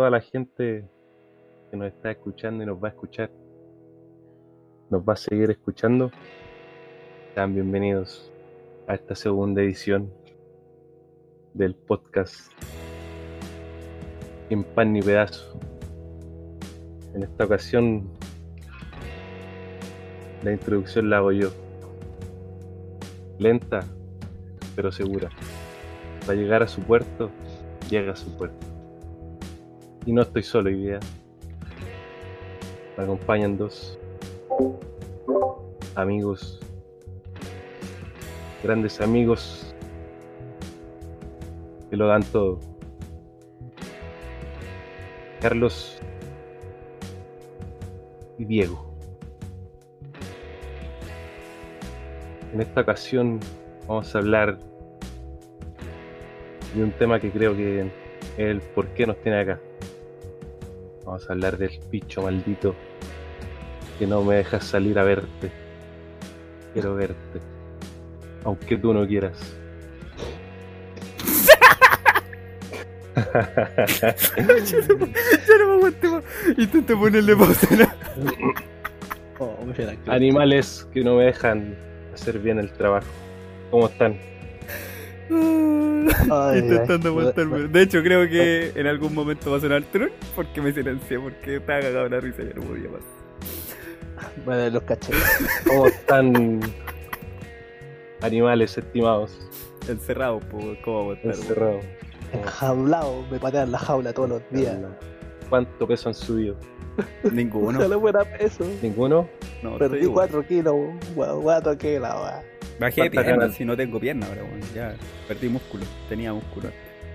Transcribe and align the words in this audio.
toda 0.00 0.08
la 0.08 0.22
gente 0.22 0.88
que 1.70 1.76
nos 1.76 1.88
está 1.88 2.10
escuchando 2.10 2.62
y 2.62 2.66
nos 2.66 2.82
va 2.82 2.88
a 2.88 2.90
escuchar, 2.92 3.30
nos 4.88 5.02
va 5.02 5.12
a 5.12 5.16
seguir 5.16 5.50
escuchando, 5.50 6.10
sean 7.34 7.52
bienvenidos 7.52 8.32
a 8.86 8.94
esta 8.94 9.14
segunda 9.14 9.60
edición 9.60 10.10
del 11.52 11.74
podcast 11.74 12.50
En 14.48 14.64
Pan 14.64 14.94
ni 14.94 15.02
Pedazo. 15.02 15.60
En 17.12 17.22
esta 17.22 17.44
ocasión, 17.44 18.10
la 20.42 20.52
introducción 20.52 21.10
la 21.10 21.18
hago 21.18 21.32
yo. 21.32 21.50
Lenta, 23.38 23.80
pero 24.74 24.90
segura. 24.90 25.28
Para 26.20 26.36
llegar 26.36 26.62
a 26.62 26.68
su 26.68 26.80
puerto, 26.80 27.30
llega 27.90 28.12
a 28.12 28.16
su 28.16 28.34
puerto. 28.38 28.69
Y 30.06 30.12
no 30.12 30.22
estoy 30.22 30.42
solo 30.42 30.70
hoy 30.70 30.76
día. 30.76 31.00
Me 32.96 33.04
acompañan 33.04 33.56
dos 33.56 33.98
amigos, 35.94 36.58
grandes 38.62 39.00
amigos 39.00 39.74
que 41.90 41.96
lo 41.96 42.06
dan 42.06 42.22
todo. 42.22 42.60
Carlos 45.40 45.98
y 48.38 48.44
Diego. 48.44 48.94
En 52.52 52.60
esta 52.60 52.80
ocasión 52.80 53.38
vamos 53.86 54.14
a 54.14 54.18
hablar 54.18 54.58
de 56.74 56.82
un 56.82 56.92
tema 56.92 57.20
que 57.20 57.30
creo 57.30 57.56
que 57.56 57.80
es 57.80 57.92
el 58.38 58.60
por 58.60 58.86
qué 58.88 59.06
nos 59.06 59.20
tiene 59.22 59.40
acá. 59.40 59.60
Vamos 61.10 61.28
a 61.28 61.32
hablar 61.32 61.58
del 61.58 61.72
bicho 61.90 62.22
maldito 62.22 62.76
que 63.98 64.06
no 64.06 64.22
me 64.22 64.36
dejas 64.36 64.64
salir 64.64 64.96
a 64.96 65.02
verte. 65.02 65.50
Quiero 66.72 66.94
verte. 66.94 67.40
Aunque 68.44 68.76
tú 68.76 68.94
no 68.94 69.04
quieras. 69.08 69.36
Ya 73.16 74.14
no 75.58 75.66
me 75.66 75.74
aguanté 75.74 76.08
más. 76.10 76.22
Intenté 76.56 76.94
ponerle 76.94 77.34
pausa. 77.34 77.96
Oh. 79.40 79.56
Animales 80.06 80.86
que 80.92 81.02
no 81.02 81.16
me 81.16 81.24
dejan 81.24 81.74
hacer 82.14 82.38
bien 82.38 82.60
el 82.60 82.70
trabajo. 82.72 83.08
¿Cómo 83.72 83.88
están? 83.88 84.16
Ay, 86.30 86.58
Intentando 86.60 87.08
ay. 87.08 87.18
aguantarme. 87.18 87.68
De 87.68 87.82
hecho, 87.82 88.02
creo 88.02 88.28
que 88.28 88.72
en 88.74 88.86
algún 88.86 89.14
momento 89.14 89.50
va 89.50 89.56
a 89.58 89.60
sonar 89.60 89.82
tron 89.92 90.10
porque 90.34 90.60
me 90.60 90.72
silencié, 90.72 91.18
porque 91.18 91.56
estaba 91.56 91.80
cagado 91.80 92.04
de 92.04 92.10
la 92.10 92.20
risa 92.20 92.42
y 92.42 92.48
ya 92.48 92.54
no 92.54 92.62
podía 92.62 92.90
más. 92.90 93.00
Bueno, 94.44 94.68
los 94.70 94.82
caché. 94.84 95.12
¿Cómo 95.66 95.86
están? 95.86 96.60
Animales 98.22 98.76
estimados. 98.76 99.38
Encerrado, 99.88 100.40
pues, 100.50 100.78
¿cómo 100.84 101.00
aguantar? 101.00 101.34
Encerrados. 101.34 101.84
Enjaulado, 102.32 103.24
me 103.30 103.38
patean 103.38 103.72
la 103.72 103.78
jaula 103.78 104.12
todos 104.12 104.28
los 104.28 104.42
días. 104.50 104.76
¿Cuánto 105.48 105.86
peso 105.86 106.10
han 106.10 106.14
subido? 106.14 106.56
Ninguno. 107.32 107.78
Ojalá 107.80 107.98
fuera 107.98 108.24
peso. 108.24 108.64
¿Ninguno? 108.82 109.26
No, 109.62 109.78
Perdí 109.78 109.96
estoy 109.96 110.10
igual. 110.10 110.28
4 110.30 110.46
kilos, 110.46 110.74
gua- 111.16 111.40
guato 111.40 111.76
que 111.76 111.98
la. 111.98 112.42
Bajé 112.80 113.02
¿Cuántas 113.02 113.24
piernas 113.24 113.40
ganas? 113.42 113.56
si 113.56 113.64
no 113.64 113.76
tengo 113.76 114.00
pierna 114.00 114.26
ahora, 114.26 114.42
weón. 114.42 114.60
Ya 114.74 114.94
perdí 115.28 115.48
músculo. 115.48 115.84
Tenía 116.08 116.32
músculo. 116.32 116.70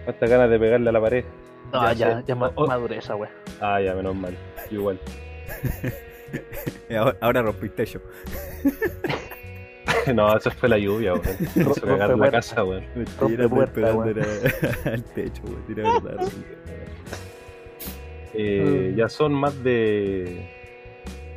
¿Cuántas 0.05 0.30
ganas 0.30 0.49
de 0.49 0.59
pegarle 0.59 0.89
a 0.89 0.91
la 0.94 1.02
pared? 1.02 1.25
No, 1.73 1.81
Ya 1.88 1.94
ya, 1.94 2.23
ya, 2.25 2.35
ma- 2.35 2.52
Oh. 2.55 2.67
maduré 2.67 2.97
esa 2.97 3.16
weá. 3.16 3.31
Ah, 3.59 3.81
ya, 3.81 3.93
menos 3.95 4.16
mal. 4.16 4.38
Yo 4.71 4.80
Igual. 4.80 4.99
Ahora, 6.97 7.17
ahora 7.21 7.41
rompí 7.41 7.66
el 7.66 7.71
techo. 7.71 8.02
no, 10.13 10.36
eso 10.38 10.52
fue 10.52 10.70
la 10.70 10.77
lluvia, 10.77 11.14
weón. 11.14 11.26
Rompe 11.55 11.82
cagar 11.82 12.09
la 12.09 12.15
puerta. 12.17 12.32
casa, 12.37 12.64
weón. 12.64 12.83
Me 12.95 13.05
weón. 13.95 14.09
era- 14.20 14.92
al 14.93 15.03
techo, 15.03 15.42
weón. 15.45 15.64
Tira 15.65 15.99
verdad. 15.99 16.27
Eh, 18.33 18.92
Mm. 18.93 18.97
ya 18.97 19.09
son 19.09 19.33
más 19.33 19.64
de 19.64 20.49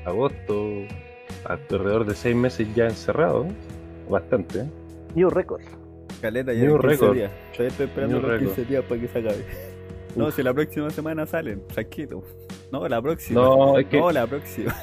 agosto, 0.05 0.83
alrededor 1.45 2.05
de 2.05 2.15
seis 2.15 2.35
meses 2.37 2.67
ya 2.75 2.87
encerrados. 2.87 3.47
Bastante, 4.09 4.61
¿eh? 4.61 4.65
New 5.15 5.31
record. 5.31 5.63
Caleta 6.21 6.53
ya 6.53 6.63
New 6.65 6.77
en 6.77 6.81
15 6.81 6.89
record. 6.89 7.15
días. 7.17 7.31
Todavía 7.53 7.69
estoy 7.69 7.87
esperando 7.87 8.17
New 8.17 8.23
los 8.23 8.31
record. 8.41 8.55
15 8.57 8.71
días 8.71 8.85
para 8.85 9.01
que 9.01 9.09
se 9.09 9.19
acabe. 9.19 9.45
No, 10.17 10.27
Uf. 10.29 10.35
si 10.37 10.43
la 10.43 10.55
próxima 10.55 10.91
semana 10.91 11.27
salen, 11.27 11.63
tranquilo. 11.69 12.23
No, 12.73 12.89
la 12.89 13.01
próxima. 13.01 13.41
No, 13.41 13.79
es 13.79 13.87
que- 13.87 13.99
No, 14.01 14.11
la 14.11 14.27
próxima. 14.27 14.75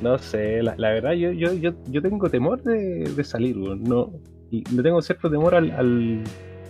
No 0.00 0.18
sé, 0.18 0.62
la, 0.62 0.74
la 0.76 0.90
verdad 0.90 1.12
yo, 1.12 1.30
yo, 1.30 1.52
yo, 1.54 1.70
yo 1.88 2.02
tengo 2.02 2.28
temor 2.28 2.62
de, 2.62 3.04
de 3.14 3.24
salir, 3.24 3.56
weón. 3.56 3.84
No, 3.84 4.10
y 4.50 4.64
le 4.74 4.82
tengo 4.82 5.00
cierto 5.02 5.30
temor 5.30 5.54
al, 5.54 5.70
al, 5.70 6.24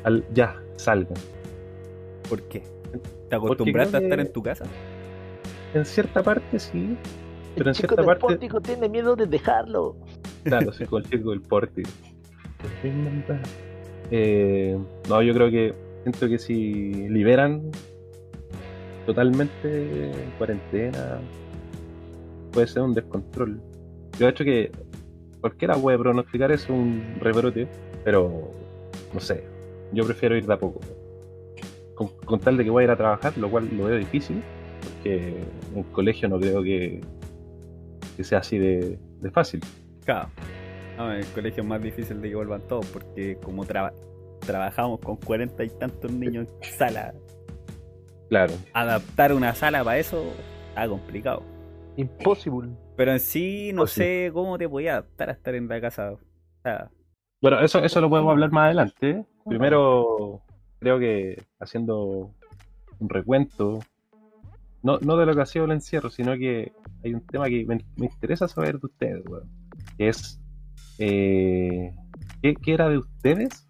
al 0.05 0.25
ya, 0.35 0.61
salgan. 0.77 1.15
¿Por 2.29 2.43
qué? 2.43 2.63
¿Te 3.31 3.37
acostumbraste 3.37 3.97
a 3.97 4.01
estar 4.01 4.21
en 4.21 4.33
tu 4.33 4.43
casa? 4.43 4.65
En 5.73 5.85
cierta 5.85 6.23
parte 6.23 6.59
sí, 6.59 6.97
pero 7.55 7.65
en 7.65 7.69
El 7.71 7.75
chico 7.75 7.89
cierta 7.89 7.97
del 7.97 8.07
parte, 8.07 8.21
pórtico 8.21 8.61
tiene 8.61 8.89
miedo 8.89 9.17
de 9.17 9.27
dejarlo. 9.27 9.97
Claro, 10.44 10.72
soy 10.72 10.87
con 10.87 11.03
el 11.03 11.10
chico 11.10 11.31
del. 11.31 11.43
Eh, 14.10 14.78
no, 15.09 15.22
yo 15.22 15.34
creo 15.34 15.50
que 15.50 15.75
siento 16.03 16.28
que 16.28 16.38
si 16.38 17.09
liberan 17.09 17.71
totalmente 19.06 20.12
cuarentena, 20.38 21.19
puede 22.53 22.66
ser 22.66 22.82
un 22.82 22.94
descontrol. 22.94 23.60
Yo 24.19 24.27
he 24.27 24.31
hecho 24.31 24.44
que 24.44 24.71
cualquiera 25.41 25.75
puede 25.75 25.99
pronosticar 25.99 26.53
eso, 26.53 26.72
un 26.72 27.03
rebrote, 27.21 27.69
pero 28.05 28.50
no 29.12 29.21
sé, 29.21 29.44
yo 29.93 30.05
prefiero 30.05 30.37
ir 30.37 30.47
de 30.47 30.55
a 30.55 30.59
poco. 30.59 30.81
Con, 31.94 32.41
tal 32.41 32.56
de 32.56 32.65
que 32.65 32.71
voy 32.71 32.82
a 32.82 32.84
ir 32.84 32.91
a 32.91 32.97
trabajar, 32.97 33.37
lo 33.38 33.50
cual 33.50 33.69
lo 33.76 33.84
veo 33.84 33.97
difícil, 33.97 34.43
porque 34.82 35.34
en 35.75 35.82
colegio 35.84 36.28
no 36.28 36.41
creo 36.41 36.62
que, 36.62 37.00
que 38.16 38.25
sea 38.25 38.38
así 38.38 38.59
de 38.59 38.99
fácil. 39.32 39.61
Claro. 40.05 40.29
No, 40.97 41.13
en 41.13 41.19
el 41.21 41.27
colegio 41.27 41.63
es 41.63 41.69
más 41.69 41.83
difícil 41.83 42.21
de 42.21 42.29
que 42.31 42.35
vuelvan 42.37 42.61
todos 42.69 42.87
porque 42.87 43.37
como 43.43 43.65
traba- 43.65 43.93
trabajamos 44.41 45.01
con 45.01 45.17
cuarenta 45.17 45.65
y 45.65 45.71
tantos 45.71 46.13
niños 46.13 46.47
en 46.63 46.71
sala, 46.73 47.15
Claro. 48.29 48.53
adaptar 48.73 49.33
una 49.33 49.55
sala 49.55 49.83
para 49.85 49.99
eso 49.99 50.25
está 50.69 50.89
complicado. 50.89 51.43
Impossible. 51.97 52.71
Pero 52.97 53.13
en 53.13 53.21
sí 53.21 53.73
no 53.73 53.83
Pues 53.83 53.93
sé 53.93 54.31
cómo 54.33 54.57
te 54.59 54.69
podía 54.69 54.93
adaptar 54.93 55.31
a 55.31 55.33
estar 55.33 55.55
en 55.55 55.69
la 55.69 55.81
casa. 55.81 56.13
O 56.13 56.19
sea, 56.63 56.91
Bueno, 57.41 57.61
eso, 57.61 57.83
eso 57.85 58.01
lo 58.01 58.09
podemos 58.09 58.31
hablar 58.33 58.51
más 58.53 58.67
adelante. 58.67 59.11
¿eh? 59.11 59.25
Primero, 59.47 60.41
creo 60.81 60.99
que 60.99 61.43
haciendo 61.61 62.31
un 62.99 63.09
recuento, 63.09 63.81
no, 64.83 64.99
no 65.01 65.17
de 65.17 65.27
lo 65.27 65.35
que 65.35 65.41
ha 65.43 65.47
sido 65.47 65.65
el 65.67 65.73
encierro, 65.73 66.09
sino 66.11 66.33
que 66.35 66.73
hay 67.05 67.15
un 67.15 67.27
tema 67.27 67.47
que 67.47 67.65
me, 67.67 67.85
me 67.97 68.07
interesa 68.07 68.49
saber 68.49 68.79
de 68.79 68.87
ustedes, 68.87 69.23
weón, 69.29 69.51
que 69.99 70.09
es, 70.09 70.41
eh, 70.99 71.93
¿qué, 72.43 72.55
qué 72.55 72.75
era 72.75 72.89
de 72.89 72.99
ustedes 72.99 73.69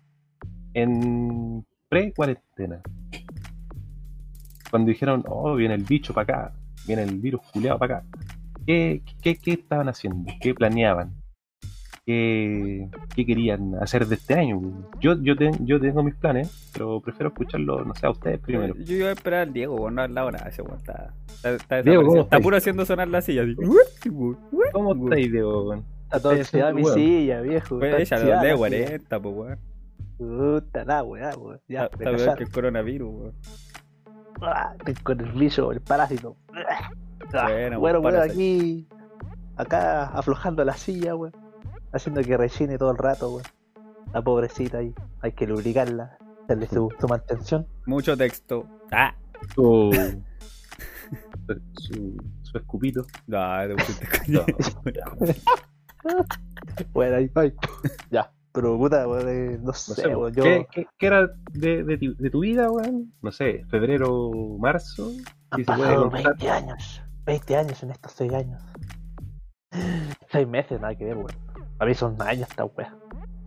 en 0.75 1.65
pre-cuarentena? 1.89 2.81
Cuando 4.71 4.89
dijeron, 4.91 5.25
oh, 5.29 5.55
viene 5.55 5.75
el 5.75 5.85
bicho 5.85 6.13
para 6.13 6.23
acá, 6.47 6.53
viene 6.87 7.03
el 7.05 7.19
virus 7.21 7.41
culeado 7.53 7.79
para 7.79 7.99
acá. 7.99 8.07
¿Qué, 8.67 9.03
qué, 9.23 9.37
¿Qué 9.37 9.53
estaban 9.53 9.89
haciendo? 9.89 10.33
¿Qué 10.41 10.55
planeaban? 10.55 11.13
qué, 12.07 12.87
qué 13.17 13.25
querían 13.25 13.77
hacer 13.77 14.07
de 14.07 14.17
este 14.17 14.35
año. 14.35 14.61
Yo, 15.01 15.15
yo, 15.23 15.35
ten- 15.37 15.65
yo 15.67 15.81
tengo 15.81 16.03
mis 16.03 16.15
planes, 16.15 16.71
pero 16.75 17.01
prefiero 17.01 17.29
escucharlo, 17.29 17.83
no 17.83 17.95
sé, 17.95 18.05
a 18.07 18.11
ustedes 18.11 18.41
primero. 18.41 18.75
yo 18.77 18.97
iba 18.97 19.09
a 19.09 19.13
esperar 19.13 19.41
al 19.49 19.55
Diego, 19.55 19.77
weón, 19.77 19.95
no 19.95 20.03
hablado 20.03 20.31
nada 20.31 20.49
ese. 20.51 20.61
Está, 20.61 21.15
está, 21.29 21.55
está 21.55 21.83
Diego, 21.83 22.03
¿cómo 22.03 22.13
desaparecido. 22.17 22.23
está 22.25 22.41
puro 22.41 22.57
haciendo 22.59 22.85
sonar 22.85 23.09
la 23.09 23.23
silla. 23.23 23.43
Así. 23.45 24.11
¿Cómo 24.73 25.05
estáis, 25.07 25.33
Diego? 25.33 25.83
Está 26.17 26.29
todo 26.31 26.41
haciendo 26.41 26.75
mi 26.75 26.83
huevo. 26.83 26.95
silla, 26.95 27.41
viejo. 27.41 27.79
Pues 27.79 27.95
está 28.03 28.17
ella 28.17 28.17
lo 28.17 28.23
oxidada 28.25 28.43
de 28.43 28.51
la 28.51 28.57
40, 28.57 29.21
pues 29.21 29.35
weón. 29.37 29.59
Puta 30.19 30.85
la 30.85 31.03
weá, 31.03 31.31
weón. 31.37 31.61
Ya, 31.69 31.85
Está 31.85 31.97
peor 31.99 32.37
que 32.37 32.45
el 32.45 32.51
coronavirus, 32.53 33.15
weón. 33.15 33.35
Ah, 34.43 34.75
con 35.03 35.21
el 35.21 35.33
bicho, 35.33 35.73
el 35.73 35.81
parásito. 35.81 36.37
Ah, 37.33 37.49
Bueno, 37.49 37.81
bueno, 37.81 38.01
bueno, 38.01 38.19
parásito. 38.19 38.33
aquí, 38.35 38.89
acá 39.57 40.05
aflojando 40.07 40.65
la 40.65 40.75
silla, 40.75 41.15
weón. 41.17 41.33
Haciendo 41.93 42.23
que 42.23 42.37
rellene 42.37 42.77
todo 42.79 42.91
el 42.91 42.99
rato, 42.99 43.31
weón. 43.31 43.45
La 44.13 44.23
pobrecita 44.23 44.79
ahí, 44.79 44.95
hay 45.23 45.33
que 45.33 45.47
lubricarla, 45.47 46.19
darle 46.47 46.67
su, 46.69 46.89
su 47.01 47.09
mantención. 47.09 47.67
Mucho 47.87 48.17
texto. 48.17 48.69
Ah, 48.93 49.15
Su, 49.55 49.91
su, 51.73 52.17
su 52.43 52.59
escupito. 52.59 53.05
no, 53.27 53.39
te 53.69 53.75
pusiste 53.85 54.07
No. 54.29 54.45
Bueno, 56.93 57.17
ahí, 57.17 57.31
ahí. 57.35 57.53
Ya, 58.11 58.31
Pero 58.53 58.77
puta, 58.79 59.07
weón, 59.09 59.29
eh, 59.29 59.59
no 59.59 59.67
No 59.67 59.73
sé, 59.73 59.95
sé, 59.95 60.15
weón, 60.17 60.33
yo. 60.35 60.43
¿qué, 60.43 60.67
qué, 60.73 60.87
qué 60.99 61.07
era 61.07 61.29
de, 61.53 61.83
de, 61.85 61.99
ti- 61.99 62.15
de 62.19 62.31
tu 62.31 62.41
vida, 62.41 62.71
weón? 62.71 63.13
No 63.23 63.31
sé, 63.33 63.65
febrero, 63.69 64.31
marzo. 64.59 65.11
Han 65.51 65.59
Si 65.61 65.65
pasado 65.65 66.11
contar. 66.11 66.23
20 66.39 66.51
años. 66.51 67.03
20 67.27 67.57
años 67.57 67.83
en 67.83 67.91
estos 67.91 68.13
6 68.13 68.33
años. 68.35 68.63
6 70.31 70.49
meses, 70.49 70.81
nada 70.81 70.95
que 70.95 71.05
ver, 71.05 71.17
weón. 71.17 71.31
A 71.79 71.85
mí 71.87 71.95
son 71.95 72.21
años 72.23 72.49
esta 72.49 72.65
weá. 72.65 72.95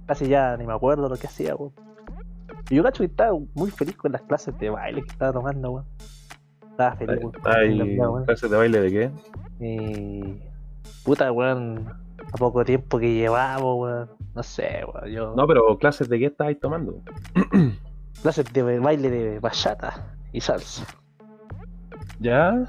Casi 0.06 0.28
ya 0.28 0.56
ni 0.58 0.66
me 0.66 0.74
acuerdo 0.74 1.08
lo 1.10 1.16
que 1.18 1.28
hacía, 1.28 1.56
weón. 1.56 1.74
Y 2.70 2.76
yo 2.76 2.84
cacho 2.84 3.00
que 3.00 3.06
estaba 3.06 3.32
muy 3.56 3.72
feliz 3.72 3.96
con 3.98 4.12
las 4.12 4.22
clases 4.24 4.58
de 4.60 4.70
baile 4.70 5.02
que 5.04 5.10
estaba 5.12 5.32
tomando, 5.34 5.72
weón. 5.72 5.86
Estaba 6.72 6.96
feliz, 6.96 7.20
weón. 7.24 7.98
Weón. 7.98 8.26
clases 8.26 8.50
de 8.50 8.58
baile 8.58 8.80
de 8.82 8.92
qué? 8.92 9.12
Y. 9.66 10.42
Puta, 11.04 11.32
weón. 11.32 11.88
A 12.34 12.38
poco 12.38 12.64
tiempo 12.66 13.00
que 13.00 13.14
llevamos, 13.14 13.76
weón. 13.80 14.10
No 14.36 14.44
sé, 14.44 14.82
weón. 14.94 15.10
Yo. 15.12 15.36
No, 15.36 15.48
pero 15.48 15.78
clases 15.78 16.10
de 16.10 16.20
qué 16.20 16.26
estabais 16.26 16.60
tomando. 16.60 17.02
Clases 18.22 18.46
de 18.52 18.80
baile 18.80 19.10
de 19.12 19.40
bachata 19.40 20.16
y 20.34 20.42
salsa. 20.42 20.86
¿Ya? 22.20 22.66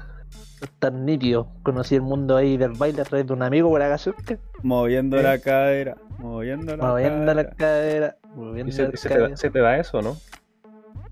Tan 0.79 1.05
nítido. 1.05 1.47
Conocí 1.63 1.95
el 1.95 2.01
mundo 2.03 2.35
ahí 2.37 2.55
del 2.57 2.73
baile 2.73 3.01
a 3.01 3.05
través 3.05 3.25
de 3.25 3.33
un 3.33 3.41
amigo 3.41 3.69
por 3.69 3.81
acá 3.81 3.97
cerca. 3.97 4.37
Moviendo 4.61 5.17
¿Eh? 5.19 5.23
la 5.23 5.39
cadera, 5.39 5.95
moviendo 6.19 6.77
la 6.77 6.85
Moviendo 6.85 7.25
cadera. 7.25 7.33
la 7.33 7.49
cadera. 7.55 8.17
¿Y 8.23 8.37
Moviendo 8.37 8.71
se, 8.71 8.83
la 8.83 8.91
se 8.91 9.07
te, 9.09 9.09
cadera. 9.15 9.29
da- 9.29 9.37
se 9.37 9.49
te 9.49 9.59
da 9.59 9.77
eso, 9.79 10.01
no? 10.01 10.17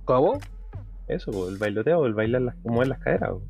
¿Cómo? 0.05 0.39
Eso, 1.07 1.31
po, 1.31 1.49
el 1.49 1.57
bailoteo, 1.57 2.05
el 2.05 2.13
bailar 2.13 2.41
las, 2.43 2.55
como 2.57 2.83
en 2.83 2.89
las 2.89 2.99
caderas. 2.99 3.29
po. 3.31 3.41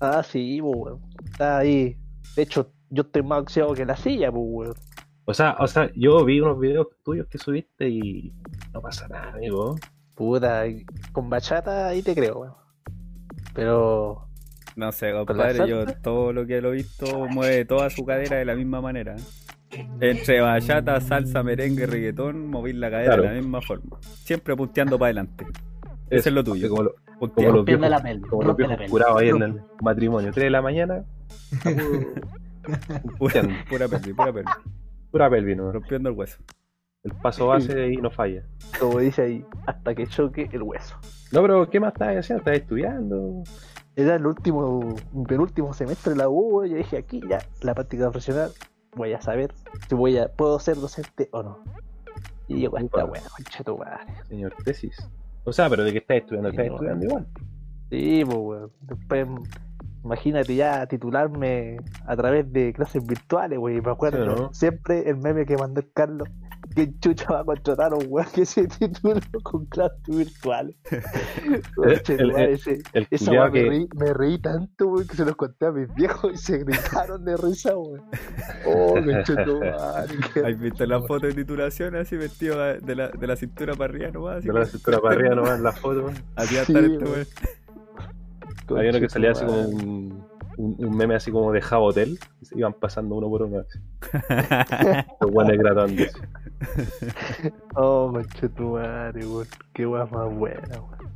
Ah, 0.00 0.22
sí, 0.22 0.60
weón. 0.60 1.00
Está 1.24 1.58
ahí. 1.58 1.96
De 2.36 2.42
hecho, 2.42 2.70
yo 2.94 3.02
estoy 3.02 3.22
más 3.22 3.40
oxidado 3.42 3.74
que 3.74 3.84
la 3.84 3.96
silla, 3.96 4.30
pues, 4.30 4.44
weón. 4.46 4.74
O 5.26 5.34
sea, 5.34 5.56
o 5.58 5.66
sea, 5.66 5.90
yo 5.96 6.24
vi 6.24 6.40
unos 6.40 6.58
videos 6.60 6.88
tuyos 7.04 7.26
que 7.28 7.38
subiste 7.38 7.88
y 7.88 8.32
no 8.72 8.80
pasa 8.82 9.08
nada, 9.08 9.32
amigo. 9.32 9.76
Puta, 10.14 10.64
con 11.12 11.28
bachata 11.30 11.88
ahí 11.88 12.02
te 12.02 12.14
creo, 12.14 12.38
weón. 12.40 12.54
Pero. 13.54 14.26
No 14.76 14.90
sé, 14.92 15.10
¿Con 15.12 15.20
la 15.20 15.24
compadre, 15.26 15.68
yo 15.68 15.86
todo 16.02 16.32
lo 16.32 16.46
que 16.46 16.60
lo 16.60 16.70
he 16.70 16.76
visto 16.76 17.26
mueve 17.30 17.64
toda 17.64 17.88
su 17.90 18.04
cadera 18.04 18.36
de 18.38 18.44
la 18.44 18.54
misma 18.56 18.80
manera. 18.80 19.14
Entre 20.00 20.40
bachata, 20.40 21.00
salsa, 21.00 21.42
merengue, 21.42 21.86
reggaetón, 21.86 22.48
mover 22.48 22.74
la 22.76 22.90
cadera 22.90 23.06
Claro. 23.14 23.22
de 23.22 23.28
la 23.30 23.34
misma 23.36 23.60
forma. 23.62 23.98
Siempre 24.02 24.56
punteando 24.56 24.98
para 24.98 25.06
adelante. 25.08 25.46
Ese 26.10 26.28
es 26.28 26.34
lo 26.34 26.42
tuyo. 26.44 26.68
Como, 26.68 26.82
lo- 26.82 26.94
como 27.32 27.50
los 27.52 27.64
viejos, 27.64 27.88
la 27.88 28.02
pelvis. 28.02 28.26
como 28.28 28.42
los 28.42 28.56
viejos 28.56 28.76
curados 28.90 29.20
ahí 29.20 29.28
en 29.30 29.42
el 29.42 29.60
matrimonio. 29.80 30.30
3 30.32 30.44
de 30.44 30.50
la 30.50 30.60
mañana, 30.62 31.04
Pura, 33.18 33.42
pura 33.68 33.88
pelvis, 33.88 34.14
pura 34.14 34.32
pelvis. 34.32 34.54
pura 35.10 35.30
pelvis, 35.30 35.56
¿no? 35.56 35.72
Rompiendo 35.72 36.08
el 36.08 36.16
hueso. 36.16 36.38
El 37.02 37.12
paso 37.12 37.48
base 37.48 37.88
y 37.92 37.96
no 37.98 38.10
falla. 38.10 38.44
Como 38.80 38.98
dice 38.98 39.22
ahí, 39.22 39.44
hasta 39.66 39.94
que 39.94 40.06
choque 40.06 40.48
el 40.52 40.62
hueso. 40.62 40.96
No, 41.32 41.42
pero 41.42 41.68
¿qué 41.68 41.78
más 41.78 41.92
estás 41.92 42.16
haciendo? 42.16 42.40
¿Estás 42.40 42.56
estudiando? 42.62 43.42
Era 43.94 44.16
el 44.16 44.26
último, 44.26 44.94
penúltimo 45.28 45.74
semestre 45.74 46.12
de 46.12 46.18
la 46.18 46.28
U. 46.28 46.64
Yo 46.64 46.76
dije 46.76 46.96
aquí 46.96 47.20
ya, 47.28 47.40
la 47.60 47.74
práctica 47.74 48.04
profesional, 48.10 48.50
voy 48.96 49.12
a 49.12 49.20
saber 49.20 49.52
si 49.88 49.94
voy 49.94 50.16
a, 50.16 50.28
puedo 50.28 50.58
ser 50.58 50.76
docente 50.76 51.28
o 51.32 51.42
no. 51.42 51.62
Y 52.48 52.56
llegó 52.60 52.78
esta 52.78 53.04
weá, 53.04 53.22
concha 53.36 53.62
tu 53.64 53.76
madre. 53.76 54.00
Señor 54.28 54.54
tesis. 54.64 54.96
O 55.44 55.52
sea, 55.52 55.68
pero 55.68 55.84
¿de 55.84 55.92
qué 55.92 55.98
estás 55.98 56.16
estudiando? 56.18 56.50
Sí, 56.50 56.56
¿Estás 56.56 56.68
no. 56.68 56.74
estudiando 56.74 57.04
igual? 57.04 57.26
Sí, 57.90 58.22
pues, 58.24 58.38
weón. 58.38 58.72
Después, 58.80 59.26
imagínate 60.04 60.54
ya 60.54 60.86
titularme 60.86 61.78
a 62.06 62.16
través 62.16 62.52
de 62.52 62.72
clases 62.72 63.04
virtuales, 63.06 63.58
güey. 63.58 63.80
Me 63.80 63.90
acuerdo 63.90 64.34
Sí, 64.36 64.40
¿no? 64.42 64.54
siempre 64.54 65.08
el 65.08 65.16
meme 65.16 65.46
que 65.46 65.56
mandó 65.56 65.80
el 65.80 65.90
Carlos. 65.92 66.28
Que 66.74 66.90
chucha 66.98 67.30
va 67.30 67.40
a 67.40 67.44
contratar 67.44 67.92
a 67.92 67.96
un 67.96 68.06
weón 68.08 68.26
que 68.34 68.44
se 68.46 68.66
tituló 68.66 69.20
con 69.42 69.66
clases 69.66 69.98
virtuales. 70.08 70.74
El- 72.08 72.30
ese- 72.36 72.78
El 72.94 73.06
esa 73.10 73.30
weá 73.30 73.44
me, 73.46 73.52
que... 73.52 73.68
reí, 73.68 73.88
me 73.96 74.12
reí 74.14 74.38
tanto, 74.38 74.88
güey, 74.88 75.06
que 75.06 75.14
se 75.14 75.24
los 75.24 75.36
conté 75.36 75.66
a 75.66 75.72
mis 75.72 75.94
viejos 75.94 76.32
y 76.32 76.36
se 76.38 76.58
gritaron 76.58 77.24
de 77.24 77.36
risa, 77.36 77.74
güey. 77.74 78.00
Oh, 78.66 78.94
madre. 79.00 79.22
qué 80.32 80.40
¿Has 80.40 80.58
visto 80.58 80.86
la 80.86 80.96
weón. 80.96 81.08
foto 81.08 81.26
de 81.26 81.34
titulación 81.34 81.94
así 81.96 82.16
vestido 82.16 82.58
de 82.58 82.94
la, 82.96 83.08
de 83.08 83.26
la 83.26 83.36
cintura 83.36 83.74
para 83.74 83.92
arriba 83.92 84.10
nomás? 84.10 84.42
De 84.42 84.52
la 84.52 84.64
cintura 84.64 84.98
para 85.00 85.14
arriba 85.14 85.34
nomás 85.34 85.58
en 85.58 85.64
la 85.64 85.72
foto. 85.72 86.10
Así 86.36 86.56
va 86.56 86.62
a 86.62 86.64
Sí, 86.64 86.72
estar 86.72 86.84
este 86.90 87.04
weón. 87.04 87.26
Weón. 88.68 88.78
Había 88.78 88.90
uno 88.90 89.00
que 89.00 89.08
salía 89.08 89.32
así 89.32 89.44
como 89.44 89.60
un, 89.62 90.24
un, 90.56 90.76
un 90.78 90.96
meme 90.96 91.14
así 91.14 91.30
como 91.30 91.52
de 91.52 91.60
Jabotel. 91.60 92.18
Y 92.40 92.44
se 92.46 92.58
iban 92.58 92.72
pasando 92.74 93.14
uno 93.16 93.28
por 93.28 93.42
uno. 93.42 93.60
así. 93.60 93.78
Los 95.20 95.30
buenos 95.30 95.56
gratándose. 95.58 96.10
Oh, 97.74 98.10
concha 98.12 98.48
tu 98.48 98.70
madre, 98.70 99.24
güey. 99.26 99.46
Qué 99.72 99.86
weá 99.86 100.06
más 100.06 100.32
buena, 100.34 100.78
güey. 100.78 101.10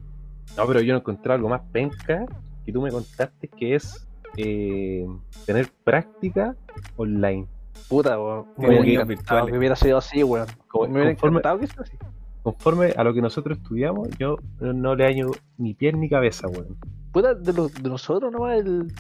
No, 0.56 0.66
pero 0.66 0.80
yo 0.80 0.92
no 0.92 0.98
encontré 0.98 1.32
algo 1.32 1.48
más 1.48 1.62
penca 1.72 2.26
que 2.64 2.72
tú 2.72 2.82
me 2.82 2.90
contaste 2.90 3.48
que 3.48 3.76
es 3.76 4.06
eh, 4.36 5.06
tener 5.46 5.70
práctica 5.84 6.54
online. 6.96 7.46
Puta, 7.88 8.18
weón. 8.20 8.46
Me 8.56 8.66
Como 8.66 9.46
que 9.46 9.58
hubiera 9.58 9.76
sido 9.76 9.98
así, 9.98 10.22
weón. 10.22 10.46
Como- 10.68 10.86
Me 10.86 10.94
hubiera 10.94 11.10
encantado 11.12 11.58
que 11.60 11.66
sea 11.68 11.82
así. 11.82 11.96
Conforme 12.42 12.92
a 12.96 13.04
lo 13.04 13.12
que 13.14 13.20
nosotros 13.20 13.58
estudiamos, 13.58 14.08
yo 14.18 14.36
no, 14.60 14.94
le 14.94 15.06
año 15.06 15.30
ni 15.56 15.74
pie 15.74 15.92
ni 15.92 16.08
cabeza, 16.08 16.48
weón. 16.48 16.76
Puta, 17.12 17.34
de, 17.34 17.52
los, 17.52 17.72
de 17.74 17.88
nosotros 17.88 18.32
nomás, 18.32 18.58
el, 18.58 18.92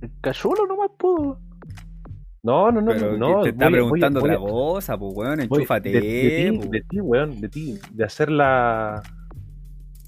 el 0.00 0.10
cachulo 0.20 0.66
nomás 0.66 0.90
pudo. 0.96 1.38
No, 2.42 2.70
no, 2.70 2.80
no, 2.80 2.92
Pero 2.92 3.18
no. 3.18 3.42
te 3.42 3.48
está 3.48 3.64
voy 3.64 3.72
preguntando 3.72 4.20
voy 4.20 4.30
otra 4.30 4.40
cosa, 4.40 4.98
pues 4.98 5.12
weón, 5.16 5.40
enchúfate. 5.40 5.90
de, 5.90 6.00
de 6.00 6.58
ti, 6.60 6.68
de 6.68 6.80
ti, 6.88 7.00
weón, 7.00 7.40
de 7.40 7.48
ti, 7.48 7.78
de 7.92 8.04
hacer 8.04 8.30
la 8.30 9.02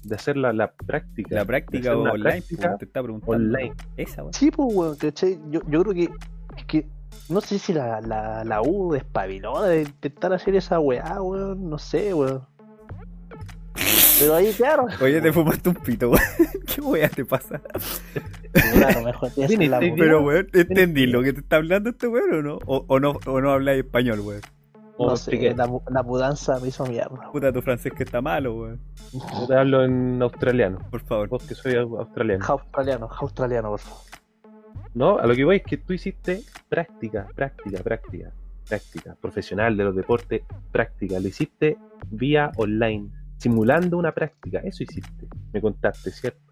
de 0.03 0.15
hacer 0.15 0.37
la, 0.37 0.53
la 0.53 0.71
práctica. 0.71 1.35
La 1.35 1.45
práctica 1.45 1.97
online, 1.97 2.23
práctica 2.23 2.77
te 2.77 2.85
está 2.85 3.03
preguntando. 3.03 3.35
online. 3.35 3.73
Esa, 3.97 4.21
weón. 4.21 4.33
Sí, 4.33 4.51
pues, 4.51 4.73
weón, 4.73 4.95
¿cachai? 4.95 5.37
Yo, 5.49 5.61
yo 5.67 5.83
creo 5.83 5.93
que, 5.93 6.09
es 6.57 6.65
que. 6.65 6.87
No 7.27 7.41
sé 7.41 7.59
si 7.59 7.73
la, 7.73 8.01
la, 8.01 8.43
la 8.43 8.61
U 8.61 8.91
despabiló 8.93 9.61
de 9.61 9.83
intentar 9.83 10.33
hacer 10.33 10.55
esa 10.55 10.79
weá, 10.79 11.21
weón. 11.21 11.69
No 11.69 11.77
sé, 11.77 12.13
weón. 12.13 12.41
Pero 14.19 14.35
ahí, 14.35 14.51
claro. 14.53 14.87
Oye, 15.01 15.21
te 15.21 15.31
fumaste 15.31 15.69
un 15.69 15.75
pito, 15.75 16.09
weón. 16.09 16.23
¿Qué 16.75 16.81
weá 16.81 17.09
te 17.09 17.23
pasa? 17.25 17.61
Lo 18.95 19.01
mejor 19.03 19.29
te 19.31 19.67
la. 19.67 19.79
Pero, 19.79 20.21
weón, 20.21 20.47
¿entendí 20.53 21.07
lo 21.07 21.21
que 21.23 21.33
te 21.33 21.39
está 21.39 21.57
hablando 21.57 21.89
este 21.91 22.07
weón 22.07 22.33
o 22.33 22.41
no? 22.41 22.59
O, 22.65 22.85
o 22.87 22.99
no, 22.99 23.13
o 23.25 23.41
no 23.41 23.51
habláis 23.51 23.83
español, 23.83 24.19
weón. 24.21 24.41
No 24.97 25.15
sé, 25.15 25.55
la, 25.55 25.69
la 25.89 26.03
mudanza 26.03 26.59
me 26.59 26.67
hizo 26.67 26.85
mierda. 26.85 27.31
Puta, 27.31 27.53
tu 27.53 27.61
francés 27.61 27.93
que 27.93 28.03
está 28.03 28.19
malo, 28.21 28.55
weón. 28.55 28.79
Yo 29.13 29.47
te 29.47 29.55
hablo 29.55 29.85
en 29.85 30.21
australiano. 30.21 30.79
Por 30.91 30.99
favor. 31.01 31.29
Vos 31.29 31.43
que 31.47 31.55
soy 31.55 31.73
au- 31.75 31.99
australiano. 31.99 32.43
Australiano, 32.45 33.09
australiano, 33.21 33.69
por 33.69 33.79
favor. 33.79 34.03
No, 34.93 35.17
a 35.19 35.25
lo 35.25 35.35
que 35.35 35.45
voy 35.45 35.57
es 35.57 35.63
que 35.63 35.77
tú 35.77 35.93
hiciste 35.93 36.41
práctica, 36.67 37.27
práctica, 37.33 37.81
práctica, 37.81 38.31
práctica, 38.67 39.15
profesional 39.21 39.77
de 39.77 39.83
los 39.85 39.95
deportes, 39.95 40.41
práctica. 40.71 41.19
Lo 41.19 41.27
hiciste 41.29 41.77
vía 42.09 42.51
online, 42.57 43.09
simulando 43.39 43.97
una 43.97 44.13
práctica. 44.13 44.59
Eso 44.59 44.83
hiciste. 44.83 45.27
Me 45.51 45.61
contaste, 45.61 46.11
¿cierto? 46.11 46.49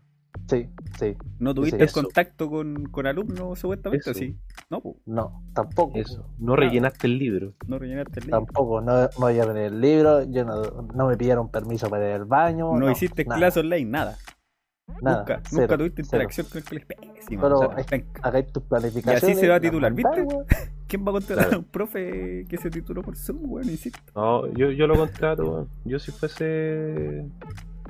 Sí, 0.49 0.69
sí. 0.97 1.15
¿No 1.39 1.53
tuviste 1.53 1.87
contacto 1.89 2.49
con, 2.49 2.85
con 2.85 3.05
alumnos, 3.05 3.59
supuestamente? 3.59 4.09
Eso. 4.09 4.19
Sí. 4.19 4.37
No, 4.69 4.81
pues, 4.81 4.95
No, 5.05 5.43
tampoco. 5.53 5.97
Eso. 5.97 6.29
No 6.37 6.55
rellenaste 6.55 7.07
el 7.07 7.17
libro. 7.17 7.53
no 7.67 7.77
rellenaste 7.79 8.19
el 8.19 8.25
libro. 8.27 8.45
Tampoco, 8.45 8.81
no, 8.81 9.09
no 9.19 9.31
iba 9.31 9.43
a 9.43 9.47
tener 9.47 9.65
el 9.73 9.81
libro, 9.81 10.23
yo 10.23 10.45
no, 10.45 10.87
no 10.93 11.07
me 11.07 11.17
pidieron 11.17 11.49
permiso 11.49 11.89
para 11.89 12.07
ir 12.07 12.15
al 12.15 12.25
baño. 12.25 12.77
No, 12.77 12.89
hiciste 12.89 13.25
nada, 13.25 13.39
clase 13.39 13.59
online, 13.59 13.89
nada. 13.89 14.17
nada, 15.01 15.19
nunca, 15.19 15.41
cero, 15.49 15.61
nunca 15.61 15.77
tuviste 15.77 16.03
cero. 16.03 16.23
interacción 16.23 16.47
con 16.47 16.57
el 16.57 16.63
colegio. 16.63 17.13
Pésima. 17.13 17.41
Solo 17.41 17.59
o 17.59 17.83
sea, 17.83 18.45
tus 18.45 18.63
planificaciones. 18.63 19.23
Y 19.23 19.31
así 19.31 19.39
se 19.39 19.47
va 19.49 19.55
a 19.55 19.59
titular, 19.59 19.93
¿viste? 19.93 20.27
¿Quién 20.87 21.05
va 21.05 21.09
a 21.09 21.13
contratar 21.13 21.45
Claro. 21.45 21.55
a 21.57 21.59
un 21.59 21.65
profe 21.65 22.45
que 22.49 22.57
se 22.57 22.69
tituló 22.69 23.01
por 23.01 23.15
Zoom, 23.17 23.39
weón? 23.51 23.69
Insisto. 23.69 23.99
No, 24.15 24.47
yo, 24.53 24.71
yo 24.71 24.87
lo 24.87 24.95
contrato. 24.95 25.43
weón. 25.43 25.69
Yo 25.85 25.99
si 25.99 26.11
fuese 26.11 27.25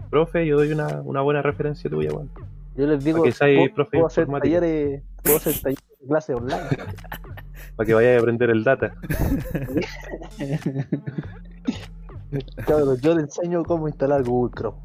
profe, 0.09 0.45
yo 0.47 0.57
doy 0.57 0.71
una, 0.71 1.01
una 1.01 1.21
buena 1.21 1.41
referencia 1.41 1.89
tuya, 1.89 2.11
weón. 2.11 2.29
Yo 2.75 2.85
les 2.87 3.03
digo, 3.03 3.23
que 3.23 3.31
profe 3.73 3.91
puedo 3.97 4.07
hacer 4.07 4.27
talleres, 4.27 5.01
puedo 5.23 5.37
hacer 5.37 5.53
talleres 5.61 5.83
de 5.99 6.07
clase 6.07 6.33
online. 6.33 6.61
Para 7.75 7.85
que 7.87 7.93
vayáis 7.93 8.17
a 8.17 8.19
aprender 8.21 8.49
el 8.49 8.63
data. 8.63 8.93
Cabrón, 12.65 12.97
yo 13.01 13.15
le 13.15 13.21
enseño 13.21 13.63
cómo 13.63 13.87
instalar 13.87 14.23
Google 14.23 14.51
Chrome. 14.55 14.77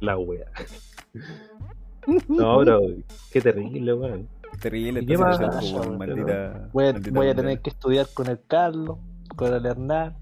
La 0.00 0.16
wea. 0.18 0.46
No, 2.28 2.58
bro, 2.58 2.80
qué 3.32 3.40
terrible, 3.40 3.94
weón. 3.94 4.28
Terrible, 4.60 5.00
¿Y 5.02 5.06
qué 5.06 5.18
maldita. 5.18 5.50
Voy 5.60 5.74
a, 5.84 5.88
maldita 5.90 6.68
voy 6.72 6.86
a 6.86 6.92
condena. 6.92 7.34
tener 7.34 7.60
que 7.62 7.70
estudiar 7.70 8.06
con 8.14 8.28
el 8.28 8.40
Carlos, 8.46 8.98
con 9.36 9.52
el 9.52 9.64
Hernán, 9.66 10.16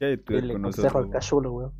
Ya 0.00 0.08
estudiar 0.08 0.24
pedirle 0.24 0.52
con 0.54 0.62
consejo 0.62 0.84
nosotros. 0.88 1.04
al 1.06 1.10
cachulo, 1.10 1.52
weón. 1.52 1.72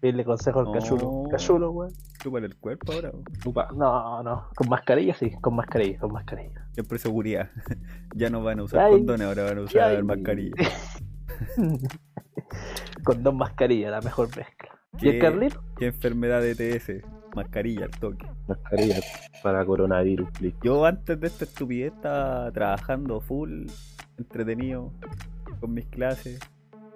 Pedirle 0.00 0.24
consejo 0.24 0.58
al 0.60 0.64
No. 0.66 0.72
cachulo. 0.72 1.22
Cachulo, 1.30 1.70
weón. 1.70 1.92
Chúpale 2.22 2.46
el 2.46 2.56
cuerpo 2.56 2.92
ahora, 2.92 3.10
weón. 3.10 3.78
No, 3.78 4.22
no, 4.22 4.48
con 4.56 4.68
mascarilla 4.68 5.14
sí, 5.14 5.30
con 5.40 5.54
mascarilla, 5.56 5.98
con 5.98 6.12
mascarilla. 6.12 6.66
Siempre 6.72 6.98
seguridad. 6.98 7.50
ya 8.16 8.28
no 8.30 8.42
van 8.42 8.58
a 8.60 8.62
usar 8.64 8.80
Ay, 8.86 8.92
condones, 8.92 9.26
ahora 9.26 9.44
van 9.44 9.58
a 9.58 9.60
usar 9.62 9.82
Ay, 9.82 10.02
mascarilla. 10.02 10.54
Con 13.04 13.22
dos 13.22 13.34
mascarillas, 13.34 13.90
la 13.90 14.00
mejor 14.00 14.28
mezcla. 14.36 14.70
¿Y 15.00 15.08
el 15.08 15.12
¿Qué- 15.14 15.18
Carlito? 15.18 15.64
¿Qué 15.76 15.86
enfermedad 15.86 16.40
de 16.42 16.54
TS? 16.54 17.02
Mascarilla 17.34 17.84
al 17.86 17.90
toque. 17.92 18.26
Mascarilla 18.46 18.96
para 19.42 19.64
coronavirus, 19.64 20.30
please. 20.32 20.56
Yo 20.62 20.84
antes 20.84 21.18
de 21.20 21.26
esta 21.26 21.44
estupidez 21.44 21.92
estaba 21.94 22.50
trabajando 22.52 23.20
full, 23.20 23.66
entretenido, 24.18 24.92
con 25.60 25.72
mis 25.74 25.86
clases 25.86 26.38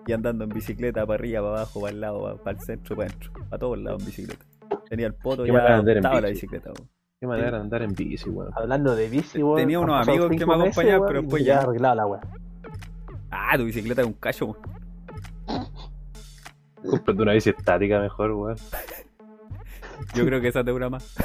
y 0.06 0.12
andando 0.12 0.44
en 0.44 0.50
bicicleta 0.50 1.06
para 1.06 1.14
arriba, 1.18 1.40
para 1.40 1.56
abajo, 1.62 1.80
para 1.80 1.92
el 1.92 2.00
lado, 2.00 2.22
para, 2.22 2.36
para 2.36 2.58
el 2.58 2.64
centro, 2.64 2.96
para 2.96 3.08
adentro, 3.08 3.32
para 3.48 3.58
todos 3.58 3.78
lados 3.78 4.00
en 4.02 4.06
bicicleta. 4.06 4.44
Tenía 4.88 5.06
el 5.06 5.14
poto 5.14 5.42
Qué 5.42 5.48
ya 5.48 5.52
manera 5.54 5.74
de 5.74 5.78
andar 5.80 5.96
en 5.96 6.06
adaptado 6.06 6.18
a 6.18 6.20
la 6.20 6.28
bici. 6.28 6.46
bicicleta. 6.46 6.70
weón. 6.70 6.88
Qué 7.18 7.26
manera 7.26 7.50
de 7.52 7.56
andar 7.62 7.82
en 7.82 7.94
bici, 7.94 8.28
weón. 8.30 8.52
Hablando 8.54 8.94
de 8.94 9.08
bici, 9.08 9.42
weón. 9.42 9.56
Tenía 9.56 9.80
unos 9.80 10.06
amigos 10.06 10.30
que 10.30 10.46
me 10.46 10.54
acompañaban, 10.54 11.00
weón, 11.00 11.06
pero 11.06 11.18
y 11.18 11.22
después 11.22 11.44
ya 11.44 11.58
arreglado 11.60 11.94
la 11.94 12.06
weá. 12.06 12.20
Ah, 13.30 13.56
tu 13.56 13.64
bicicleta 13.64 14.02
es 14.02 14.06
un 14.06 14.12
cacho. 14.14 14.46
weón. 14.46 14.58
Cómprate 16.88 17.22
una 17.22 17.32
bici 17.32 17.50
estática 17.50 18.00
mejor, 18.00 18.30
weón. 18.32 18.56
Yo 20.14 20.24
creo 20.26 20.40
que 20.40 20.48
esa 20.48 20.62
te 20.64 20.70
dura 20.70 20.88
más. 20.90 21.16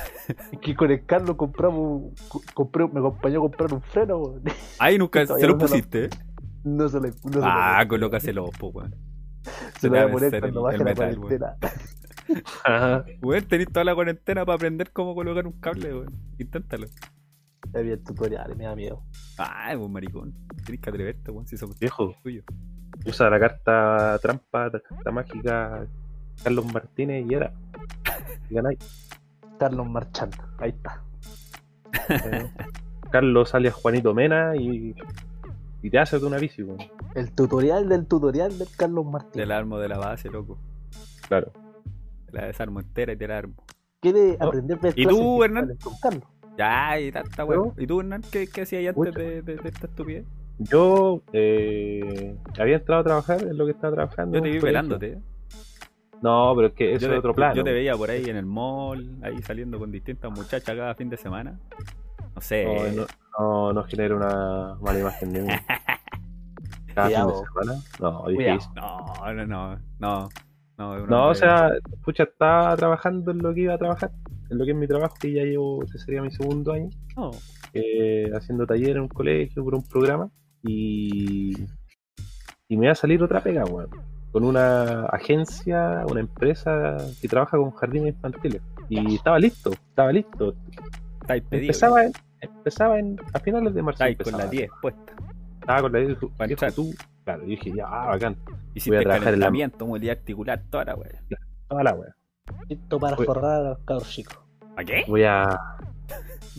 Es 0.52 0.60
que 0.60 0.76
con 0.76 0.92
el 0.92 1.06
Carlos 1.06 1.36
compramos, 1.36 2.14
co- 2.30 2.42
compré, 2.54 2.88
me 2.88 3.00
acompañó 3.00 3.40
a 3.40 3.42
comprar 3.42 3.74
un 3.74 3.82
freno, 3.82 4.18
weón. 4.18 4.44
Ahí 4.80 4.98
nunca 4.98 5.26
se 5.26 5.48
lo 5.48 5.58
pusiste, 5.58 6.06
¿eh? 6.06 6.10
No 6.64 6.88
se 6.90 7.00
le. 7.00 7.10
No 7.24 7.42
Ah, 7.44 7.84
colócaselo, 7.88 8.46
po, 8.60 8.68
weón. 8.70 8.96
se 9.80 9.88
lo 9.88 9.94
voy 9.94 10.00
va 10.00 10.06
a 10.06 10.12
poner 10.12 10.40
cuando 10.40 10.48
el- 10.60 10.64
baje 10.64 10.78
la 10.78 10.84
metal, 10.84 11.20
weón. 11.20 11.22
cuarentena. 11.22 11.58
Ajá. 12.64 13.06
Weón, 13.22 13.44
tenés 13.46 13.68
toda 13.68 13.84
la 13.84 13.94
cuarentena 13.96 14.46
para 14.46 14.56
aprender 14.56 14.92
cómo 14.92 15.14
colocar 15.16 15.46
un 15.48 15.54
cable, 15.60 15.94
weón. 15.94 16.14
Inténtalo. 16.38 16.88
Ya 17.74 17.82
vi 17.82 17.90
el 17.92 18.04
tutorial 18.04 18.52
y 18.54 18.56
me 18.56 18.64
da 18.66 18.76
miedo. 18.76 19.04
Ah, 19.38 19.72
weón, 19.76 19.92
maricón. 19.92 20.34
Tienes 20.66 20.82
que 20.82 20.90
atreverte, 20.90 21.32
weón, 21.32 21.46
si 21.48 21.58
somos 21.58 21.78
Viejo, 21.80 22.14
tuyos. 22.24 22.46
usa 23.06 23.30
la 23.30 23.40
carta 23.40 24.18
trampa, 24.22 24.70
la 24.70 24.80
carta 24.80 25.12
mágica 25.12 25.86
Carlos 26.44 26.74
Martínez 26.74 27.26
y 27.30 27.34
era. 27.34 27.54
Ganáis. 28.50 29.10
Carlos 29.60 29.88
marchando. 29.88 30.38
Ahí 30.58 30.70
está. 30.72 31.04
Eh, 32.10 32.50
Carlos 33.12 33.54
alias 33.54 33.74
Juanito 33.76 34.14
Mena 34.14 34.56
y, 34.56 34.96
y 35.82 35.90
te 35.90 36.00
hace 36.00 36.18
una 36.18 36.38
bici, 36.38 36.64
weón. 36.64 36.80
El 37.16 37.32
tutorial 37.34 37.88
del 37.90 38.08
tutorial 38.08 38.58
del 38.58 38.68
Carlos 38.76 39.06
Martín. 39.06 39.32
Te 39.34 39.46
la 39.46 39.58
armo 39.58 39.78
de 39.80 39.88
la 39.90 39.98
base, 39.98 40.30
loco. 40.30 40.58
Claro. 41.28 41.52
Te 42.26 42.34
la 42.38 42.46
desarmo 42.48 42.80
entera 42.80 43.14
y 43.14 43.18
te 43.18 43.28
la 43.28 43.38
armo. 43.40 43.54
¿Quiere 44.00 44.38
No. 44.40 44.48
aprender 44.48 44.80
de 44.80 44.94
¿Y 44.96 45.06
tú, 45.06 45.44
Hernán? 45.44 45.78
Con 45.84 45.94
Carlos. 46.02 46.24
Ya, 46.58 47.00
y 47.00 47.12
tanta 47.12 47.46
weón. 47.46 47.74
¿Y 47.78 47.86
tú, 47.86 48.00
Hernán, 48.02 48.22
qué, 48.32 48.48
qué 48.48 48.62
hacías 48.62 48.96
antes 48.98 49.14
de, 49.14 49.42
de- 49.42 49.56
de 49.58 49.70
esta 49.70 49.88
estupidez? 49.88 50.26
Yo 50.60 51.22
eh, 51.34 52.36
había 52.60 52.76
entrado 52.78 53.02
a 53.02 53.04
trabajar 53.04 53.42
en 53.44 53.58
lo 53.58 53.66
que 53.66 53.72
estaba 53.72 53.94
trabajando. 53.96 54.38
Yo 54.38 54.44
te 54.44 54.50
vi. 54.50 54.58
¿eh? 55.06 55.20
No, 56.22 56.54
pero 56.56 56.68
es 56.68 56.74
que 56.74 56.94
eso 56.94 57.02
Yo 57.02 57.08
es 57.08 57.12
te, 57.14 57.18
otro 57.20 57.34
plano. 57.34 57.56
yo 57.56 57.64
te 57.64 57.72
veía 57.74 57.96
por 57.96 58.10
ahí 58.10 58.26
en 58.26 58.36
el 58.36 58.46
mall, 58.46 59.10
ahí 59.24 59.42
saliendo 59.42 59.80
con 59.80 59.92
distintas 59.92 60.32
muchachas 60.32 60.76
cada 60.76 60.94
fin 60.96 61.10
de 61.10 61.18
semana. 61.18 61.60
No 62.36 62.42
sé. 62.42 62.66
No, 62.66 63.02
no, 63.02 63.08
no, 63.40 63.74
no 63.74 63.84
genera 63.84 64.16
una 64.16 64.76
mala 64.82 65.00
imagen 65.00 65.32
mí. 65.32 65.40
Cada 66.96 67.08
fin 67.08 67.28
de 67.28 67.34
semana. 67.34 67.84
No, 68.00 68.26
difícil. 68.28 68.72
No, 68.76 69.34
no, 69.34 69.46
no, 69.48 69.80
no. 70.00 70.30
No, 70.78 71.06
No, 71.08 71.28
o 71.30 71.36
sea, 71.36 71.72
pucha, 72.04 72.24
estaba 72.24 72.76
trabajando 72.76 73.32
en 73.32 73.38
lo 73.40 73.54
que 73.54 73.62
iba 73.62 73.74
a 73.76 73.78
trabajar, 73.78 74.12
en 74.50 74.58
lo 74.58 74.66
que 74.66 74.72
es 74.72 74.78
mi 74.78 74.88
trabajo, 74.88 75.16
que 75.20 75.32
ya 75.32 75.44
llevo, 75.44 75.84
ese 75.84 76.00
sería 76.00 76.22
mi 76.24 76.32
segundo 76.32 76.74
año, 76.74 76.90
No. 77.16 77.32
eh, 77.74 78.30
haciendo 78.36 78.66
taller 78.66 78.96
en 78.98 79.04
un 79.04 79.08
colegio 79.08 79.64
por 79.64 79.76
un 79.76 79.88
programa, 79.88 80.30
y, 80.64 81.54
y 82.68 82.78
me 82.78 82.86
iba 82.86 82.92
a 82.94 82.96
salir 82.96 83.22
otra 83.22 83.42
pega, 83.42 83.64
weón, 83.66 83.90
con 84.32 84.44
una 84.44 85.06
agencia, 85.08 86.04
una 86.10 86.20
empresa 86.22 86.98
que 87.22 87.28
trabaja 87.28 87.58
con 87.58 87.72
jardines 87.72 88.16
infantiles, 88.16 88.62
y 88.90 89.16
estaba 89.16 89.40
listo, 89.40 89.72
estaba 89.72 90.12
listo, 90.12 90.56
pedido. 91.28 91.62
empezaba 91.62 92.04
en, 92.06 92.12
empezaba 92.40 93.00
en, 93.00 93.20
a 93.34 93.40
finales 93.40 93.74
de 93.74 93.82
marzo, 93.82 94.04
Estáis 94.06 94.18
con 94.32 94.40
la 94.40 94.48
10 94.48 94.70
puesta. 94.82 95.14
estaba 95.60 95.82
con 95.82 95.92
la 95.94 96.00
10, 96.00 96.18
Pa' 96.38 96.46
viejo, 96.46 96.66
entrar. 96.66 96.72
tú, 96.74 96.94
claro, 97.24 97.44
y 97.46 97.50
dije, 97.52 97.72
ya, 97.76 97.86
ah, 97.88 98.08
bacán, 98.08 98.36
Hiciste 98.74 99.00
trabajar 99.02 99.16
en 99.16 99.40
la- 99.40 99.46
calentamiento, 99.46 99.86
movilidad 99.86 100.18
articular, 100.18 100.62
toda 100.70 100.86
la 100.86 100.96
wea. 100.96 101.22
toda 101.68 101.84
la 101.84 101.94
weá, 101.94 102.16
Listo 102.70 103.00
para 103.00 103.18
Uy. 103.18 103.26
forrar 103.26 103.52
a 103.52 103.70
los 103.70 103.80
cabros 103.80 104.10
chicos. 104.10 104.38
¿Para 104.76 104.86
qué? 104.86 105.04
voy 105.08 105.24
a... 105.24 105.46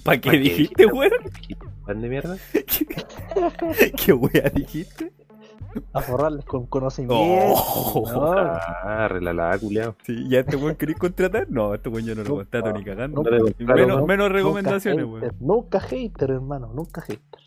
¿Para 0.05 0.19
qué 0.21 0.21
¿Para 0.21 0.21
qué 0.21 0.31
dijiste, 0.39 0.85
dijiste, 0.85 0.87
weón? 0.87 1.11
¿Pan 1.87 2.01
de 2.01 2.09
mierda? 2.09 2.37
¿Qué, 3.79 3.93
¿Qué 3.93 4.13
wea 4.13 4.49
dijiste? 4.55 5.13
A 5.93 6.01
forrarles 6.01 6.45
con 6.45 6.67
conocimiento. 6.67 7.15
Oh. 7.19 8.11
¿no? 8.13 8.33
Ah, 8.33 9.09
relala, 9.09 9.59
culiao. 9.59 9.95
Sí, 10.05 10.29
¿Ya 10.29 10.41
este 10.41 10.57
weón 10.57 10.77
querés 10.77 10.97
contratar? 10.99 11.51
No, 11.51 11.75
este 11.75 11.89
weón 11.89 12.05
yo 12.07 12.15
no 12.15 12.23
lo 12.23 12.37
contrato 12.37 12.71
no, 12.71 12.79
ni 12.79 12.85
cagando. 12.85 13.23
No 13.23 13.31
Y 13.59 13.65
menos, 13.65 14.01
¿no? 14.01 14.07
menos 14.07 14.29
Nunca 14.29 14.39
recomendaciones, 14.39 15.05
hater, 15.05 15.23
weón. 15.23 15.37
Nunca 15.41 15.81
hater, 15.81 16.31
hermano. 16.31 16.73
Nunca 16.75 17.01
hater. 17.01 17.41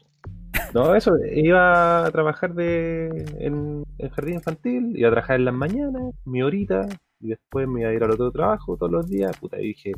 No, 0.73 0.95
eso, 0.95 1.15
iba 1.33 2.05
a 2.05 2.11
trabajar 2.11 2.53
de, 2.53 3.07
en, 3.39 3.85
en 3.97 4.09
jardín 4.09 4.35
infantil, 4.35 4.97
iba 4.97 5.09
a 5.09 5.11
trabajar 5.11 5.37
en 5.37 5.45
las 5.45 5.53
mañanas, 5.53 6.13
mi 6.25 6.41
horita, 6.41 6.87
y 7.19 7.29
después 7.29 7.67
me 7.67 7.81
iba 7.81 7.89
a 7.89 7.93
ir 7.93 8.03
al 8.03 8.11
otro 8.11 8.31
trabajo 8.31 8.77
todos 8.77 8.91
los 8.91 9.09
días. 9.09 9.37
Puta, 9.37 9.59
y 9.59 9.67
dije, 9.67 9.91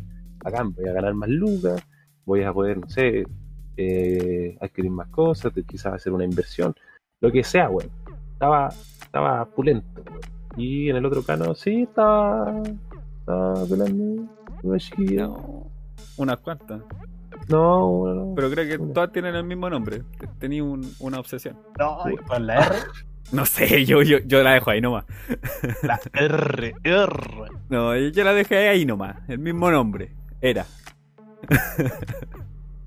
acá 0.43 0.63
voy 0.63 0.88
a 0.88 0.93
ganar 0.93 1.13
más 1.13 1.29
lucas, 1.29 1.81
voy 2.25 2.43
a 2.43 2.53
poder, 2.53 2.79
no 2.79 2.88
sé, 2.89 3.25
eh, 3.75 4.57
adquirir 4.62 4.91
más 4.91 5.07
cosas, 5.10 5.53
quizás 5.67 5.93
hacer 5.93 6.13
una 6.13 6.25
inversión, 6.25 6.75
lo 7.22 7.31
que 7.31 7.43
sea, 7.43 7.69
weón. 7.69 7.89
Estaba, 8.38 8.70
estaba 9.01 9.46
pulento. 9.46 10.03
Y 10.56 10.89
en 10.89 10.96
el 10.98 11.06
otro 11.06 11.24
plano, 11.24 11.56
sí, 11.56 11.84
estaba, 11.84 12.62
estaba 13.20 13.65
pelando 13.65 14.27
una 14.63 14.77
chiquilla. 14.77 15.24
No, 15.27 15.67
unas 16.17 16.38
cuantas. 16.38 16.82
No, 17.50 18.06
no, 18.06 18.13
no. 18.13 18.34
Pero 18.36 18.50
creo 18.51 18.67
que 18.67 18.94
todas 18.94 19.12
tienen 19.12 19.36
el 19.36 19.44
mismo 19.44 19.70
nombre. 19.70 20.03
Te- 20.20 20.27
Tenía 20.39 20.63
un- 20.63 20.88
una 21.00 21.20
obsesión. 21.20 21.58
No, 21.79 22.00
con 22.27 22.46
la 22.48 22.60
R. 22.65 22.75
No 23.29 23.46
sé, 23.46 23.84
yo, 23.86 24.01
yo, 24.03 24.20
yo 24.20 24.41
la 24.41 24.53
dejo 24.53 24.70
ahí 24.72 24.79
nomás. 24.79 25.03
La 25.84 26.00
R. 26.13 26.75
R. 26.84 27.12
No, 27.70 27.94
yo 27.98 28.24
la 28.24 28.32
dejé 28.34 28.70
ahí 28.70 28.86
nomás. 28.86 29.17
El 29.27 29.39
mismo 29.39 29.70
nombre. 29.70 30.15
Era. 30.39 30.65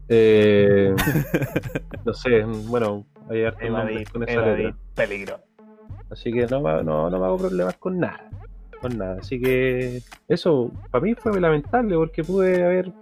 Eh, 0.09 0.95
no 2.05 2.15
sé, 2.15 2.43
bueno, 2.45 3.07
hay 3.31 3.45
hartos 3.45 3.63
Evadir, 3.63 4.11
con 4.11 4.23
esa 4.25 4.33
evadir, 4.33 4.75
peligro. 4.95 5.39
Así 6.11 6.33
que 6.33 6.47
no, 6.47 6.61
me- 6.61 6.83
no, 6.83 7.09
no 7.09 7.19
me 7.19 7.25
hago 7.25 7.39
problemas 7.39 7.77
con 7.77 7.99
nada. 7.99 8.29
Con 8.81 8.99
nada. 8.99 9.19
Así 9.21 9.41
que 9.41 10.03
eso, 10.29 10.73
para 10.91 11.03
mí 11.05 11.15
fue 11.15 11.41
lamentable 11.41 11.95
porque 11.97 12.25
pude 12.25 12.65
haber 12.65 12.93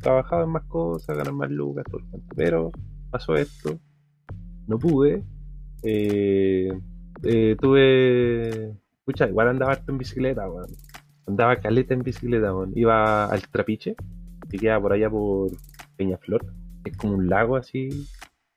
trabajado 0.00 0.44
en 0.44 0.50
más 0.50 0.64
cosas, 0.64 1.16
ganar 1.16 1.32
más 1.32 1.50
lucas, 1.50 1.84
todo 1.90 1.98
el 2.00 2.06
cuento. 2.06 2.34
Pero 2.36 2.70
pasó 3.10 3.34
esto, 3.34 3.78
no 4.66 4.78
pude. 4.78 5.22
Eh, 5.82 6.68
eh, 7.24 7.56
tuve. 7.60 8.74
Escucha, 8.98 9.28
igual 9.28 9.48
andaba 9.48 9.72
harto 9.72 9.90
en 9.90 9.98
bicicleta, 9.98 10.48
weón. 10.48 10.68
Andaba 11.26 11.56
caleta 11.56 11.94
en 11.94 12.02
bicicleta, 12.02 12.54
weón. 12.54 12.72
Iba 12.76 13.24
al 13.26 13.42
trapiche, 13.48 13.96
que 14.50 14.58
queda 14.58 14.80
por 14.80 14.92
allá 14.92 15.10
por 15.10 15.50
Peñaflor. 15.96 16.46
Es 16.84 16.96
como 16.96 17.14
un 17.14 17.28
lago 17.28 17.56
así. 17.56 17.88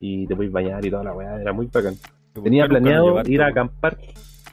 Y 0.01 0.27
te 0.27 0.35
puedes 0.35 0.51
bañar 0.51 0.83
y 0.83 0.89
toda 0.89 1.03
la 1.05 1.13
weá. 1.13 1.39
Era 1.39 1.53
muy 1.53 1.67
bacán. 1.67 1.93
Tenía 2.33 2.33
¿Por 2.33 2.43
qué 2.43 2.49
nunca 2.49 2.63
lo 2.65 2.69
planeado 2.69 3.07
llevaste, 3.09 3.31
ir 3.31 3.41
a 3.41 3.47
acampar. 3.47 3.97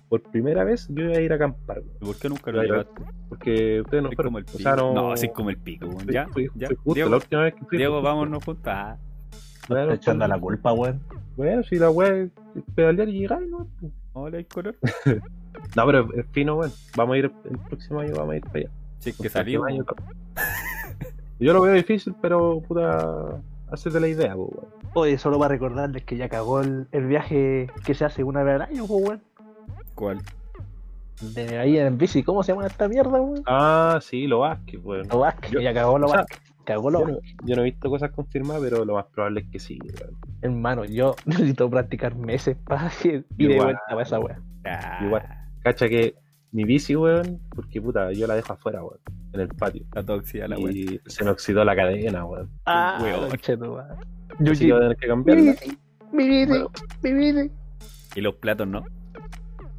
Por 0.08 0.22
primera 0.22 0.64
vez 0.64 0.86
yo 0.90 1.04
iba 1.04 1.16
a 1.16 1.20
ir 1.20 1.32
a 1.32 1.34
acampar, 1.36 1.82
¿Y 2.00 2.04
¿Por 2.04 2.16
qué 2.16 2.28
nunca 2.30 2.50
lo 2.50 2.62
llevaste? 2.62 3.02
porque 3.28 3.80
ustedes 3.82 4.02
no 4.02 4.10
fueron. 4.12 4.32
como 4.32 4.38
el 4.38 4.44
O 4.44 4.46
pico. 4.46 4.58
sea, 4.58 4.76
no, 4.76 4.94
No, 4.94 5.12
así 5.12 5.28
como 5.28 5.50
el 5.50 5.58
pico, 5.58 5.86
weón. 5.86 6.00
fui- 6.00 6.14
Ya, 6.14 6.26
fui- 6.28 6.48
ya. 6.54 6.66
fui 6.68 6.76
justo, 6.76 6.94
Diego, 6.94 7.10
la 7.10 7.16
última 7.16 7.42
vez 7.42 7.54
que 7.54 7.64
fui. 7.66 7.76
Diego, 7.78 8.00
vámonos 8.02 8.44
juntos. 8.44 8.64
Ah, 8.66 8.96
Bueno, 9.68 9.82
Está 9.92 9.94
echando 9.96 10.26
la 10.28 10.38
culpa, 10.40 10.72
weón. 10.72 11.00
Bueno, 11.36 11.62
si 11.62 11.76
la 11.76 11.90
weá 11.90 12.08
es 12.22 12.30
pedalear 12.74 13.08
y 13.10 13.18
llegar, 13.20 13.42
¿no? 13.42 13.66
hola, 14.14 14.38
el 14.38 14.46
color. 14.46 14.76
No, 15.76 15.86
pero 15.86 16.08
es 16.14 16.26
fino, 16.32 16.56
weón. 16.56 16.72
Vamos 16.96 17.14
a 17.14 17.18
ir, 17.18 17.32
el 17.50 17.58
próximo 17.68 18.00
año 18.00 18.14
vamos 18.14 18.32
a 18.32 18.36
ir 18.36 18.42
para 18.44 18.58
allá. 18.60 18.70
Si 19.00 19.10
es 19.10 19.18
que 19.18 19.38
año, 19.38 19.84
Yo 21.40 21.52
lo 21.52 21.60
veo 21.62 21.74
difícil, 21.74 22.14
pero 22.20 22.60
puta, 22.66 23.40
hacete 23.70 24.00
la 24.00 24.08
idea, 24.08 24.34
pues, 24.34 24.48
weón. 24.52 24.66
Oye, 24.94 25.18
solo 25.18 25.38
para 25.38 25.48
recordarles 25.50 26.04
que 26.04 26.16
ya 26.16 26.28
cagó 26.28 26.60
el, 26.60 26.86
el 26.92 27.06
viaje 27.06 27.70
que 27.84 27.94
se 27.94 28.04
hace 28.04 28.24
una 28.24 28.42
vez 28.42 28.56
al 28.56 28.62
año, 28.62 28.86
pues, 28.86 29.04
weón. 29.04 29.22
¿Cuál? 29.94 30.18
De 31.20 31.58
ahí 31.58 31.76
en 31.78 31.98
bici, 31.98 32.22
¿cómo 32.22 32.42
se 32.44 32.52
llama 32.52 32.66
esta 32.66 32.88
mierda, 32.88 33.20
weón? 33.20 33.42
Ah, 33.46 33.98
sí, 34.00 34.26
lo 34.26 34.40
Vázquez, 34.40 34.80
weón. 34.82 35.08
Lo 35.08 35.18
Vázquez, 35.20 35.50
Yo- 35.50 35.60
ya 35.60 35.74
cagó 35.74 35.98
lo 35.98 36.06
o 36.06 36.10
sea, 36.10 36.18
Vázquez. 36.20 36.38
Cagó 36.64 36.90
lo 36.90 37.00
Yo 37.00 37.06
no, 37.06 37.18
yo 37.44 37.56
no 37.56 37.62
he 37.62 37.64
visto 37.64 37.88
cosas 37.88 38.10
confirmadas, 38.10 38.62
pero 38.62 38.84
lo 38.84 38.94
más 38.94 39.06
probable 39.06 39.40
es 39.40 39.46
que 39.48 39.58
sí, 39.58 39.78
weón. 39.82 40.14
Hermano, 40.42 40.84
yo 40.84 41.16
necesito 41.26 41.68
practicar 41.70 42.14
meses 42.14 42.56
para 42.64 42.90
ir 43.04 43.24
de 43.30 43.56
vuelta 43.56 43.80
para 43.88 44.02
esa 44.02 44.20
weón. 44.20 44.42
Ah, 44.64 45.00
Igual. 45.04 45.22
Cacha 45.62 45.88
que 45.88 46.14
mi 46.52 46.64
bici, 46.64 46.96
weón, 46.96 47.40
porque 47.54 47.80
puta, 47.80 48.12
yo 48.12 48.26
la 48.26 48.34
dejo 48.34 48.52
afuera, 48.54 48.82
weón, 48.82 48.98
en 49.32 49.40
el 49.40 49.48
patio. 49.48 49.84
La 49.94 50.02
tóxica, 50.02 50.48
la 50.48 50.56
weón. 50.58 50.76
Y 50.76 51.00
se 51.06 51.24
me 51.24 51.30
oxidó 51.30 51.64
la 51.64 51.76
cadena, 51.76 52.24
weón. 52.24 52.50
Ah, 52.66 52.98
weón. 53.02 53.28
voy 53.28 53.28
a 53.28 54.80
tener 54.80 54.96
que 54.96 55.06
cambiarla. 55.08 55.54
mi 56.12 56.28
bici, 56.28 56.60
mi 57.02 57.12
bici. 57.12 57.50
Y 58.14 58.20
los 58.20 58.34
platos 58.36 58.66
no. 58.66 58.84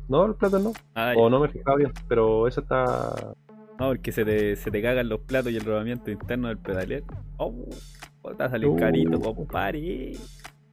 No, 0.07 0.27
los 0.27 0.37
platos 0.37 0.63
no. 0.63 0.73
Ah, 0.95 1.13
O 1.17 1.25
ya. 1.25 1.29
no 1.29 1.39
me 1.39 1.47
he 1.47 1.49
fijado 1.49 1.77
bien, 1.77 1.91
pero 2.07 2.47
eso 2.47 2.61
está. 2.61 3.33
No, 3.79 3.87
porque 3.89 4.11
se 4.11 4.25
te, 4.25 4.55
se 4.55 4.71
te 4.71 4.81
cagan 4.81 5.07
los 5.07 5.21
platos 5.21 5.51
y 5.51 5.57
el 5.57 5.63
rodamiento 5.63 6.11
interno 6.11 6.47
del 6.49 6.57
pedalero. 6.57 7.05
Oh, 7.37 7.53
te 8.23 8.33
va 8.33 8.45
a 8.45 8.49
salir 8.49 8.67
Uh. 8.67 8.75
carito, 8.75 9.19
compadre. 9.19 10.13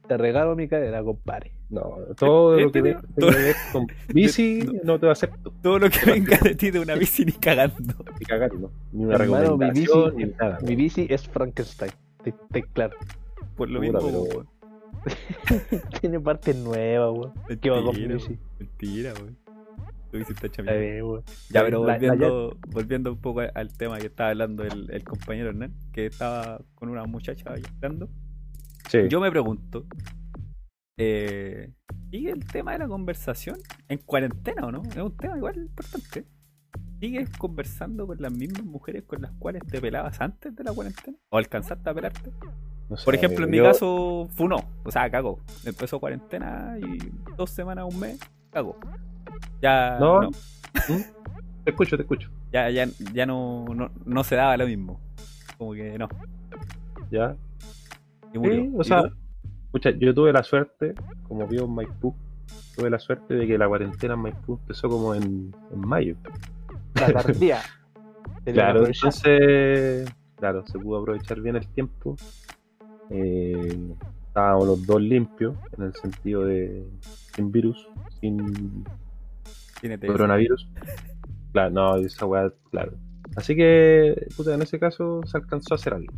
Te 0.07 0.17
regalo 0.17 0.55
mi 0.55 0.67
cadera, 0.67 1.03
compadre. 1.03 1.51
No, 1.69 1.97
todo 2.17 2.57
lo 2.57 2.67
Este 2.67 2.81
que 2.81 2.95
ver 3.19 3.55
con 3.73 3.87
bici 4.13 4.59
No. 4.63 4.93
no 4.93 4.99
te 4.99 5.05
lo 5.07 5.11
acepto. 5.11 5.51
Todo 5.61 5.79
lo 5.79 5.89
que 5.89 5.99
venga 6.09 6.37
de 6.37 6.55
ti 6.55 6.71
de 6.71 6.79
una 6.79 6.95
bici 6.95 7.25
ni 7.25 7.33
cagando. 7.33 7.93
Ni 8.19 8.25
cagar, 8.25 8.53
no. 8.53 8.71
Ni 8.93 9.03
una 9.03 9.15
Hermano, 9.15 9.57
mi 9.57 9.65
bici- 9.71 10.13
ni 10.15 10.25
nada. 10.25 10.59
Mi 10.65 10.75
bici 10.77 11.07
es 11.09 11.27
Frankenstein. 11.27 11.91
Te, 12.23 12.33
te- 12.51 12.63
claro. 12.63 12.95
Por 13.57 13.69
lo 13.69 13.81
Puta, 13.81 13.99
mismo, 13.99 14.23
pero-. 14.29 14.45
Tiene 16.01 16.19
partes 16.21 16.55
nuevas, 16.55 17.11
weón. 17.17 17.33
¿Qué 17.59 17.69
va 17.69 17.83
con 17.83 17.95
mi 17.95 18.07
Mentira, 18.07 18.13
bici? 18.15 18.39
Mentira, 18.59 19.13
weón. 19.13 19.37
Bien, 20.13 21.03
weón. 21.03 21.23
Ya, 21.49 21.63
pero 21.63 21.85
La- 21.85 21.97
la 21.97 21.99
volviendo, 21.99 22.57
volviendo 22.69 23.11
un 23.11 23.17
poco 23.19 23.41
al 23.53 23.73
tema 23.77 23.97
que 23.99 24.07
estaba 24.07 24.29
hablando 24.29 24.63
el, 24.63 24.89
el 24.89 25.03
compañero 25.03 25.49
Hernán, 25.49 25.73
que 25.91 26.05
estaba 26.05 26.61
con 26.75 26.87
una 26.89 27.03
muchacha 27.05 27.51
ahí 27.53 27.61
hablando. 27.75 28.07
Sí. 28.89 28.99
Yo 29.09 29.19
me 29.19 29.29
pregunto, 29.31 29.85
eh, 30.97 31.71
¿sigue 32.09 32.31
el 32.31 32.45
tema 32.45 32.71
de 32.73 32.79
la 32.79 32.87
conversación 32.87 33.57
en 33.87 33.97
cuarentena 33.99 34.65
o 34.67 34.71
no? 34.71 34.81
Es 34.83 34.97
un 34.97 35.15
tema 35.17 35.37
igual 35.37 35.57
importante. 35.57 36.25
¿Sigues 36.99 37.29
conversando 37.37 38.07
con 38.07 38.19
las 38.19 38.31
mismas 38.31 38.63
mujeres 38.63 39.03
con 39.03 39.21
las 39.21 39.31
cuales 39.33 39.61
te 39.67 39.79
pelabas 39.79 40.19
antes 40.19 40.55
de 40.55 40.63
la 40.63 40.73
cuarentena? 40.73 41.17
¿O 41.29 41.37
alcanzaste 41.37 41.87
a 41.89 41.93
pelarte? 41.93 42.31
No 42.89 42.97
sé, 42.97 43.05
Por 43.05 43.13
ejemplo, 43.13 43.45
en 43.45 43.51
mi 43.51 43.57
yo- 43.57 43.63
caso, 43.65 44.27
fue 44.33 44.47
no. 44.47 44.57
O 44.83 44.89
sea, 44.91 45.09
cagó. 45.11 45.39
Empezó 45.65 45.99
cuarentena 45.99 46.77
y 46.79 46.97
dos 47.35 47.51
semanas, 47.51 47.85
un 47.93 47.99
mes, 47.99 48.19
cagó. 48.49 48.79
Ya 49.61 49.97
No. 49.99 50.21
no, 50.21 50.29
¿Mm? 50.29 51.01
Te 51.65 51.71
escucho, 51.71 51.97
te 51.97 52.03
escucho. 52.03 52.31
ya, 52.51 52.69
ya, 52.69 52.87
ya 53.13 53.25
no, 53.25 53.65
no, 53.75 53.91
no 54.05 54.23
se 54.23 54.35
daba 54.35 54.55
lo 54.57 54.65
mismo. 54.65 54.99
Como 55.57 55.73
que 55.73 55.97
no. 55.99 56.07
Ya. 57.11 57.35
Y 58.33 58.39
murió. 58.39 58.61
Sí, 58.61 58.71
o 58.75 58.81
¿Y 58.81 58.85
sea, 58.85 59.03
escucha, 59.65 59.91
yo 59.91 60.13
tuve 60.13 60.33
la 60.33 60.43
suerte, 60.43 60.93
como 61.27 61.47
vivo 61.47 61.65
en 61.65 61.75
Maipú, 61.75 62.15
tuve 62.75 62.89
la 62.89 62.99
suerte 62.99 63.33
de 63.33 63.47
que 63.47 63.57
la 63.57 63.67
cuarentena 63.67 64.13
en 64.13 64.21
Maipú 64.21 64.53
empezó 64.61 64.89
como 64.89 65.13
en, 65.13 65.53
en 65.71 65.79
mayo. 65.79 66.15
La 66.95 67.11
tardía. 67.13 67.59
Claro, 68.45 68.85
entonces, 68.87 70.09
claro, 70.37 70.65
se 70.65 70.79
pudo 70.79 70.99
aprovechar 70.99 71.41
bien 71.41 71.57
el 71.57 71.67
tiempo. 71.67 72.15
Eh, 73.09 73.77
estábamos 74.25 74.67
los 74.67 74.85
dos 74.85 75.01
limpios, 75.01 75.57
en 75.77 75.83
el 75.85 75.93
sentido 75.95 76.45
de 76.45 76.87
sin 77.35 77.51
virus, 77.51 77.89
sin 78.21 78.85
TS. 79.81 80.05
coronavirus. 80.05 80.69
Claro, 81.53 81.71
no, 81.71 81.95
esa 81.95 82.25
weá, 82.25 82.53
claro. 82.69 82.93
Así 83.35 83.55
que, 83.55 84.27
puta, 84.35 84.53
en 84.53 84.61
ese 84.61 84.77
caso 84.79 85.21
se 85.25 85.37
alcanzó 85.37 85.73
a 85.73 85.75
hacer 85.75 85.93
algo. 85.93 86.13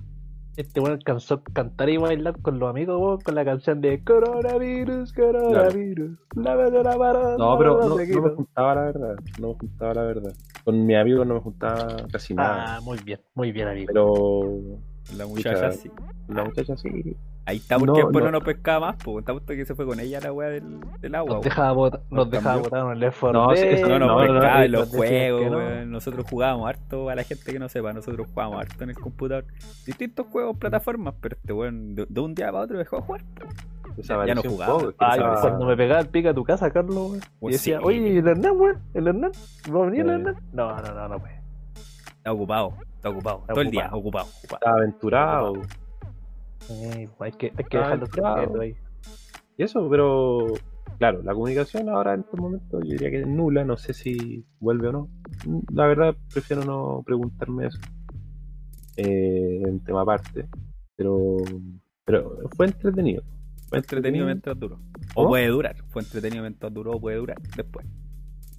Este 0.60 0.82
weón 0.82 0.96
alcanzó 0.96 1.36
a 1.36 1.44
cantar 1.54 1.88
y 1.88 1.96
bailar 1.96 2.42
con 2.42 2.60
los 2.60 2.70
amigos, 2.70 3.00
weón, 3.00 3.22
con 3.22 3.34
la 3.34 3.46
canción 3.46 3.80
de 3.80 4.04
Coronavirus, 4.04 5.14
Coronavirus. 5.14 6.20
Lávate 6.36 6.84
la 6.84 6.98
mano. 6.98 7.38
No, 7.38 7.58
pero 7.58 7.80
no, 7.80 7.88
no 7.88 7.96
me 7.96 8.30
juntaba 8.36 8.76
la 8.76 8.82
verdad. 8.82 9.16
No 9.40 9.48
me 9.48 9.54
juntaba 9.54 9.94
la 9.94 10.04
verdad. 10.04 10.34
Con 10.66 10.86
mi 10.86 10.96
amigo 10.96 11.24
no 11.24 11.36
me 11.36 11.40
juntaba 11.40 11.96
casi 12.12 12.34
nada. 12.34 12.76
Ah, 12.76 12.82
muy 12.82 12.98
bien, 13.06 13.22
muy 13.36 13.54
bien, 13.54 13.70
amigo. 13.70 13.88
Pero 13.88 15.18
La 15.18 15.26
muchacha 15.28 15.72
sí. 15.72 15.90
la 16.28 16.44
muchacha 16.44 16.76
sí. 16.76 17.16
Ahí 17.46 17.58
está, 17.58 17.80
porque 17.80 17.88
No, 18.00 18.06
después 18.08 18.24
no, 18.26 18.32
no. 18.32 18.38
nos 18.38 18.44
pescaba 18.44 18.88
más, 18.92 18.96
pues. 19.04 19.18
Está 19.20 19.34
puesto 19.34 19.54
que 19.54 19.66
se 19.66 19.74
fue 19.74 19.86
con 19.88 20.00
ella 20.00 20.20
la 20.22 20.32
weá 20.32 20.50
del, 20.50 20.80
del 21.00 21.16
agua. 21.16 21.28
Nos 21.30 21.34
weón. 21.38 21.44
dejaba 21.44 21.72
botar, 21.72 22.02
nos 22.12 22.12
Nos 22.12 22.30
dejaba 22.32 22.58
botar 22.62 22.96
en 22.96 23.04
el 23.04 23.12
4 23.20 23.34
No, 23.34 23.52
eso 23.54 23.88
No, 23.88 24.00
no, 24.00 24.06
No, 24.06 24.08
no, 24.08 24.18
pescaba 24.20 24.58
no, 24.60 24.64
en 24.66 24.72
los 24.72 24.90
juegos, 24.90 25.52
no. 25.52 25.58
weón. 25.58 25.92
Nosotros 25.92 26.26
jugábamos 26.30 26.70
harto, 26.70 27.10
a 27.10 27.16
la 27.16 27.24
gente 27.24 27.52
que 27.52 27.58
no 27.60 27.68
sepa, 27.68 27.92
nosotros 27.94 28.28
jugábamos 28.28 28.62
harto 28.62 28.84
en 28.84 28.90
el 28.92 29.00
computador. 29.00 29.46
Distintos 29.86 30.28
juegos, 30.28 30.58
plataformas, 30.58 31.16
pero 31.20 31.36
este 31.38 31.52
weón 31.54 31.96
de, 31.96 32.06
de 32.08 32.22
un 32.22 32.36
día 32.36 32.52
para 32.52 32.66
otro 32.66 32.78
dejó 32.78 32.98
de 32.98 33.02
jugar. 33.02 33.22
Desapareció 33.98 34.36
no 34.36 34.42
jugaba. 34.50 34.80
Ay, 35.00 35.20
estaba- 35.20 35.42
cuando 35.42 35.66
me 35.66 35.76
pegaba 35.76 36.02
el 36.02 36.08
pica 36.10 36.30
a 36.30 36.34
tu 36.36 36.44
casa, 36.44 36.70
Carlos, 36.70 36.96
weón. 37.12 37.22
Y 37.42 37.52
decía, 37.54 37.80
sí. 37.80 37.84
oye, 37.84 38.20
¿el 38.20 38.28
Hernán, 38.28 38.54
weón? 38.58 38.78
¿El 38.94 39.08
Hernán? 39.08 39.32
¿Va 39.74 39.82
a 39.82 39.86
venir 39.86 40.02
el. 40.02 40.10
Hernán? 40.10 40.36
No, 40.54 40.76
no, 40.76 40.94
no, 40.94 41.08
no, 41.08 41.20
pues. 41.20 41.34
Está 42.18 42.32
ocupado, 42.34 42.74
está 42.96 43.10
ocupado. 43.10 43.40
Está 43.42 43.54
Todo 43.54 43.62
el 43.62 43.72
día, 43.72 43.90
ocupado. 43.92 43.98
ocupado, 44.00 44.26
ocupado. 44.28 44.60
estaba 44.60 44.78
aventurado. 44.78 45.54
Eh, 46.70 47.10
hay 47.20 47.32
que, 47.34 47.54
hay 47.58 47.64
que 47.66 47.78
Ah, 47.78 47.82
dejarlo 47.82 48.08
claro. 48.08 48.62
ahí. 48.62 48.76
Y 49.58 49.64
eso, 49.64 49.90
pero 49.90 50.48
claro, 50.98 51.22
la 51.24 51.34
comunicación 51.34 51.90
ahora 51.90 52.14
en 52.14 52.22
estos 52.22 52.40
momentos 52.40 52.84
yo 52.84 52.92
diría 52.92 53.10
que 53.10 53.22
es 53.22 53.28
nula, 53.28 53.64
no 53.66 53.78
sé 53.78 53.94
si 53.94 54.46
vuelve 54.60 54.90
o 54.90 54.92
no. 54.92 55.10
La 55.74 55.88
verdad 55.88 56.16
prefiero 56.34 56.64
no 56.66 57.04
preguntarme 57.06 57.68
eso. 57.68 57.80
Eh, 58.98 59.62
en 59.66 59.80
tema 59.82 60.02
aparte. 60.02 60.46
Pero 60.96 61.38
pero 62.06 62.38
fue 62.56 62.66
entretenido. 62.68 63.24
Fue 63.70 63.78
entretenido 63.78 64.26
mientras 64.26 64.60
duró. 64.60 64.80
O 65.16 65.28
puede 65.28 65.48
durar. 65.48 65.76
Fue 65.90 66.02
entretenido 66.02 66.42
mientras 66.42 66.74
duró, 66.74 66.94
o 66.94 67.00
puede 67.00 67.18
durar 67.18 67.40
después. 67.56 67.86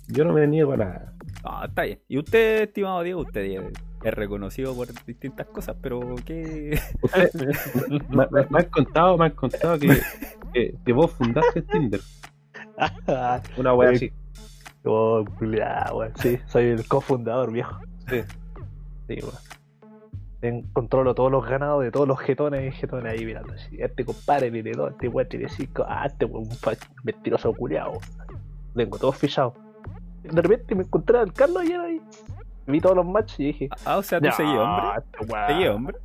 Yo 0.08 0.24
no 0.24 0.32
me 0.32 0.46
niego 0.46 0.72
a 0.72 0.76
nada. 0.76 1.14
Ah, 1.44 1.66
está 1.68 1.82
bien. 1.82 1.98
Y 2.08 2.18
usted, 2.18 2.62
estimado 2.62 3.02
Diego, 3.02 3.20
usted 3.22 3.42
es- 4.04 4.14
reconocido 4.14 4.74
por 4.74 4.88
distintas 5.04 5.46
cosas, 5.48 5.76
pero 5.80 6.00
¿qué? 6.24 6.78
Usted- 7.02 7.30
me, 8.10 8.26
me- 8.30 8.46
me 8.50 8.58
han 8.60 8.64
contado, 8.70 9.16
me 9.18 9.26
han 9.26 9.32
contado 9.32 9.78
que, 9.78 10.00
que, 10.52 10.74
que 10.84 10.92
vos 10.92 11.10
fundaste 11.12 11.62
Tinder. 11.62 12.00
Una 13.56 13.74
wea 13.74 13.90
así. 13.90 14.12
oh. 14.84 15.24
Sí, 16.16 16.38
soy 16.46 16.64
el 16.66 16.86
cofundador, 16.88 17.52
viejo. 17.52 17.78
Sí. 18.08 18.20
Sí, 19.08 19.18
weón. 19.22 19.34
Ten- 20.40 20.62
Controlo 20.72 21.14
todos 21.14 21.30
los 21.30 21.46
ganados 21.46 21.82
de 21.82 21.90
todos 21.90 22.08
los 22.08 22.18
jetones 22.18 22.72
y 22.74 22.76
jetones 22.78 23.12
ahí 23.12 23.24
mirando 23.26 23.52
así. 23.52 23.76
Este 23.78 24.04
compadre 24.04 24.50
tiene 24.50 24.72
dos, 24.72 24.92
este 24.92 25.08
weón 25.08 25.28
tiene 25.28 25.48
cinco. 25.50 25.84
Ah, 25.86 26.06
este 26.06 26.24
weón 26.24 26.48
mentiroso 27.04 27.52
culiao. 27.52 27.98
Tengo 28.74 28.98
todos 28.98 29.16
fichados. 29.16 29.52
De 30.22 30.40
repente 30.42 30.74
me 30.74 30.84
encontré 30.84 31.18
al 31.18 31.32
Carlos 31.32 31.64
y 31.64 31.72
era 31.72 31.82
ahí. 31.84 32.00
Vi 32.70 32.80
todos 32.80 32.96
los 32.96 33.06
matches 33.06 33.40
y 33.40 33.44
dije. 33.46 33.68
Ah, 33.84 33.98
o 33.98 34.02
sea, 34.02 34.20
tú 34.20 34.26
"No, 34.26 34.32
seguís 34.32 34.52
hombre. 34.54 34.88
este 34.98 35.32
weón". 35.32 35.46
Seguís 35.48 35.68
hombre. 35.68 35.96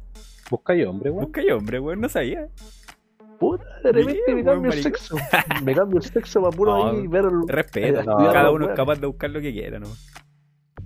Busca 0.50 0.76
yo, 0.76 0.90
hombre, 0.90 1.10
weón. 1.12 1.26
Busca 1.26 1.42
yo 1.48 1.58
hombre, 1.58 1.80
weón. 1.80 2.02
No 2.02 2.10
sabía. 2.10 2.48
Puta, 3.40 3.66
de 3.84 3.92
repente 3.92 4.34
me 4.36 4.44
cambio 4.44 4.72
el 4.72 4.82
sexo. 4.82 5.18
Me 5.64 5.76
cambio 5.76 5.98
el 6.00 6.04
sexo 6.06 6.42
para 6.42 6.56
puro 6.56 6.78
No, 6.78 6.90
ahí 6.92 7.08
ver 7.08 7.26
el- 7.26 7.48
Respeta. 7.48 8.00
Eh, 8.02 8.06
no, 8.06 8.18
Cada 8.18 8.50
uno 8.52 8.66
es 8.66 8.68
weones. 8.70 8.76
capaz 8.78 8.96
de 9.00 9.08
buscar 9.08 9.30
lo 9.30 9.42
que 9.42 9.52
quiera, 9.52 9.80
¿no? 9.80 9.88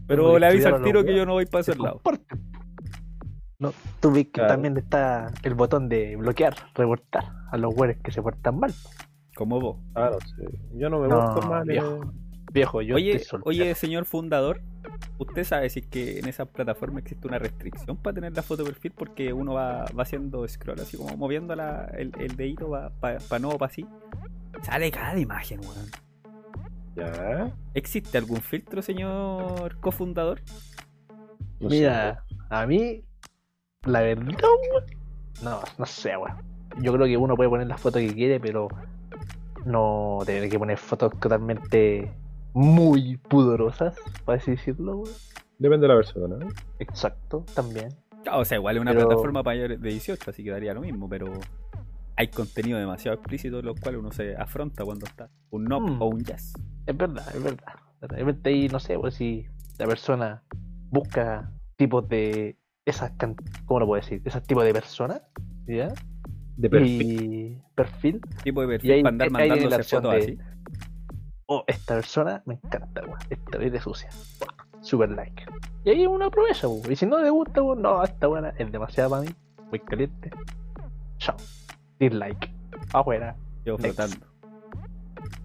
Pero 0.07 0.39
le 0.39 0.47
aviso 0.47 0.67
al 0.75 0.83
tiro 0.83 1.01
que 1.03 1.09
yo 1.09 1.17
weones. 1.17 1.27
no 1.27 1.33
voy 1.33 1.45
para 1.45 1.63
se 1.63 1.71
esos 1.71 1.83
lados. 1.83 2.01
comporten. 2.01 2.39
No, 3.59 3.73
tú 3.99 4.11
ves 4.11 4.25
que 4.25 4.31
Claro. 4.31 4.53
también 4.53 4.77
está 4.77 5.31
el 5.43 5.53
botón 5.53 5.89
de 5.89 6.15
bloquear, 6.15 6.55
reportar 6.75 7.25
a 7.51 7.57
los 7.57 7.75
güeyes 7.75 7.97
que 8.01 8.09
se 8.11 8.21
portan 8.21 8.57
mal. 8.57 8.73
Como 9.35 9.59
vos. 9.59 9.77
No 9.95 10.11
sé. 10.21 10.45
Yo 10.75 10.89
no 10.89 10.99
me 11.01 11.07
No, 11.09 11.33
busco 11.33 11.47
mal. 11.49 11.65
viejo. 11.67 11.99
Viejo, 12.51 12.81
yo 12.81 12.95
Oye, 12.95 13.21
oye, 13.43 13.75
señor 13.75 14.05
fundador, 14.05 14.61
¿usted 15.19 15.43
sabe 15.43 15.69
si 15.69 15.81
es 15.81 15.87
que 15.87 16.19
en 16.19 16.27
esa 16.27 16.45
plataforma 16.45 16.99
existe 16.99 17.27
una 17.27 17.37
restricción 17.37 17.95
para 17.97 18.15
tener 18.15 18.35
la 18.35 18.41
foto 18.41 18.63
de 18.63 18.71
perfil? 18.71 18.91
Porque 18.95 19.33
uno 19.33 19.53
va, 19.53 19.85
va 19.97 20.03
haciendo 20.03 20.47
scroll, 20.47 20.79
así 20.79 20.97
como 20.97 21.15
moviendo 21.15 21.55
la, 21.55 21.85
el, 21.97 22.11
el 22.19 22.35
dedito 22.35 22.71
para 22.99 23.39
no 23.39 23.49
o 23.49 23.57
para 23.57 23.71
así. 23.71 23.85
Sale 24.63 24.89
cada 24.89 25.17
imagen, 25.19 25.59
weón. 25.61 25.91
Ya. 26.95 27.53
¿Existe 27.75 28.17
algún 28.17 28.41
filtro, 28.41 28.81
señor 28.81 29.79
cofundador? 29.79 30.41
No 31.59 31.69
sé. 31.69 31.75
Mira, 31.77 32.23
a 32.49 32.65
mí, 32.65 33.03
la 33.85 34.01
verdad, 34.01 34.25
weón, 34.71 34.85
no, 35.43 35.61
no 35.77 35.85
sé, 35.85 36.17
weón. 36.17 36.37
Yo 36.81 36.93
creo 36.93 37.05
que 37.05 37.17
uno 37.17 37.35
puede 37.35 37.49
poner 37.49 37.67
las 37.67 37.79
fotos 37.79 38.01
que 38.01 38.13
quiere, 38.13 38.39
pero 38.39 38.69
no 39.65 40.19
tiene 40.25 40.49
que 40.49 40.57
poner 40.57 40.77
fotos 40.77 41.11
totalmente 41.19 42.11
muy 42.53 43.17
pudorosas, 43.17 43.95
para 44.25 44.37
así 44.39 44.51
decirlo. 44.51 45.03
Depende 45.57 45.87
de 45.87 45.93
la 45.93 45.99
persona. 45.99 46.37
¿no? 46.37 46.47
Exacto, 46.79 47.45
también. 47.53 47.89
Claro, 48.23 48.39
o 48.39 48.45
sea, 48.45 48.57
igual 48.57 48.75
es 48.77 48.81
una 48.81 48.91
Pero- 48.91 49.07
plataforma 49.07 49.43
para 49.43 49.55
mayores 49.57 49.81
de 49.81 49.89
18, 49.89 50.29
así 50.31 50.43
que 50.43 50.51
daría 50.51 50.73
lo 50.73 50.81
mismo, 50.81 51.07
pero 51.07 51.25
hay 52.15 52.27
contenido 52.27 52.77
demasiado 52.77 53.15
explícito 53.15 53.59
en 53.59 53.65
los 53.65 53.79
cuales 53.79 53.99
uno 53.99 54.11
se 54.11 54.35
afronta 54.35 54.83
cuando 54.83 55.05
está 55.05 55.29
un 55.51 55.63
no 55.65 55.79
Mm. 55.79 56.01
o 56.01 56.07
un 56.07 56.23
yes. 56.23 56.53
Es 56.85 56.97
verdad, 56.97 57.25
es 57.33 57.41
verdad. 57.43 57.73
De 58.01 58.07
repente 58.07 58.49
ahí, 58.49 58.67
no 58.69 58.79
sé, 58.79 58.97
pues 58.99 59.15
si 59.15 59.45
la 59.77 59.85
persona 59.87 60.43
busca 60.89 61.51
tipos 61.77 62.07
de 62.09 62.57
esas, 62.85 63.11
can- 63.11 63.35
¿cómo 63.65 63.81
lo 63.81 63.85
puedo 63.87 64.01
decir? 64.01 64.21
Esas 64.25 64.43
tipos 64.43 64.63
de 64.65 64.73
personas, 64.73 65.21
¿ya? 65.67 65.93
De 66.57 66.69
perfil. 66.69 67.01
Y 67.23 67.61
perfil. 67.75 68.21
Tipo 68.43 68.61
de 68.61 68.67
Y 68.67 68.69
perfil 68.71 68.91
ahí- 68.91 69.03
para 69.03 69.11
andar 69.13 69.31
mandándose 69.31 69.83
fotos 69.83 70.11
de- 70.13 70.17
así. 70.17 70.37
Oh, 71.51 71.63
esta 71.65 71.95
persona 71.95 72.43
me 72.45 72.59
encanta, 72.63 73.01
weón. 73.01 73.17
Esta 73.27 73.57
vez 73.57 73.71
de 73.71 73.81
sucia. 73.81 74.07
Super 74.81 75.09
like. 75.09 75.45
Y 75.83 75.89
ahí 75.89 76.05
uno 76.05 76.25
aprovecha, 76.25 76.67
weón. 76.67 76.91
Y 76.91 76.95
si 76.95 77.07
no 77.07 77.17
le 77.19 77.31
gusta, 77.31 77.63
weón, 77.63 77.81
no, 77.81 78.03
esta 78.03 78.27
buena 78.27 78.53
es 78.59 78.71
demasiado 78.71 79.09
para 79.09 79.23
mí. 79.23 79.29
Muy 79.71 79.79
caliente. 79.79 80.29
Chao. 81.17 81.35
Dislike. 81.99 82.53
Afuera. 82.93 83.35
Yo 83.65 83.79
flotando. 83.79 84.27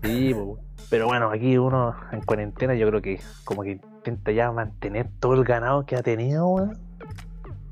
Sí, 0.02 0.34
weón. 0.34 0.58
pero 0.90 1.06
bueno, 1.06 1.30
aquí 1.30 1.56
uno 1.56 1.96
en 2.12 2.20
cuarentena 2.20 2.74
yo 2.74 2.86
creo 2.88 3.00
que 3.00 3.18
como 3.44 3.62
que 3.62 3.70
intenta 3.70 4.30
ya 4.30 4.52
mantener 4.52 5.08
todo 5.20 5.32
el 5.32 5.44
ganado 5.44 5.86
que 5.86 5.96
ha 5.96 6.02
tenido, 6.02 6.46
weón. 6.48 6.78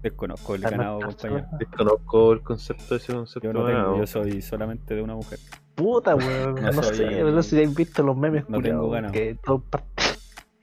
Desconozco 0.00 0.54
el 0.54 0.62
ganado, 0.62 1.00
compañero. 1.00 1.46
no. 1.52 1.58
Desconozco 1.58 2.32
el 2.32 2.40
concepto 2.40 2.94
de 2.94 2.96
ese 2.96 3.12
concepto. 3.12 3.46
Yo 3.46 3.52
no 3.52 3.66
tengo, 3.66 3.98
yo 3.98 4.06
soy 4.06 4.40
solamente 4.40 4.94
de 4.94 5.02
una 5.02 5.16
mujer. 5.16 5.38
Puta, 5.74 6.14
weón. 6.16 6.54
No 6.74 6.82
sé, 6.82 7.22
no 7.22 7.42
sé 7.42 7.50
si 7.50 7.56
habéis 7.56 7.74
visto 7.74 8.02
los 8.02 8.16
memes 8.16 8.48
no 8.48 8.60
tengo 8.60 8.90
ganado. 8.90 9.12
que 9.12 9.36
todo 9.44 9.58
parte- 9.60 9.88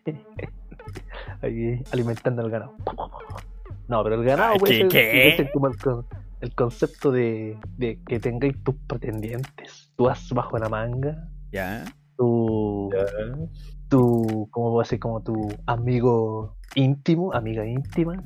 Ahí 1.42 1.82
alimentando 1.92 2.42
el 2.44 2.50
ganado. 2.52 2.74
No, 3.88 4.04
pero 4.04 4.16
el 4.16 4.24
ganado 4.24 4.54
Ay, 4.54 4.60
puede 4.60 4.74
¿qué- 4.74 4.80
ser, 4.80 4.90
qué? 4.90 5.12
puede 5.22 5.36
ser 5.38 5.52
como 5.52 5.68
el, 5.68 5.78
con- 5.78 6.06
el 6.42 6.56
concepto 6.56 7.12
de, 7.12 7.58
de 7.78 8.00
que 8.06 8.20
tengáis 8.20 8.62
tus 8.64 8.76
pretendientes. 8.88 9.92
Tú 9.96 10.06
vas 10.06 10.30
bajo 10.34 10.58
la 10.58 10.70
manga, 10.70 11.28
¿Ya? 11.52 11.86
tu, 12.18 12.90
Ya. 12.94 13.06
tu, 13.90 14.48
¿cómo 14.52 14.70
puedo 14.72 14.80
decir? 14.82 15.00
Como 15.00 15.22
tu 15.24 15.50
amigo 15.66 16.56
íntimo, 16.76 17.34
amiga 17.34 17.66
íntima. 17.66 18.22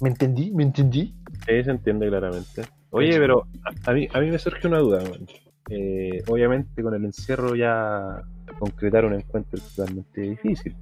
¿Me 0.00 0.08
entendí? 0.10 0.50
¿Me 0.52 0.62
entendí? 0.62 1.14
Sí, 1.46 1.64
se 1.64 1.70
entiende 1.70 2.08
claramente. 2.08 2.62
Oye, 2.90 3.18
pero 3.18 3.46
a, 3.64 3.90
a 3.90 3.94
mí, 3.94 4.08
a 4.12 4.20
mí 4.20 4.30
me 4.30 4.38
surge 4.38 4.66
una 4.68 4.78
duda, 4.78 5.00
man. 5.02 5.26
Eh, 5.68 6.22
obviamente 6.28 6.82
con 6.82 6.94
el 6.94 7.04
encierro 7.04 7.54
ya 7.56 8.22
concretar 8.58 9.04
un 9.04 9.14
encuentro 9.14 9.58
es 9.58 9.64
totalmente 9.74 10.20
difícil. 10.20 10.74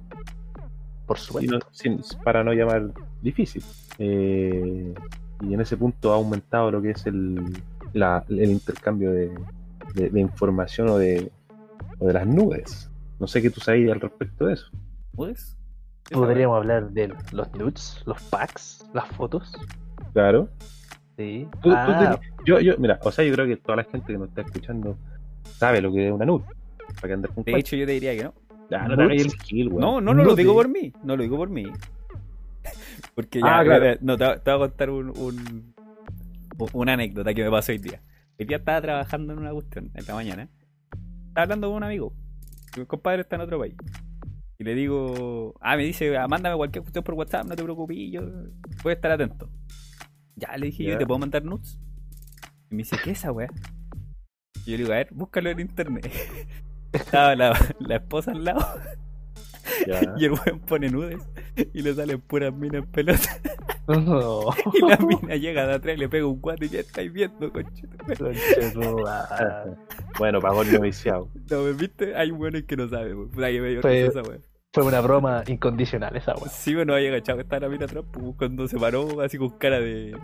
Por 1.07 1.17
supuesto. 1.19 1.59
sin- 1.71 2.01
para 2.23 2.43
no 2.43 2.53
llamar 2.53 2.91
difícil. 3.21 3.63
Eh, 3.99 4.93
y 5.41 5.53
en 5.53 5.61
ese 5.61 5.77
punto 5.77 6.11
ha 6.11 6.15
aumentado 6.15 6.71
lo 6.71 6.81
que 6.81 6.91
es 6.91 7.05
el, 7.05 7.41
la- 7.93 8.23
el 8.29 8.49
intercambio 8.51 9.11
de, 9.11 9.31
de- 9.93 10.09
de 10.09 10.19
información 10.19 10.89
o 10.89 10.97
de, 10.97 11.31
o 11.99 12.07
de 12.07 12.13
las 12.13 12.25
nubes. 12.27 12.89
No 13.19 13.27
sé 13.27 13.41
qué 13.41 13.49
tú 13.49 13.61
sabes 13.61 13.89
al 13.91 14.01
respecto 14.01 14.45
de 14.47 14.53
eso. 14.53 14.67
¿Puedes? 15.15 15.57
Podríamos 16.11 16.57
hablar 16.57 16.91
de 16.91 17.07
los 17.31 17.51
nudes, 17.55 18.01
los 18.05 18.21
packs, 18.23 18.85
las 18.93 19.07
fotos. 19.09 19.51
Claro. 20.13 20.49
Sí. 21.17 21.47
Tú- 21.61 21.69
tú 21.69 21.75
Ah, 21.75 22.19
Yo, 22.45 22.59
yo, 22.59 22.77
mira, 22.77 22.99
o 23.03 23.11
sea, 23.11 23.23
yo 23.25 23.33
creo 23.33 23.45
que 23.47 23.57
toda 23.57 23.77
la 23.77 23.83
gente 23.85 24.11
que 24.11 24.17
nos 24.17 24.29
está 24.29 24.41
escuchando 24.41 24.97
sabe 25.43 25.81
lo 25.81 25.91
que 25.91 26.07
es 26.07 26.11
una 26.13 26.25
nud. 26.25 26.41
Para 26.95 27.07
que 27.07 27.13
andes 27.13 27.31
con 27.31 27.43
De 27.43 27.51
cual- 27.51 27.59
hecho, 27.61 27.75
yo 27.75 27.85
te 27.85 27.93
diría 27.93 28.15
que 28.15 28.23
no. 28.25 28.33
Ah, 28.71 28.87
no 28.87 29.09
el. 29.09 29.27
No, 29.69 30.01
no, 30.01 30.13
no 30.13 30.23
lo 30.23 30.35
digo 30.35 30.53
por 30.53 30.67
mí. 30.67 30.91
No 31.03 31.15
lo 31.15 31.23
digo 31.23 31.37
por 31.37 31.49
mí. 31.49 31.65
Porque 33.15 33.39
ya, 33.39 33.59
Ah, 33.59 33.63
claro. 33.63 33.81
mira, 33.81 33.97
no, 34.01 34.17
te, 34.17 34.25
te 34.39 34.51
voy 34.51 34.55
a 34.65 34.67
contar 34.69 34.89
un, 34.89 35.09
un- 35.17 35.73
una 36.73 36.93
anécdota 36.93 37.33
que 37.33 37.43
me 37.43 37.51
pasó 37.51 37.71
hoy 37.71 37.77
día. 37.77 38.01
Hoy 38.39 38.45
día 38.45 38.57
estaba 38.57 38.81
trabajando 38.81 39.33
en 39.33 39.39
una 39.39 39.51
cuestión 39.51 39.91
en 39.93 40.05
la 40.05 40.13
mañana. 40.15 40.49
Estaba 41.27 41.43
hablando 41.43 41.67
con 41.67 41.77
un 41.77 41.83
amigo. 41.83 42.13
Mi 42.77 42.85
compadre 42.85 43.21
está 43.21 43.35
en 43.35 43.41
otro 43.43 43.59
país. 43.59 43.75
Y 44.57 44.63
le 44.63 44.73
digo, 44.73 45.53
ah, 45.61 45.75
me 45.77 45.83
dice, 45.83 46.17
ah, 46.17 46.27
mándame 46.27 46.55
cualquier 46.55 46.81
cuestión 46.83 47.03
por 47.03 47.13
WhatsApp, 47.15 47.45
no 47.45 47.55
te 47.55 47.63
preocupes, 47.63 47.97
yo 48.11 48.21
voy 48.83 48.91
a 48.91 48.93
estar 48.93 49.11
atento. 49.11 49.49
Ya 50.35 50.55
le 50.57 50.67
dije, 50.67 50.83
yo 50.83 50.97
te 50.97 51.05
puedo 51.05 51.19
mandar 51.19 51.43
nudes. 51.43 51.79
Y 52.69 52.75
me 52.75 52.77
dice, 52.79 52.97
¿qué 53.03 53.11
es 53.11 53.19
esa 53.19 53.31
weá? 53.31 53.47
Y 54.65 54.71
yo 54.71 54.77
le 54.77 54.83
digo, 54.83 54.93
a 54.93 54.97
ver, 54.97 55.09
búscalo 55.11 55.49
en 55.49 55.59
internet. 55.59 56.11
Estaba 56.93 57.35
la, 57.35 57.57
la 57.79 57.95
esposa 57.97 58.31
al 58.31 58.45
lado 58.45 58.65
y 60.17 60.25
el 60.25 60.31
weón 60.31 60.59
pone 60.59 60.89
nudes 60.89 61.19
y 61.73 61.81
le 61.81 61.93
salen 61.93 62.21
puras 62.21 62.53
minas 62.53 62.83
en 62.83 62.91
pelota. 62.91 63.39
no. 63.87 64.43
Y 64.73 64.87
la 64.87 64.97
mina 64.97 65.35
llega 65.35 65.67
de 65.67 65.73
atrás 65.73 65.95
y 65.95 65.99
le 65.99 66.09
pega 66.09 66.25
un 66.25 66.39
guate 66.39 66.65
y 66.65 66.69
ya 66.69 66.79
estáis 66.79 67.11
viendo, 67.11 67.51
conchito. 67.51 67.97
Bueno, 70.17 70.39
pagó 70.39 70.61
el 70.61 70.73
noviciado. 70.73 71.29
No, 71.49 71.63
¿me 71.63 71.73
viste? 71.73 72.15
Hay 72.15 72.31
weones 72.31 72.63
que 72.63 72.77
no 72.77 72.87
saben, 72.87 73.29
Fue- 73.81 74.01
risa 74.01 74.19
esa 74.19 74.21
weón. 74.21 74.41
Fue 74.75 74.83
una 74.83 74.99
broma 74.99 75.41
incondicional 75.47 76.17
esa 76.17 76.35
weá. 76.35 76.49
Sí, 76.49 76.75
bueno, 76.75 76.95
había 76.95 77.07
agachado, 77.07 77.39
estaba 77.39 77.61
la 77.61 77.69
mina 77.69 77.85
atrás, 77.85 78.03
pues, 78.11 78.35
cuando 78.37 78.67
se 78.67 78.77
paró 78.77 79.21
así 79.21 79.37
con 79.37 79.51
cara 79.51 79.79
de 79.79 80.17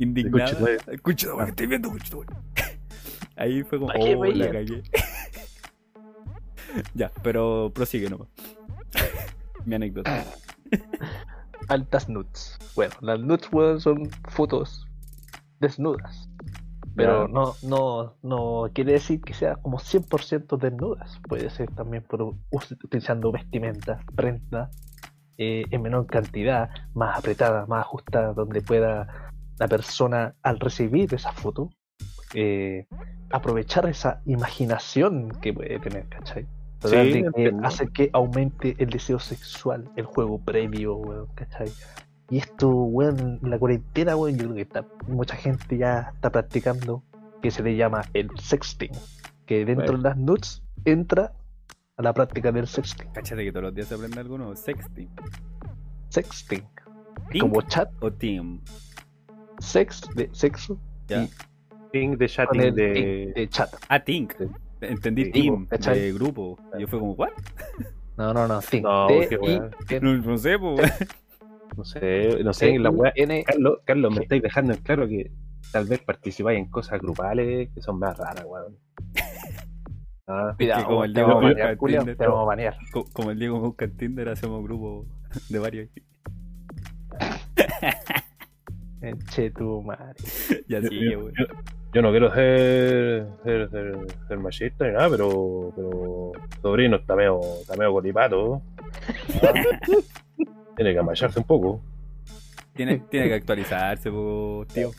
indignada. 0.00 0.56
Conchito, 1.02 1.36
que 1.36 1.44
estoy 1.44 1.66
viendo, 1.68 1.88
conchito, 1.88 2.24
Ahí 3.36 3.62
fue 3.62 3.78
como, 3.78 3.92
¿Para 3.92 4.04
qué 4.04 4.16
oh, 4.16 4.24
la 4.24 4.50
cagué. 4.50 4.82
ya, 6.94 7.12
pero 7.22 7.70
prosigue 7.72 8.10
nomás. 8.10 8.26
Mi 9.66 9.76
anécdota. 9.76 10.24
Altas 11.68 12.08
nudes. 12.08 12.58
Bueno, 12.74 12.94
las 13.02 13.20
nudes 13.20 13.48
weón, 13.52 13.80
son 13.80 14.10
fotos 14.30 14.84
desnudas. 15.60 16.28
Pero 16.94 17.28
no, 17.28 17.54
no, 17.62 18.14
no 18.22 18.70
quiere 18.74 18.92
decir 18.92 19.20
que 19.20 19.34
sea 19.34 19.56
como 19.56 19.78
100% 19.78 20.58
desnudas. 20.58 21.20
Puede 21.28 21.48
ser 21.50 21.70
también 21.74 22.02
por 22.02 22.34
utilizando 22.50 23.32
vestimentas, 23.32 24.04
prendas 24.14 24.70
eh, 25.38 25.64
en 25.70 25.82
menor 25.82 26.06
cantidad, 26.06 26.70
más 26.94 27.18
apretadas, 27.18 27.68
más 27.68 27.80
ajustadas, 27.80 28.36
donde 28.36 28.60
pueda 28.60 29.30
la 29.58 29.68
persona 29.68 30.34
al 30.42 30.60
recibir 30.60 31.14
esa 31.14 31.32
foto 31.32 31.70
eh, 32.34 32.86
aprovechar 33.30 33.88
esa 33.88 34.20
imaginación 34.26 35.30
que 35.40 35.52
puede 35.52 35.78
tener, 35.78 36.06
¿cachai? 36.08 36.46
Sí, 36.84 37.24
que 37.34 37.52
hace 37.62 37.86
que 37.88 38.10
aumente 38.12 38.74
el 38.78 38.90
deseo 38.90 39.18
sexual, 39.18 39.90
el 39.96 40.04
juego 40.04 40.38
previo, 40.38 41.28
¿cachai? 41.34 41.70
Y 42.32 42.38
esto, 42.38 42.66
weón, 42.70 43.40
la 43.42 43.58
cuarentena, 43.58 44.16
weón, 44.16 44.38
yo 44.38 44.44
creo 44.44 44.54
que 44.54 44.62
está, 44.62 44.86
mucha 45.06 45.36
gente 45.36 45.76
ya 45.76 46.12
está 46.14 46.30
practicando 46.30 47.02
que 47.42 47.50
se 47.50 47.62
le 47.62 47.76
llama 47.76 48.00
el 48.14 48.30
sexting, 48.40 48.92
que 49.44 49.66
dentro 49.66 49.84
Bueno. 49.88 49.98
de 49.98 50.08
las 50.08 50.16
nudes 50.16 50.62
entra 50.86 51.34
a 51.98 52.02
la 52.02 52.14
práctica 52.14 52.50
del 52.50 52.66
sexting. 52.66 53.08
Cáchate 53.12 53.44
que 53.44 53.52
todos 53.52 53.64
los 53.64 53.74
días 53.74 53.88
se 53.88 53.96
aprende 53.96 54.18
algo 54.18 54.38
nuevo. 54.38 54.56
Sexting. 54.56 55.10
Sexting, 56.08 56.64
¿Tink 57.30 57.42
como 57.42 57.60
chat, 57.68 57.90
o 58.00 58.10
team? 58.10 58.60
sex 59.58 60.00
de 60.14 60.30
sexo, 60.32 60.78
Ya. 61.08 61.24
Y- 61.24 61.30
Ping 61.92 62.16
de 62.16 62.26
chatting 62.26 62.74
de. 62.74 62.92
ting 62.94 63.34
de 63.34 63.48
chat. 63.50 63.68
Ah, 63.90 64.00
Tink. 64.02 64.32
Sí. 64.38 64.46
Entendí 64.80 65.26
Sí, 65.26 65.32
team, 65.32 65.66
¿cachai? 65.66 66.00
de 66.00 66.12
grupo. 66.14 66.58
Y 66.78 66.80
yo 66.80 66.88
fue 66.88 66.98
como, 66.98 67.12
¿what? 67.12 67.28
No, 68.16 68.32
no, 68.32 68.48
no, 68.48 68.60
ting. 68.62 68.82
No, 68.82 69.10
I 69.10 69.26
weá. 69.36 69.70
N 69.90 70.00
No, 70.00 70.16
no 70.16 70.38
sé, 70.38 70.58
pues. 70.58 70.90
No 71.76 71.84
sé, 71.84 72.42
no 72.44 72.52
sé, 72.52 72.70
en 72.70 72.82
la 72.82 72.90
web. 72.90 73.12
Carlos, 73.46 73.78
Carlos, 73.84 74.14
me 74.14 74.22
estáis 74.22 74.42
dejando 74.42 74.72
en 74.74 74.80
claro 74.80 75.08
que 75.08 75.30
tal 75.72 75.86
vez 75.86 76.00
participáis 76.00 76.58
en 76.58 76.70
cosas 76.70 77.00
grupales 77.00 77.70
que 77.74 77.82
son 77.82 77.98
más 77.98 78.16
raras, 78.16 78.44
weón. 78.46 78.76
Ah, 80.28 80.54
Cuidado, 80.56 80.84
como 80.86 81.04
el 81.04 81.12
te 81.12 81.18
Diego 81.20 81.40
te 82.16 82.26
vamos 82.26 82.42
a 82.42 82.44
banear. 82.44 82.76
Co- 82.92 83.06
Como 83.12 83.32
el 83.32 83.38
Diego 83.40 83.58
busca 83.58 83.86
en 83.86 83.96
Tinder, 83.96 84.28
hacemos 84.28 84.62
grupo 84.62 85.04
de 85.48 85.58
varios. 85.58 85.88
Che, 89.30 89.50
tu 89.50 89.82
madre. 89.82 90.14
Y 90.68 90.74
así, 90.76 91.10
yo, 91.10 91.22
güey. 91.22 91.34
yo- 91.36 91.46
yo 91.92 92.02
no 92.02 92.10
quiero 92.10 92.32
ser, 92.32 93.26
ser, 93.44 93.68
ser, 93.70 93.98
ser 94.28 94.38
machista 94.38 94.86
ni 94.86 94.92
nada, 94.92 95.10
pero, 95.10 95.72
pero 95.76 96.32
sobrino 96.62 96.96
está 96.96 97.14
medio, 97.16 97.40
está 97.60 97.76
medio 97.76 97.92
colipato. 97.92 98.62
Ah, 100.72 100.76
Tiene 100.76 100.92
que 100.92 100.98
amacharse 100.98 101.38
un 101.38 101.46
poco. 101.46 101.80
Tiene, 102.74 102.98
tiene 103.10 103.28
que 103.28 103.34
actualizarse, 103.34 104.10
po, 104.10 104.64
tío. 104.72 104.90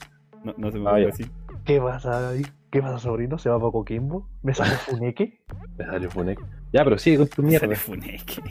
No, 0.44 0.54
no 0.58 0.72
se 0.72 0.78
me 0.80 0.88
Ah, 0.90 0.94
ponga 0.94 1.00
ya. 1.04 1.10
así. 1.10 1.26
¿Qué 1.66 1.80
pasa 1.80 2.30
ahí? 2.30 2.46
¿Qué 2.70 2.82
pasa, 2.82 2.98
sobrino? 3.00 3.38
¿Se 3.38 3.50
va 3.50 3.60
para 3.60 3.72
Coquimbo? 3.72 4.28
¿Me 4.42 4.54
sale 4.54 4.72
Funeque? 4.72 5.40
Me 5.78 5.86
salió 5.86 6.10
Funek. 6.10 6.40
Ya, 6.72 6.84
pero 6.84 6.98
sigue 6.98 7.18
con 7.20 7.28
tu 7.28 7.44
mierda. 7.44 7.66
Sale 7.68 7.76
Funeque. 7.76 8.42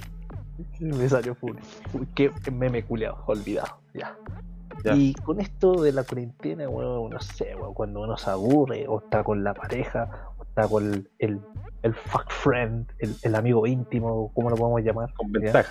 Me 0.81 1.09
salió 1.09 1.35
Funeque. 1.35 1.67
Uy, 1.93 2.07
qué 2.15 2.31
meme 2.53 2.83
culeado, 2.85 3.23
olvidado. 3.27 3.79
Ya. 3.95 4.17
Ya. 4.85 4.95
Y 4.97 5.13
con 5.15 5.41
esto 5.41 5.83
de 5.83 5.93
la 5.93 6.03
cuarentena, 6.05 6.69
weón, 6.69 7.11
no 7.11 7.21
sé, 7.21 7.55
weón, 7.55 7.75
cuando 7.75 8.01
uno 8.01 8.17
se 8.17 8.31
aburre, 8.31 8.87
o 8.89 9.01
está 9.01 9.23
con 9.23 9.45
la 9.45 9.55
pareja, 9.55 10.33
o 10.39 10.43
está 10.45 10.67
con 10.69 10.93
el, 10.93 11.11
el, 11.19 11.41
el 11.83 11.95
fuck 11.95 12.31
friend, 12.31 12.91
el, 12.99 13.15
el 13.23 13.35
amigo 13.35 13.67
íntimo, 13.67 14.33
¿cómo 14.35 14.51
lo 14.51 14.57
podemos 14.57 14.81
llamar? 14.83 15.13
Con 15.15 15.31
¿Ya? 15.43 15.65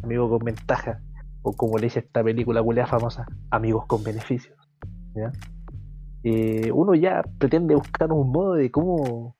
Ventaja. 0.00 0.06
amigo 0.06 0.30
con 0.30 0.44
ventaja, 0.44 1.00
o 1.42 1.52
como 1.52 1.78
le 1.78 1.84
dice 1.84 2.00
esta 2.00 2.22
película 2.22 2.62
culea 2.62 2.86
famosa, 2.86 3.26
amigos 3.50 3.86
con 3.86 4.02
beneficios. 4.02 4.56
¿ya? 5.14 5.32
Eh, 6.22 6.70
uno 6.72 6.94
ya 6.94 7.22
pretende 7.38 7.74
buscar 7.74 8.12
un 8.12 8.30
modo 8.30 8.54
de 8.54 8.70
cómo 8.70 9.36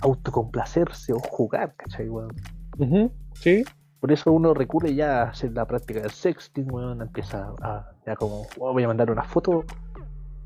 autocomplacerse 0.00 1.12
o 1.12 1.18
jugar, 1.18 1.74
¿cachai? 1.76 2.08
Ujú, 2.08 3.10
Sí. 3.34 3.64
Por 4.00 4.12
eso 4.12 4.30
uno 4.30 4.52
recurre 4.54 4.94
ya 4.94 5.22
a 5.22 5.30
hacer 5.30 5.52
la 5.52 5.66
práctica 5.66 6.00
del 6.00 6.10
sexting, 6.10 6.70
weón, 6.70 7.00
empieza 7.00 7.52
a, 7.62 7.90
ya 8.06 8.14
como, 8.14 8.42
oh, 8.58 8.72
voy 8.72 8.82
a 8.84 8.88
mandar 8.88 9.10
una 9.10 9.24
foto 9.24 9.64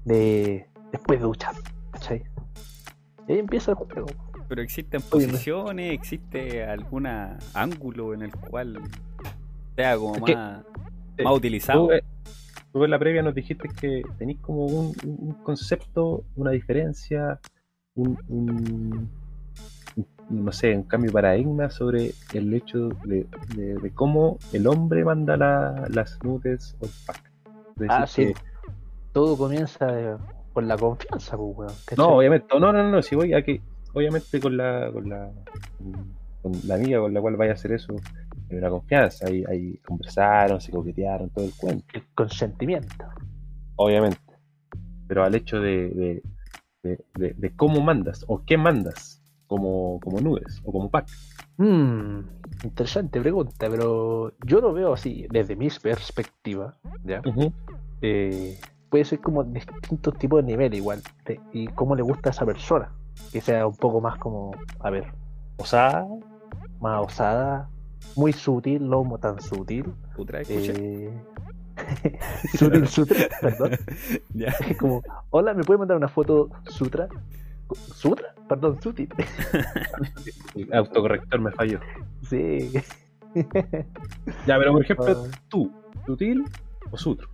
de 0.04 0.66
después 0.92 1.18
de 1.18 1.26
duchar, 1.26 1.54
¿cachai? 1.90 2.22
Y 3.28 3.32
ahí 3.32 3.38
empieza 3.40 3.72
el 3.72 3.76
juego. 3.76 4.06
Pero 4.48 4.62
existen 4.62 5.02
posiciones, 5.02 5.92
existe 5.92 6.64
algún 6.64 7.06
ángulo 7.06 8.14
en 8.14 8.22
el 8.22 8.32
cual 8.32 8.80
sea 9.80 9.96
como 9.96 10.16
Es 10.16 10.22
que- 10.22 10.34
más, 10.36 10.64
eh, 11.18 11.24
utilizado. 11.26 11.88
Tú, 11.88 11.94
tú 12.72 12.84
en 12.84 12.90
la 12.90 12.98
previa 12.98 13.22
nos 13.22 13.34
dijiste 13.34 13.68
que 13.80 14.02
tenéis 14.18 14.38
como 14.40 14.66
un, 14.66 14.94
un 15.04 15.32
concepto, 15.42 16.24
una 16.36 16.50
diferencia, 16.50 17.40
un, 17.94 18.18
un- 18.28 19.08
no 20.28 20.52
sé, 20.52 20.76
un 20.76 20.84
cambio 20.84 21.10
de 21.10 21.14
paradigma 21.14 21.70
sobre 21.70 22.12
el 22.34 22.54
hecho 22.54 22.90
de, 23.04 23.26
de- 23.56 23.74
de 23.74 23.90
cómo 23.90 24.38
el 24.52 24.66
hombre 24.68 25.04
manda 25.04 25.36
la- 25.36 25.86
las 25.90 26.22
nudes 26.22 26.76
o 26.80 26.84
el 26.86 26.90
pack. 27.06 27.30
Ah, 27.88 28.06
sí. 28.06 28.26
que- 28.26 28.34
Todo 29.12 29.36
comienza 29.36 29.86
eh, 30.00 30.16
con 30.52 30.68
la 30.68 30.76
confianza, 30.76 31.36
pues, 31.36 31.56
weón. 31.56 31.72
no, 31.96 32.08
obviamente, 32.18 32.46
no, 32.60 32.72
no, 32.72 32.88
no, 32.88 33.02
si 33.02 33.16
voy 33.16 33.34
a 33.34 33.42
que, 33.42 33.60
obviamente 33.92 34.38
con 34.38 34.56
la, 34.56 34.88
con 34.92 35.08
la, 35.08 35.30
con 36.42 36.52
la 36.66 36.74
amiga 36.76 37.00
con 37.00 37.12
la 37.12 37.20
cual 37.20 37.34
vaya 37.36 37.50
a 37.52 37.54
hacer 37.54 37.72
eso, 37.72 37.94
hay 38.50 38.58
una 38.58 38.70
confianza, 38.70 39.26
ahí, 39.28 39.44
ahí 39.48 39.76
conversaron, 39.78 40.60
se 40.60 40.72
coquetearon, 40.72 41.30
todo 41.30 41.44
el 41.44 41.52
cuento. 41.54 41.84
El 41.94 42.04
consentimiento. 42.14 43.06
obviamente. 43.76 44.20
Pero 45.06 45.24
al 45.24 45.34
hecho 45.34 45.60
de, 45.60 46.22
de, 46.82 47.34
de- 47.36 47.52
cómo 47.56 47.80
mandas 47.80 48.24
o 48.28 48.44
qué 48.44 48.56
mandas 48.56 49.22
como, 49.46 49.98
como 50.00 50.20
nubes 50.20 50.60
o 50.64 50.72
como 50.72 50.88
pack. 50.90 51.08
Mm, 51.56 52.20
interesante 52.64 53.20
pregunta, 53.20 53.68
pero 53.68 54.32
yo 54.46 54.60
lo 54.60 54.72
veo 54.72 54.92
así, 54.94 55.26
desde 55.30 55.56
mi 55.56 55.68
perspectiva, 55.68 56.76
¿ya? 57.04 57.20
Eh, 58.02 58.56
puede 58.88 59.04
ser 59.04 59.20
como 59.20 59.42
distintos 59.44 60.16
tipos 60.18 60.40
de 60.44 60.46
nivel 60.52 60.72
igual, 60.74 61.02
de- 61.26 61.40
y 61.52 61.66
cómo 61.68 61.94
le 61.96 62.02
gusta 62.02 62.30
a 62.30 62.32
esa 62.32 62.46
persona, 62.46 62.92
que 63.32 63.40
sea 63.40 63.66
un 63.66 63.76
poco 63.76 64.00
más 64.00 64.18
como, 64.18 64.52
a 64.78 64.90
ver, 64.90 65.04
O 65.58 65.64
sea, 65.66 66.06
más 66.80 67.04
osada, 67.04 67.68
muy 68.16 68.32
sutil, 68.32 68.88
no 68.88 68.98
como 68.98 69.18
tan 69.18 69.40
sutil, 69.40 69.84
Putra, 70.16 70.40
escucha. 70.40 70.72
eh, 70.76 71.10
sutil, 72.58 72.86
sutil, 72.88 73.16
perdón, 73.40 73.72
Ya. 74.34 74.48
es 74.68 74.76
como, 74.76 75.02
hola, 75.30 75.54
¿me 75.54 75.62
puede 75.64 75.78
mandar 75.78 75.96
una 75.96 76.08
foto 76.08 76.50
sutra? 76.68 77.08
¿Sutra? 77.94 78.34
Perdón, 78.48 78.80
sutil. 78.82 79.08
el 80.56 80.72
autocorrector 80.74 81.40
me 81.40 81.52
falló. 81.52 81.78
Sí. 82.28 82.72
Ya, 84.46 84.58
pero 84.58 84.72
por 84.72 84.82
ejemplo, 84.82 85.24
Ah. 85.24 85.38
tú, 85.48 85.72
sutil 86.04 86.44
o 86.90 86.96
sutro. 86.98 87.28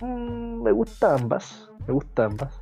Mm, 0.00 0.62
me 0.62 0.70
gusta 0.72 1.14
ambas, 1.16 1.68
me 1.86 1.92
gusta 1.92 2.26
ambas. 2.26 2.54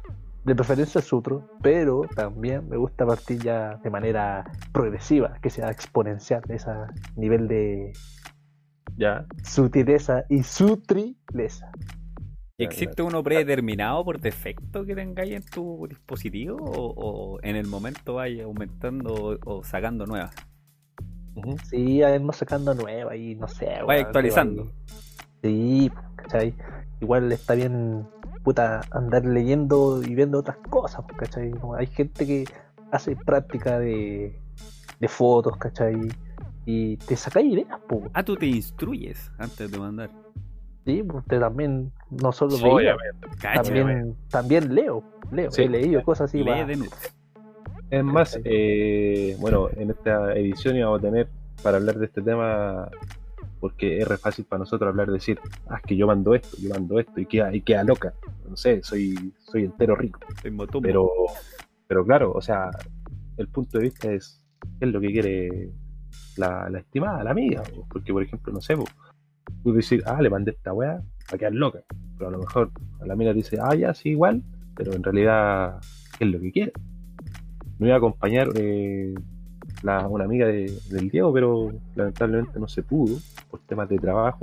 De 0.49 0.55
preferencia 0.55 1.03
sutro, 1.03 1.47
pero 1.63 2.01
también 2.17 2.67
me 2.71 2.79
gusta 2.79 3.05
partir 3.05 3.39
ya 3.39 3.77
de 3.85 3.91
manera 3.91 4.51
progresiva, 4.73 5.35
que 5.43 5.51
sea 5.51 5.71
exponencial, 5.71 6.43
ese 6.49 6.71
nivel 7.17 7.49
de 7.49 7.93
Ya. 8.97 9.27
sutileza 9.45 10.25
y 10.31 10.43
sutrileza. 10.43 11.71
¿Existe 12.57 13.03
uno 13.03 13.23
predeterminado 13.23 14.03
por 14.05 14.19
defecto 14.21 14.85
que 14.87 14.95
tengáis 14.95 15.33
en 15.33 15.43
tu 15.45 15.87
dispositivo 15.87 16.57
o, 16.57 16.95
o 16.97 17.39
en 17.43 17.55
el 17.55 17.67
momento 17.67 18.15
vaya 18.15 18.45
aumentando 18.45 19.13
o, 19.15 19.39
o 19.45 19.63
sacando 19.63 20.07
nuevas? 20.07 20.35
Sí, 21.69 22.03
además 22.03 22.37
sacando 22.37 22.75
nueva 22.75 23.15
y 23.15 23.35
no 23.37 23.47
sé. 23.49 23.67
Vaya 23.67 23.85
weón, 23.87 24.07
actualizando. 24.07 24.65
vaya- 24.65 24.75
Sí, 25.43 25.91
¿cachai? 26.17 26.55
Igual 27.01 27.31
está 27.31 27.55
bien, 27.55 28.09
puta, 28.49 28.81
andar 28.93 29.27
leyendo 29.27 30.03
y 30.03 30.15
viendo 30.15 30.39
otras 30.39 30.57
cosas, 30.71 31.05
¿cachai? 31.19 31.51
Como 31.51 31.75
hay 31.75 31.87
gente 31.87 32.27
que 32.27 32.45
hace 32.91 33.15
práctica 33.15 33.79
de, 33.79 34.41
de 34.99 35.09
fotos, 35.09 35.59
¿cachai? 35.59 36.09
Y 36.65 36.97
te 36.97 37.15
saca 37.15 37.43
ideas, 37.43 37.79
pues. 37.87 38.05
Ah, 38.15 38.23
tú 38.23 38.37
te 38.37 38.47
instruyes 38.47 39.31
antes 39.37 39.71
de 39.71 39.79
mandar. 39.79 40.09
Sí, 40.87 41.03
usted 41.13 41.41
también, 41.41 41.93
no 42.09 42.33
solo 42.33 42.53
Sí, 42.53 42.63
veía, 42.65 42.95
obviamente. 42.95 43.29
Cacha, 43.39 43.63
también, 43.65 44.17
también 44.31 44.75
leo, 44.75 45.05
leo, 45.31 45.51
Sí. 45.51 45.65
he 45.65 45.69
leído 45.69 46.03
cosas 46.03 46.31
así. 46.31 46.43
Es 47.91 48.03
más, 48.03 48.41
eh, 48.45 49.37
bueno, 49.41 49.69
en 49.77 49.91
esta 49.91 50.33
edición 50.33 50.75
íbamos 50.75 51.01
a 51.01 51.03
tener 51.03 51.29
para 51.63 51.77
hablar 51.77 51.99
de 51.99 52.07
este 52.07 52.23
tema, 52.23 52.89
porque 53.61 53.99
es 53.99 54.09
re 54.09 54.18
fácil 54.18 54.44
para 54.44 54.61
nosotros 54.61 54.88
hablar, 54.88 55.11
decir, 55.11 55.38
ah, 55.68 55.77
es 55.77 55.83
que 55.83 55.97
yo 55.97 56.07
mando 56.07 56.35
esto, 56.35 56.57
yo 56.61 56.71
mando 56.71 56.99
esto, 56.99 57.21
y 57.21 57.27
queda, 57.27 57.55
y 57.55 57.61
queda 57.61 57.85
loca. 57.85 58.14
No 58.49 58.57
sé, 58.57 58.83
soy, 58.83 59.33
soy 59.38 59.64
entero 59.64 59.94
rico. 59.97 60.21
Pero, 60.83 61.11
pero 61.87 62.05
claro, 62.05 62.33
o 62.33 62.40
sea, 62.40 62.71
el 63.37 63.49
punto 63.49 63.79
de 63.79 63.85
vista 63.85 64.12
es 64.12 64.44
qué 64.79 64.87
es 64.87 64.92
lo 64.92 65.01
que 65.01 65.09
quiere 65.09 65.71
la, 66.37 66.68
la 66.71 66.79
estimada, 66.79 67.25
la 67.25 67.31
amiga. 67.31 67.62
po. 67.62 67.87
Porque, 67.90 68.12
por 68.12 68.23
ejemplo, 68.23 68.53
no 68.53 68.61
sé, 68.61 68.77
tú 69.62 69.73
decir, 69.73 70.03
ah, 70.07 70.21
le 70.21 70.31
mandé 70.31 70.53
esta 70.53 70.73
weá, 70.73 70.94
va 70.94 71.03
a 71.33 71.38
quedar 71.38 71.55
loca. 71.55 71.81
Pero 72.16 72.29
a 72.29 72.33
lo 72.33 72.38
mejor 72.38 72.71
a 73.01 73.07
la 73.07 73.12
amiga 73.12 73.33
dice, 73.33 73.59
ah, 73.61 73.75
ya, 73.75 73.94
sí, 73.94 74.11
igual, 74.11 74.42
pero 74.75 74.92
en 74.92 75.03
realidad, 75.03 75.81
¿qué 76.18 76.25
es 76.25 76.31
lo 76.31 76.40
que 76.40 76.53
quiere? 76.53 76.73
Me 77.79 77.88
iba 77.88 77.94
a 77.97 77.99
acompañar 77.99 78.49
eh, 78.57 79.14
la, 79.83 80.07
una 80.09 80.25
amiga 80.25 80.47
de- 80.47 80.73
del 80.91 81.09
Diego, 81.09 81.33
pero 81.33 81.71
lamentablemente 81.95 82.59
no 82.59 82.69
se 82.69 82.83
pudo 82.83 83.17
por 83.51 83.61
temas 83.61 83.88
de 83.88 83.99
trabajo. 83.99 84.41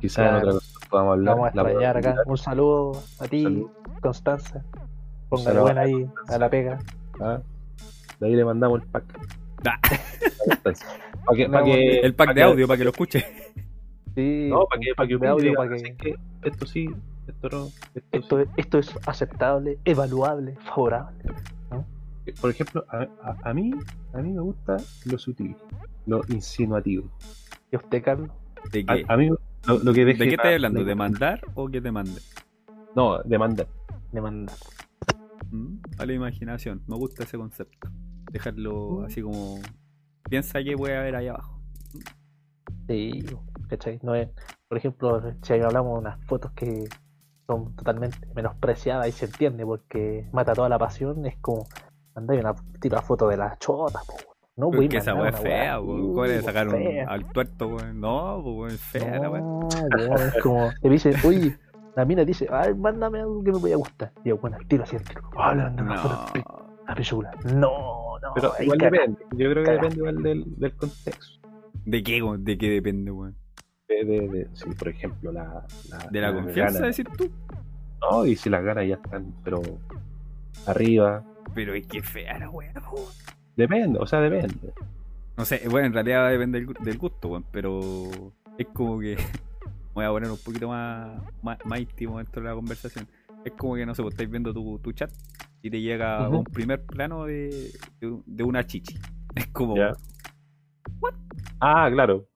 Quizás 0.00 0.30
en 0.30 0.34
otra 0.36 0.52
cosa 0.52 0.80
podamos 0.88 1.12
hablar. 1.12 1.34
Vamos 1.34 1.44
a 1.44 1.48
extrañar 1.48 1.96
acá. 1.98 2.16
Un 2.26 2.38
saludo 2.38 3.02
a 3.18 3.28
ti. 3.28 3.66
Constanza. 4.00 4.64
Póngale 5.28 5.60
buena 5.60 5.80
ahí 5.82 6.06
a 6.28 6.38
la 6.38 6.48
pega. 6.48 6.78
Ah, 7.20 7.40
De 8.18 8.26
ahí 8.26 8.34
le 8.34 8.44
mandamos 8.44 8.80
el 8.82 8.88
pack. 8.88 9.04
Ah. 9.66 9.78
Para 10.62 10.74
que, 11.36 11.48
pa' 11.48 11.64
que- 11.64 11.98
el 12.00 12.14
pack 12.14 12.28
pa' 12.28 12.34
de 12.34 12.42
audio 12.42 12.66
para 12.66 12.78
que 12.78 12.84
lo 12.84 12.90
escuche. 12.90 13.24
Sí, 14.14 14.48
No, 14.50 14.64
para 14.66 14.80
que, 14.80 14.90
un 14.90 14.94
para 14.96 15.08
que 15.08 15.28
audio 15.28 15.54
para 15.54 15.70
que 15.70 15.78
"¿Sabes 15.78 15.96
qué? 15.98 16.14
esto 16.42 16.66
sí, 16.66 16.88
esto 17.28 17.48
no. 17.50 17.66
Esto, 17.94 18.00
esto, 18.12 18.40
es- 18.40 18.48
esto 18.56 18.78
es 18.78 18.98
aceptable, 19.06 19.78
evaluable, 19.84 20.56
favorable. 20.64 21.22
Sí". 22.24 22.32
Por 22.40 22.50
ejemplo, 22.50 22.84
a, 22.88 23.06
a- 23.22 23.36
a 23.50 23.54
mí 23.54 23.70
a 24.12 24.18
mí 24.18 24.32
me 24.32 24.40
gusta 24.40 24.76
lo 25.06 25.18
sutil, 25.18 25.56
lo 26.06 26.22
insinuativo. 26.28 27.08
¿Y 27.70 27.76
usted, 27.76 28.02
Carlos? 28.02 28.30
¿De 28.72 28.84
qué? 28.84 29.04
a 29.08 29.16
mí 29.16 29.28
lo, 29.28 29.78
lo 29.78 29.92
que 29.92 30.04
¿De 30.04 30.16
qué 30.16 30.30
estás 30.30 30.46
hablando? 30.54 30.80
la- 30.80 30.86
¿De 30.86 30.94
mandar 30.94 31.40
o 31.54 31.68
que 31.68 31.80
te 31.80 31.90
mande? 31.92 32.20
No, 32.94 33.18
de 33.22 33.38
mandar. 33.38 33.66
Mm, 35.50 35.76
A 35.98 36.06
la 36.06 36.12
imaginación. 36.12 36.82
Me 36.86 36.96
gusta 36.96 37.24
ese 37.24 37.36
concepto. 37.38 37.88
Dejarlo 38.32 39.00
Mm. 39.00 39.04
así 39.04 39.22
como. 39.22 39.58
Piensa 40.28 40.62
que 40.62 40.76
puede 40.76 40.96
haber 40.96 41.16
ahí 41.16 41.28
abajo. 41.28 41.60
Sí, 42.88 43.24
¿cachai? 43.68 44.00
No 44.02 44.14
es, 44.14 44.28
por 44.68 44.78
ejemplo, 44.78 45.22
si 45.42 45.52
hablamos 45.54 45.94
de 45.94 45.98
unas 46.00 46.24
fotos 46.26 46.52
que 46.52 46.88
son 47.46 47.74
totalmente 47.76 48.18
menospreciadas 48.34 49.08
y 49.08 49.12
se 49.12 49.26
entiende 49.26 49.64
porque 49.64 50.28
mata 50.32 50.54
toda 50.54 50.68
la 50.68 50.78
pasión, 50.78 51.24
es 51.26 51.36
como 51.40 51.66
mandar 52.14 52.38
una 52.38 52.54
tira 52.80 53.00
foto 53.02 53.28
de 53.28 53.36
la 53.36 53.56
chota, 53.58 54.00
po, 54.06 54.14
no 54.56 54.66
voy 54.66 54.86
Porque 54.86 54.98
esa 54.98 55.14
weá 55.14 55.30
es 55.30 55.40
fea, 55.40 55.80
weón. 55.80 56.08
¿Cómo 56.12 56.24
le 56.26 56.42
sacaron 56.42 56.74
al 57.08 57.24
tuerto, 57.32 57.68
weón? 57.68 58.00
No, 58.00 58.38
weón, 58.40 58.70
es 58.70 58.80
fea 58.80 59.18
la 59.18 59.30
weá. 59.30 59.40
No, 59.40 59.68
weón, 59.68 60.20
es 60.34 60.42
como, 60.42 60.70
te 60.82 60.88
dicen, 60.88 61.14
oye, 61.24 61.56
la 61.96 62.04
mina 62.04 62.24
dice, 62.24 62.46
ay, 62.50 62.74
mándame 62.74 63.20
algo 63.20 63.42
que 63.42 63.52
me 63.52 63.58
vaya 63.58 63.74
a 63.74 63.78
gustar. 63.78 64.12
Y 64.24 64.28
yo, 64.30 64.38
bueno, 64.38 64.56
al 64.58 64.66
tiro 64.66 64.82
así, 64.84 64.96
al 64.96 65.02
tiro. 65.02 65.22
Ah, 65.36 65.54
le 65.54 65.62
mandé 65.62 65.82
una 65.82 65.96
foto 65.98 66.14
No. 66.16 66.32
de 66.32 66.84
la 66.88 66.94
pichula. 66.94 67.30
No, 67.54 68.18
no, 68.20 68.34
Pero 68.34 68.52
igual 68.60 68.78
depende. 68.78 69.18
Yo 69.36 69.50
creo 69.50 69.64
que 69.64 69.70
depende 69.72 69.96
igual 69.96 70.22
del, 70.22 70.44
del 70.56 70.76
contexto. 70.76 71.48
¿De 71.86 72.02
qué, 72.02 72.22
weón? 72.22 72.44
¿De 72.44 72.58
qué 72.58 72.68
depende, 72.70 73.10
weón? 73.10 73.36
De, 73.88 74.04
de, 74.04 74.28
de- 74.28 74.48
si, 74.52 74.68
por 74.70 74.88
ejemplo, 74.88 75.32
la, 75.32 75.64
¿De 76.10 76.20
la 76.20 76.32
confianza, 76.32 76.74
ganas- 76.80 76.96
decir 76.96 77.08
tú? 77.16 77.28
No, 78.02 78.24
y 78.26 78.36
si 78.36 78.48
las 78.50 78.62
ganas 78.62 78.86
ya 78.86 78.94
están, 78.94 79.34
pero 79.42 79.60
arriba. 80.66 81.24
Pero 81.54 81.74
es 81.74 81.86
que 81.86 82.02
fea 82.02 82.38
la 82.38 82.50
weá, 82.50 82.72
weón. 82.92 83.06
Depende, 83.56 83.98
o 83.98 84.06
sea, 84.06 84.20
depende. 84.20 84.72
No 85.36 85.44
sé, 85.44 85.62
bueno, 85.68 85.86
en 85.88 85.92
realidad 85.92 86.30
depende 86.30 86.60
del, 86.60 86.74
del 86.74 86.98
gusto, 86.98 87.28
weón, 87.28 87.44
pero 87.50 88.08
es 88.58 88.66
como 88.72 88.98
que 89.00 89.16
voy 89.94 90.04
a 90.04 90.08
poner 90.10 90.30
un 90.30 90.38
poquito 90.38 90.68
más, 90.68 91.20
más, 91.42 91.58
más 91.64 91.80
íntimo 91.80 92.18
dentro 92.18 92.42
de 92.42 92.48
la 92.48 92.54
conversación. 92.54 93.08
Es 93.44 93.52
como 93.52 93.74
que, 93.74 93.86
no 93.86 93.94
sé, 93.94 94.02
vos 94.02 94.12
estáis 94.12 94.30
viendo 94.30 94.52
tu, 94.52 94.78
tu 94.78 94.92
chat 94.92 95.10
y 95.62 95.70
te 95.70 95.80
llega 95.80 96.28
un 96.28 96.44
primer 96.44 96.84
plano 96.84 97.24
de, 97.24 97.70
de, 98.00 98.18
de 98.26 98.42
una 98.44 98.66
chichi. 98.66 98.98
Es 99.34 99.46
como, 99.48 99.76
Ya. 99.76 99.92
Ah, 101.60 101.88
claro. 101.92 102.26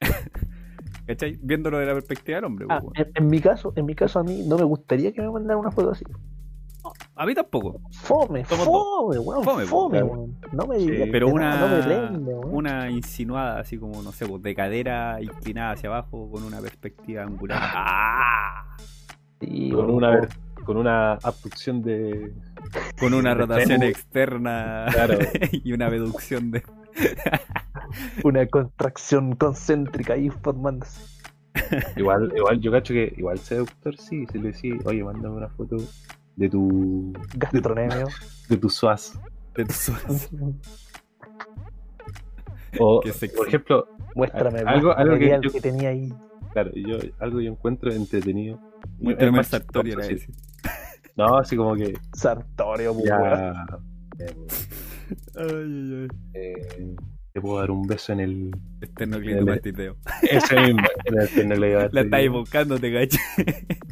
¿cachai? 1.06 1.38
Viéndolo 1.40 1.78
de 1.78 1.86
la 1.86 1.94
perspectiva 1.94 2.36
del 2.36 2.44
hombre, 2.44 2.66
Ah, 2.68 2.82
en, 2.94 3.10
en 3.14 3.26
mi 3.28 3.40
caso, 3.40 3.72
en 3.76 3.86
mi 3.86 3.94
caso 3.94 4.18
a 4.18 4.24
mí 4.24 4.42
no 4.46 4.58
me 4.58 4.64
gustaría 4.64 5.12
que 5.12 5.22
me 5.22 5.30
mandaran 5.30 5.60
una 5.60 5.70
foto 5.70 5.92
así. 5.92 6.04
A 7.18 7.24
mí 7.24 7.34
tampoco, 7.34 7.80
Fome, 7.92 8.44
Somos 8.44 8.66
fome, 8.66 9.18
weón, 9.18 9.42
Fome, 9.44 9.64
fome, 9.64 10.02
weón. 10.02 10.36
No 10.52 10.66
me 10.66 10.78
Sí, 10.78 10.90
digas 10.90 11.08
pero 11.10 11.28
una, 11.28 11.60
no 11.60 11.68
me 11.76 11.82
prende, 11.82 12.34
una 12.34 12.90
insinuada, 12.90 13.60
así 13.60 13.78
como, 13.78 14.02
no 14.02 14.12
sé, 14.12 14.26
pues, 14.26 14.42
de 14.42 14.54
cadera 14.54 15.18
inclinada 15.22 15.72
hacia 15.72 15.88
abajo 15.88 16.30
con 16.30 16.42
una 16.44 16.60
perspectiva 16.60 17.22
angular. 17.22 17.58
¡Ah! 17.62 18.76
Sí, 19.40 19.70
Con 19.70 19.90
una, 19.90 20.10
ver- 20.10 20.28
con 20.64 20.76
una 20.76 21.14
abducción 21.14 21.82
de. 21.82 22.32
Con 22.98 23.14
una 23.14 23.30
De 23.30 23.34
rotación 23.36 23.82
externa 23.82 24.86
Claro. 24.92 25.18
y 25.52 25.72
una 25.72 25.86
abducción 25.86 26.50
de. 26.50 26.62
una 28.24 28.46
contracción 28.46 29.36
concéntrica 29.36 30.14
ahí 30.14 30.28
formándose. 30.28 31.00
Igual, 31.96 32.30
igual, 32.36 32.60
yo 32.60 32.70
cacho 32.70 32.92
que 32.92 33.14
igual 33.16 33.38
seductor 33.38 33.96
sí, 33.96 34.26
si 34.30 34.38
le 34.38 34.52
decís, 34.52 34.74
oye, 34.84 35.02
mándame 35.02 35.36
una 35.36 35.48
foto 35.48 35.76
de 36.36 36.48
tu 36.48 37.12
Gastronemio. 37.36 38.06
de 38.48 38.56
tu 38.56 38.68
suaz. 38.68 39.18
Tensoras. 39.54 40.28
O, 42.78 43.00
Qué 43.00 43.10
sexy. 43.12 43.36
por 43.36 43.48
ejemplo, 43.48 43.88
Muéstrame 44.14 44.58
Algo- 44.60 44.92
algo 44.92 45.14
que 45.14 45.20
material 45.30 45.40
yo- 45.42 45.50
que 45.50 45.60
tenía 45.62 45.88
ahí. 45.90 46.12
claro, 46.52 46.70
yo 46.74 46.98
algo 47.20 47.40
yo 47.40 47.50
encuentro 47.52 47.90
entretenido. 47.92 48.58
Muéstrame 48.98 49.30
el 49.30 49.36
más 49.36 49.46
Sartori, 49.48 49.92
era 49.92 50.06
chistoso, 50.06 50.32
ese. 50.32 50.32
sí. 50.32 51.10
No, 51.16 51.38
así 51.38 51.56
como 51.56 51.74
que 51.74 51.94
Sartorio, 52.12 52.92
pues, 52.92 53.06
ya. 53.06 53.54
eh, 54.18 54.34
Ay, 55.36 55.46
ay, 55.46 56.02
ay. 56.02 56.08
eh, 56.34 56.96
te 57.36 57.42
puedo 57.42 57.58
dar 57.58 57.70
un 57.70 57.86
beso 57.86 58.14
en 58.14 58.20
el. 58.20 58.50
Esternocleidomastoideo. 58.80 59.96
Ese 60.22 60.58
mismo. 60.58 60.80
en 61.04 61.18
el 61.18 61.24
esternocleidomastoideo. 61.24 61.88
La 61.92 62.00
estáis 62.00 62.30
buscando, 62.30 62.78
te 62.78 62.94
caché. 62.94 63.18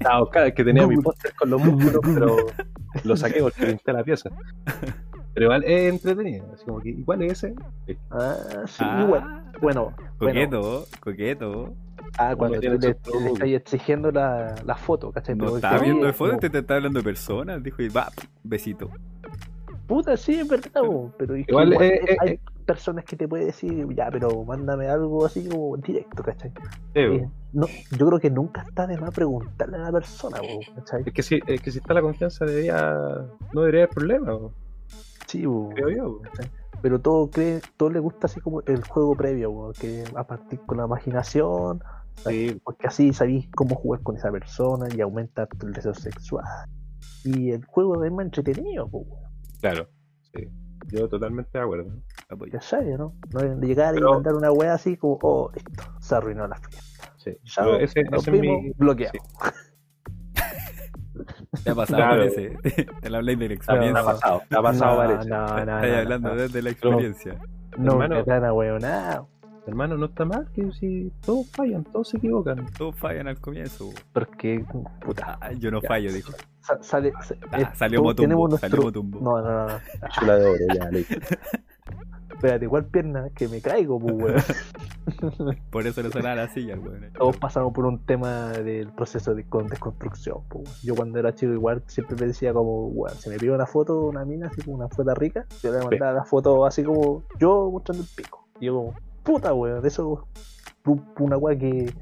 Ah, 0.02 0.22
Oscar, 0.22 0.54
que 0.54 0.64
tenía 0.64 0.86
mi 0.86 0.96
póster 0.96 1.34
con 1.34 1.50
los 1.50 1.62
músculos, 1.62 2.00
pero 2.14 2.36
lo 3.04 3.16
saqué 3.18 3.42
porque 3.42 3.66
pinté 3.66 3.92
la 3.92 4.02
pieza. 4.02 4.30
Pero 5.34 5.44
igual 5.44 5.62
es 5.64 5.92
entretenido. 5.92 6.46
Así 6.54 6.64
como 6.64 6.80
que 6.80 6.88
igual 6.88 7.20
es 7.20 7.32
ese. 7.32 7.54
Ah, 8.10 8.34
sí, 8.66 8.78
Ah, 8.82 9.02
igual. 9.04 9.44
Bueno, 9.60 9.94
bueno. 10.18 10.40
Coqueto, 10.40 10.86
coqueto. 11.00 11.74
Ah, 12.16 12.34
cuando 12.36 12.58
tiene 12.60 12.78
le, 12.78 12.88
le 12.88 13.30
estás 13.30 13.48
exigiendo 13.48 14.10
la, 14.10 14.54
la 14.64 14.74
foto, 14.74 15.12
¿cachai? 15.12 15.34
No 15.34 15.54
estaba 15.54 15.80
viendo 15.80 16.06
de 16.06 16.14
foto, 16.14 16.38
te, 16.38 16.48
te 16.48 16.60
estaba 16.60 16.78
hablando 16.78 17.00
de 17.00 17.04
personas. 17.04 17.62
Dijo, 17.62 17.82
y 17.82 17.90
va, 17.90 18.10
besito. 18.42 18.90
Puta, 19.86 20.16
sí, 20.16 20.34
es 20.40 20.48
verdad, 20.48 20.82
bo, 20.82 21.12
pero 21.18 21.34
es 21.34 21.46
que 21.46 21.52
Igual, 21.52 21.72
igual 21.72 21.86
eh, 21.86 22.00
eh, 22.08 22.16
hay 22.20 22.28
eh. 22.30 22.40
personas 22.64 23.04
que 23.04 23.16
te 23.16 23.28
pueden 23.28 23.46
decir, 23.46 23.86
ya, 23.94 24.08
pero 24.10 24.44
mándame 24.44 24.88
algo 24.88 25.26
así 25.26 25.46
como 25.48 25.76
directo, 25.76 26.22
¿cachai? 26.22 26.52
Eh, 26.94 27.28
no, 27.52 27.66
yo 27.96 28.06
creo 28.06 28.18
que 28.18 28.30
nunca 28.30 28.62
está 28.62 28.86
de 28.86 28.96
más 28.96 29.10
preguntarle 29.10 29.76
a 29.76 29.80
la 29.80 29.92
persona, 29.92 30.40
bo, 30.40 30.60
¿cachai? 30.76 31.02
Es 31.04 31.12
que 31.12 31.22
si, 31.22 31.40
es 31.46 31.60
que 31.60 31.70
si 31.70 31.78
está 31.78 31.92
la 31.94 32.00
confianza 32.02 32.46
debería, 32.46 32.94
no 33.52 33.60
debería 33.60 33.82
haber 33.82 33.90
problema, 33.94 34.32
bo, 34.32 34.52
Sí, 35.26 35.44
bo, 35.44 35.70
creo 35.74 35.90
yo. 35.90 36.10
bo. 36.12 36.20
¿cachai? 36.22 36.50
Pero 36.80 37.00
todo 37.00 37.30
cree, 37.30 37.60
todo 37.76 37.90
le 37.90 37.98
gusta 38.00 38.26
así 38.26 38.40
como 38.40 38.62
el 38.62 38.82
juego 38.84 39.14
previo, 39.16 39.72
que 39.78 40.04
a 40.14 40.24
partir 40.26 40.60
con 40.66 40.78
la 40.78 40.84
imaginación, 40.86 41.82
Sí, 42.26 42.60
porque 42.62 42.86
así 42.86 43.12
sabéis 43.12 43.48
cómo 43.54 43.74
jugar 43.74 44.00
con 44.02 44.16
esa 44.16 44.30
persona 44.30 44.86
y 44.94 45.00
aumenta 45.00 45.48
el 45.62 45.72
deseo 45.72 45.94
sexual. 45.94 46.44
Y 47.24 47.50
el 47.50 47.64
juego 47.64 48.04
es 48.04 48.12
más 48.12 48.26
entretenido, 48.26 48.86
bo, 48.88 49.04
claro. 49.72 49.88
Sí. 50.34 50.48
Yo 50.88 51.08
totalmente 51.08 51.56
de 51.56 51.64
acuerdo. 51.64 51.90
Apoyo. 52.28 52.52
¿cachai? 52.52 52.86
¿no? 52.98 53.14
No 53.32 53.40
de 53.40 53.66
llegar 53.66 53.94
Pero- 53.94 54.10
y 54.10 54.12
mandar 54.14 54.34
una 54.34 54.52
wea 54.52 54.74
así 54.74 54.96
como, 54.96 55.18
oh, 55.22 55.50
listo, 55.54 55.82
se 56.00 56.14
arruinó 56.14 56.46
la 56.46 56.56
fiesta. 56.56 57.12
Sí. 57.16 57.36
Pero 57.56 57.76
ese, 57.78 58.02
nos 58.04 58.22
ese 58.28 58.32
mi. 58.32 58.70
bloqueado. 58.76 59.12
Te 61.62 61.70
ha 61.70 61.74
pasado, 61.74 61.96
Claro. 61.96 62.16
parece. 62.18 62.56
Te 63.00 63.10
lo 63.10 63.16
habláis 63.18 63.38
de 63.38 63.44
la 63.44 63.48
Te 63.48 63.54
ha 63.54 63.56
experiencia. 63.56 64.02
pasado, 64.04 64.42
te 64.48 64.56
ha 64.58 64.62
pasado, 64.62 64.90
no, 65.02 65.08
parece. 65.08 65.28
no, 65.30 65.46
no, 65.46 65.58
Estáis 65.58 65.92
no, 65.92 65.98
hablando 66.00 66.28
no, 66.30 66.36
desde 66.36 66.62
la 66.62 66.70
experiencia. 66.70 67.40
no, 67.78 67.92
hermano. 67.92 68.14
me 68.16 68.22
dan 68.24 68.44
a 68.44 68.52
weonado. 68.52 69.28
Hermano, 69.66 69.96
no 69.96 70.06
está 70.06 70.24
mal 70.26 70.46
que 70.52 70.70
si 70.72 71.10
todos 71.24 71.48
fallan, 71.50 71.84
todos 71.84 72.08
se 72.10 72.18
equivocan. 72.18 72.66
Todos 72.76 72.96
fallan 72.96 73.28
al 73.28 73.40
comienzo. 73.40 73.90
Porque, 74.12 74.62
puta, 75.00 75.38
Ah, 75.40 75.52
yo 75.52 75.70
no 75.70 75.80
Ya. 75.80 75.88
fallo, 75.88 76.12
dijo. 76.12 76.32
sa- 76.60 76.82
sale. 76.82 77.12
sa- 77.22 77.34
Ah, 77.50 77.60
eh, 77.62 77.68
salió 77.74 78.02
Motumbo. 78.02 78.22
tenemos 78.22 78.60
Salió 78.60 78.76
nuestro- 78.76 79.02
Motumbo. 79.02 79.20
No, 79.20 79.42
no, 79.42 79.66
no, 79.66 79.66
no. 79.66 79.80
Chula 80.18 80.36
de 80.38 80.46
oro, 80.46 80.58
ya, 80.74 80.90
listo. 80.90 81.14
Espérate, 82.34 82.64
igual 82.64 82.84
pierna 82.86 83.30
que 83.34 83.48
me 83.48 83.60
caigo, 83.62 83.98
pues, 83.98 84.14
weón. 84.14 84.34
Por 85.70 85.86
eso 85.86 86.02
le 86.02 86.10
sonaba 86.10 86.34
la 86.34 86.48
silla, 86.48 86.76
weón. 86.76 87.10
Todos 87.16 87.36
pasamos 87.38 87.72
por 87.72 87.86
un 87.86 88.04
tema 88.04 88.48
del 88.50 88.92
proceso 88.92 89.34
de 89.34 89.44
con 89.44 89.66
desconstrucción. 89.68 90.38
weón. 90.52 90.64
Yo 90.82 90.94
cuando 90.94 91.18
era 91.18 91.34
chico 91.34 91.52
igual 91.52 91.82
siempre 91.86 92.16
me 92.20 92.26
decía 92.26 92.52
como, 92.52 92.88
weón, 92.88 93.16
si 93.16 93.30
me 93.30 93.38
pido 93.38 93.54
una 93.54 93.66
foto 93.66 93.94
de 94.00 94.08
una 94.08 94.24
mina, 94.26 94.48
así 94.48 94.60
como 94.62 94.76
una 94.76 94.88
foto 94.88 95.14
rica, 95.14 95.46
yo 95.62 95.72
le 95.72 95.84
mandaba 95.84 96.12
la 96.12 96.24
foto 96.24 96.66
así 96.66 96.82
como 96.84 97.22
yo 97.38 97.70
mostrando 97.70 98.02
el 98.02 98.08
pico. 98.14 98.46
Y 98.60 98.66
yo 98.66 98.74
como, 98.76 98.94
puta 99.24 99.52
weón, 99.54 99.82
de 99.82 99.88
eso 99.88 100.28
pu- 100.84 101.04
una 101.18 101.36
weá 101.36 101.58
que 101.58 101.92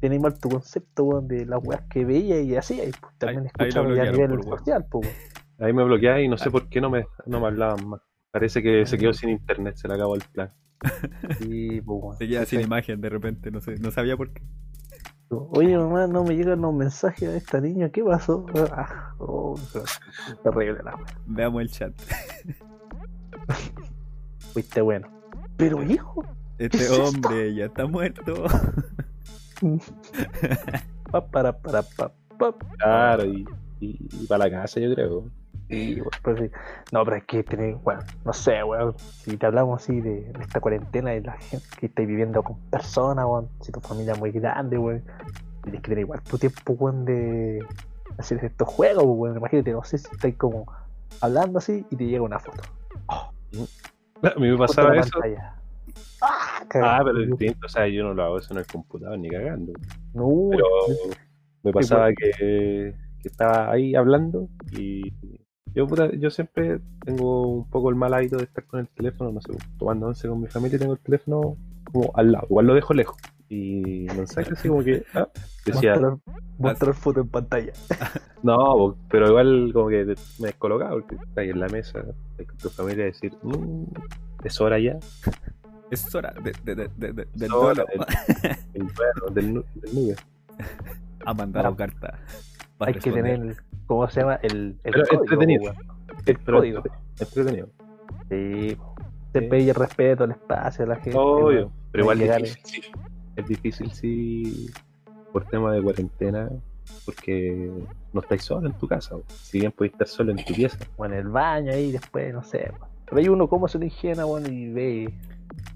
tenía 0.00 0.20
mal 0.20 0.38
tu 0.38 0.48
concepto 0.50 1.04
weón, 1.04 1.28
de 1.28 1.46
las 1.46 1.60
weas 1.64 1.82
que 1.88 2.04
veía 2.04 2.40
y 2.40 2.56
hacía 2.56 2.84
y 2.84 2.90
pues, 2.92 3.12
también 3.18 3.50
ya 3.96 4.02
a 4.02 4.12
nivel 4.12 4.42
social. 4.42 4.86
Ahí 5.58 5.72
me 5.72 5.84
bloqueaba 5.84 6.20
y 6.20 6.28
no 6.28 6.36
sé 6.36 6.50
por 6.50 6.68
qué 6.68 6.80
no 6.80 6.90
me, 6.90 7.06
no 7.26 7.40
me 7.40 7.46
hablaban 7.46 7.88
más. 7.88 8.00
Parece 8.30 8.62
que 8.62 8.84
se 8.84 8.98
quedó 8.98 9.14
sin 9.14 9.30
internet, 9.30 9.76
se 9.76 9.88
le 9.88 9.94
acabó 9.94 10.14
el 10.14 10.22
plan. 10.32 10.52
Sí, 11.38 11.80
weón. 11.80 12.16
Se 12.18 12.28
queda 12.28 12.44
sin 12.44 12.60
imagen 12.60 13.00
de 13.00 13.08
repente, 13.08 13.50
no 13.50 13.60
sé, 13.62 13.76
no 13.76 13.90
sabía 13.90 14.16
por 14.16 14.32
qué. 14.32 14.42
Oye, 15.28 15.76
mamá, 15.76 16.06
no 16.06 16.22
me 16.22 16.36
llegan 16.36 16.60
los 16.60 16.72
mensajes 16.74 17.28
de 17.28 17.38
esta 17.38 17.60
niña, 17.60 17.88
¿qué 17.88 18.04
pasó? 18.04 18.46
Ah, 18.70 19.12
oh, 19.18 19.58
terrible 20.44 20.78
la 20.84 20.94
wea. 20.94 21.06
Veamos 21.26 21.62
el 21.62 21.70
chat. 21.70 21.92
Fuiste 24.52 24.80
bueno. 24.80 25.08
Pero 25.56 25.82
hijo, 25.82 26.24
Este 26.58 26.76
es 26.86 26.90
esto? 26.90 27.04
hombre 27.08 27.54
ya 27.54 27.66
está 27.66 27.86
muerto. 27.86 28.44
pa, 31.10 31.26
para, 31.26 31.52
para, 31.58 31.82
pa, 31.82 32.12
pa. 32.38 32.54
Claro, 32.78 33.24
y, 33.26 33.46
y, 33.80 33.98
y 34.12 34.26
para 34.26 34.44
la 34.46 34.50
casa, 34.50 34.80
yo 34.80 34.94
creo. 34.94 35.30
Sí, 35.68 36.00
sí. 36.38 36.50
No, 36.92 37.04
pero 37.04 37.16
es 37.16 37.24
que 37.24 37.42
tener, 37.42 37.74
bueno, 37.76 38.02
no 38.24 38.32
sé, 38.32 38.62
weón. 38.62 38.94
Si 38.98 39.36
te 39.36 39.46
hablamos 39.46 39.82
así 39.82 40.00
de, 40.00 40.32
de 40.32 40.40
esta 40.40 40.60
cuarentena 40.60 41.14
y 41.14 41.22
la 41.22 41.32
gente 41.38 41.66
que 41.78 41.86
está 41.86 42.02
viviendo 42.02 42.42
con 42.42 42.58
personas, 42.70 43.24
weón. 43.26 43.48
Si 43.60 43.72
tu 43.72 43.80
familia 43.80 44.12
es 44.12 44.18
muy 44.18 44.30
grande, 44.30 44.78
weón. 44.78 45.02
Tienes 45.62 45.80
que 45.82 45.88
tener 45.88 46.00
igual 46.00 46.22
tu 46.22 46.38
tiempo, 46.38 46.72
weón, 46.74 47.04
de 47.04 47.64
hacer 48.18 48.44
estos 48.44 48.68
juegos, 48.68 49.04
weón. 49.06 49.36
Imagínate, 49.38 49.72
no 49.72 49.82
sé 49.82 49.98
si 49.98 50.08
estáis 50.12 50.36
como 50.36 50.66
hablando 51.20 51.58
así 51.58 51.84
y 51.90 51.96
te 51.96 52.06
llega 52.06 52.22
una 52.22 52.38
foto. 52.38 52.62
A 53.08 54.38
mí 54.38 54.48
me 54.48 54.56
pasaba 54.56 54.96
eso. 54.96 55.10
pantalla. 55.10 55.56
Ah, 56.22 56.64
Ah, 56.74 57.00
pero 57.04 57.20
es 57.22 57.28
distinto, 57.28 57.66
o 57.66 57.68
sea, 57.68 57.86
yo 57.88 58.02
no 58.04 58.14
lo 58.14 58.22
hago 58.24 58.38
eso 58.38 58.52
en 58.52 58.58
el 58.58 58.66
computador 58.66 59.18
ni 59.18 59.28
cagando. 59.30 59.72
No, 60.14 60.48
Pero 60.50 60.64
me 61.62 61.72
pasaba 61.72 62.08
que, 62.12 62.94
que 63.22 63.28
estaba 63.28 63.70
ahí 63.70 63.94
hablando 63.94 64.48
y 64.72 65.12
yo, 65.74 65.86
puta, 65.86 66.10
yo 66.12 66.30
siempre 66.30 66.80
tengo 67.04 67.48
un 67.48 67.68
poco 67.70 67.90
el 67.90 67.96
mal 67.96 68.14
hábito 68.14 68.36
de 68.36 68.44
estar 68.44 68.64
con 68.64 68.80
el 68.80 68.88
teléfono, 68.88 69.30
no 69.32 69.40
sé, 69.40 69.52
tomando 69.78 70.06
once 70.06 70.26
con 70.28 70.40
mi 70.40 70.48
familia 70.48 70.76
y 70.76 70.78
tengo 70.80 70.94
el 70.94 70.98
teléfono 71.00 71.56
como 71.92 72.10
al 72.14 72.32
lado, 72.32 72.46
igual 72.48 72.66
lo 72.66 72.74
dejo 72.74 72.94
lejos. 72.94 73.16
Y 73.48 74.06
mensaje 74.16 74.52
así 74.52 74.68
como 74.68 74.82
que 74.82 75.02
ah, 75.14 75.28
decía, 75.66 75.92
mostrar, 75.96 76.18
mostrar 76.58 76.94
foto 76.94 77.20
en 77.20 77.28
pantalla. 77.28 77.72
no, 78.42 78.96
pero 79.08 79.28
igual 79.28 79.70
como 79.72 79.88
que 79.88 80.04
te- 80.04 80.14
me 80.40 80.48
descolocaba 80.48 80.92
porque 80.92 81.14
estás 81.16 81.36
ahí 81.38 81.50
en 81.50 81.60
la 81.60 81.68
mesa 81.68 82.00
con 82.02 82.58
tu 82.58 82.68
familia 82.70 83.04
decir, 83.04 83.36
"Mm, 83.42 83.84
es 84.44 84.60
hora 84.60 84.78
ya, 84.78 84.98
Es 85.90 86.12
hora 86.14 86.34
de, 86.42 86.52
de, 86.64 86.74
de, 86.74 86.90
de- 86.96 87.12
de- 87.12 87.28
del 87.34 87.50
bueno, 87.52 87.84
del, 89.32 89.54
nu- 89.54 89.64
del 89.74 89.94
nube. 89.94 90.16
Ha 91.24 91.34
mandado 91.34 91.76
carta. 91.76 92.18
Hay 92.78 92.94
que 92.94 93.00
responder. 93.10 93.38
tener, 93.40 93.56
¿cómo 93.86 94.08
se 94.08 94.20
llama? 94.20 94.34
El, 94.42 94.76
el 94.84 94.92
Pero 94.92 95.04
código. 95.06 95.22
entretenido. 95.22 95.74
El 96.26 96.38
código. 96.44 96.82
entretenido. 97.20 97.68
Sí, 98.28 98.76
se 99.32 99.42
pide 99.42 99.68
el 99.70 99.74
respeto, 99.74 100.24
el 100.24 100.32
espacio 100.32 100.84
a 100.84 100.88
la 100.88 100.96
gente. 100.96 101.16
Obvio, 101.18 101.60
¿no? 101.62 101.72
pero 101.92 102.04
igual 102.04 102.18
que 102.18 102.32
difícil, 102.36 102.62
sí. 102.64 102.90
es 103.36 103.46
difícil 103.46 103.92
si 103.92 104.70
por 105.32 105.44
tema 105.44 105.72
de 105.72 105.82
cuarentena, 105.82 106.50
porque 107.04 107.70
no 108.12 108.20
estáis 108.20 108.42
solo 108.42 108.66
en 108.68 108.74
tu 108.78 108.88
casa. 108.88 109.16
Si 109.28 109.60
bien 109.60 109.72
podéis 109.72 109.92
estar 109.94 110.08
solo 110.08 110.32
en 110.32 110.44
tu 110.44 110.52
pieza. 110.54 110.78
O 110.96 111.06
en 111.06 111.12
el 111.12 111.28
baño 111.28 111.72
ahí 111.72 111.92
después, 111.92 112.32
no 112.34 112.42
sé. 112.42 112.72
Pero 113.04 113.18
hay 113.18 113.28
uno 113.28 113.46
cómo 113.48 113.68
se 113.68 113.78
lo 113.78 113.84
higiena, 113.84 114.24
bueno, 114.24 114.48
y 114.48 114.72
ve 114.72 115.14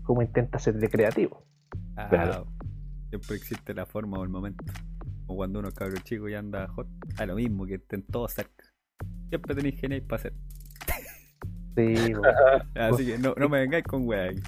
cómo 0.02 0.22
intenta 0.22 0.58
ser 0.58 0.74
de 0.78 0.88
creativo. 0.88 1.44
Ah, 1.96 2.08
Claro. 2.08 2.46
Siempre 3.08 3.36
existe 3.36 3.74
la 3.74 3.86
forma 3.86 4.18
o 4.18 4.22
el 4.22 4.28
momento. 4.28 4.64
O 5.26 5.34
cuando 5.36 5.58
uno 5.58 5.70
cabro 5.72 5.96
chico 6.04 6.28
y 6.28 6.34
anda 6.34 6.68
hot. 6.68 6.86
A 7.18 7.26
lo 7.26 7.34
mismo, 7.36 7.66
que 7.66 7.74
estén 7.74 8.02
todos 8.04 8.32
cerca. 8.32 8.64
Siempre 9.28 9.54
tenéis 9.54 9.80
genial 9.80 10.02
para 10.02 10.20
hacer. 10.20 10.34
Sí. 11.76 12.12
Así 12.74 13.06
que 13.06 13.18
no, 13.18 13.34
no 13.36 13.48
me 13.48 13.60
vengáis 13.60 13.84
con 13.84 14.06
weá 14.06 14.30
aquí. 14.30 14.40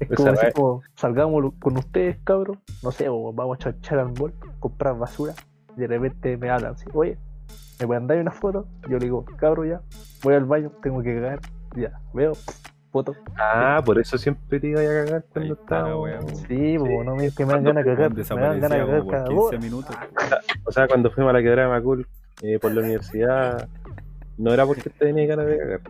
es 0.00 0.08
como 0.16 0.30
así 0.30 0.46
como 0.54 0.82
salgamos 0.96 1.52
con 1.58 1.76
ustedes, 1.76 2.18
cabros. 2.24 2.58
No 2.82 2.90
sé, 2.90 3.08
weón, 3.10 3.34
vamos 3.36 3.58
a 3.66 3.70
echar 3.70 3.98
al 3.98 4.12
mall, 4.12 4.32
comprar 4.58 4.96
basura. 4.98 5.34
Y 5.76 5.80
de 5.80 5.86
repente 5.86 6.36
me 6.36 6.50
hablan 6.50 6.72
así, 6.74 6.86
oye, 6.94 7.18
¿me 7.80 7.86
pueden 7.86 8.06
dar 8.06 8.18
una 8.18 8.30
foto? 8.30 8.66
Yo 8.88 8.98
le 8.98 9.04
digo, 9.06 9.24
cabro, 9.36 9.64
ya, 9.64 9.80
voy 10.22 10.34
al 10.34 10.44
baño, 10.44 10.70
tengo 10.82 11.02
que 11.02 11.14
cagar. 11.14 11.40
Ya, 11.76 12.00
veo, 12.12 12.32
foto. 12.90 13.14
Ah, 13.38 13.80
por 13.84 13.98
eso 13.98 14.18
siempre 14.18 14.60
te 14.60 14.68
iba 14.68 14.80
a 14.80 14.84
cagar 14.84 15.24
cuando 15.32 15.54
estaba. 15.54 15.96
wea. 16.00 16.20
Sí, 16.48 16.76
pues 16.78 17.04
no 17.04 17.16
me, 17.16 17.30
que 17.30 17.46
me 17.46 17.52
dan 17.52 17.64
ganas 17.64 17.84
de 17.84 17.94
cagar. 17.94 18.14
Me 18.14 18.22
dan 18.22 18.60
ganas 18.60 18.78
de 18.78 18.86
cagar 18.86 19.06
cada 19.06 19.24
15 19.26 19.42
hora. 19.42 19.58
minutos. 19.58 19.96
O 20.64 20.72
sea, 20.72 20.86
cuando 20.86 21.10
fuimos 21.10 21.30
a 21.30 21.32
la 21.32 21.42
quebrada 21.42 21.68
de 21.68 21.74
Macul 21.74 22.06
eh, 22.42 22.58
por 22.60 22.72
la 22.72 22.80
universidad, 22.82 23.68
no 24.38 24.52
era 24.52 24.64
porque 24.66 24.82
te 24.82 24.90
tenía 24.90 25.26
ganas 25.26 25.46
de 25.46 25.58
cagar. 25.58 25.80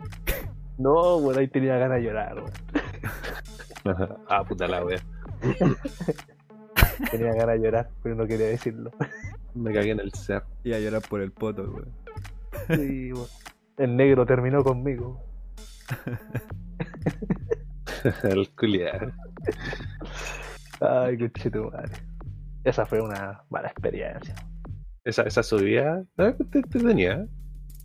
No, 0.77 1.19
bueno, 1.19 1.39
ahí 1.39 1.47
tenía 1.47 1.77
ganas 1.77 1.99
de 1.99 2.03
llorar, 2.03 2.35
weón. 2.35 2.51
ah, 4.27 4.43
puta 4.43 4.67
la 4.67 4.83
wea. 4.83 4.99
Tenía 7.11 7.33
ganas 7.33 7.59
de 7.59 7.59
llorar, 7.59 7.89
pero 8.01 8.15
no 8.15 8.27
quería 8.27 8.47
decirlo. 8.47 8.91
Me 9.53 9.73
cagué 9.73 9.91
en 9.91 9.99
el 9.99 10.11
cerro. 10.13 10.45
Y 10.63 10.73
a 10.73 10.79
llorar 10.79 11.01
por 11.07 11.21
el 11.21 11.31
poto, 11.31 11.63
weón. 11.63 11.91
Sí, 12.67 13.13
weón. 13.13 13.27
El 13.77 13.95
negro 13.97 14.25
terminó 14.25 14.63
conmigo. 14.63 15.19
el 18.23 18.49
culiar. 18.55 19.13
Ay, 20.79 21.17
qué 21.17 21.31
chito, 21.31 21.69
madre. 21.71 21.93
Esa 22.63 22.85
fue 22.85 23.01
una 23.01 23.41
mala 23.49 23.67
experiencia. 23.67 24.35
Esa, 25.03 25.23
esa 25.23 25.41
subida, 25.43 26.03
¿eh? 26.17 26.35
te, 26.51 26.61
te 26.61 26.79
tenía. 26.79 27.25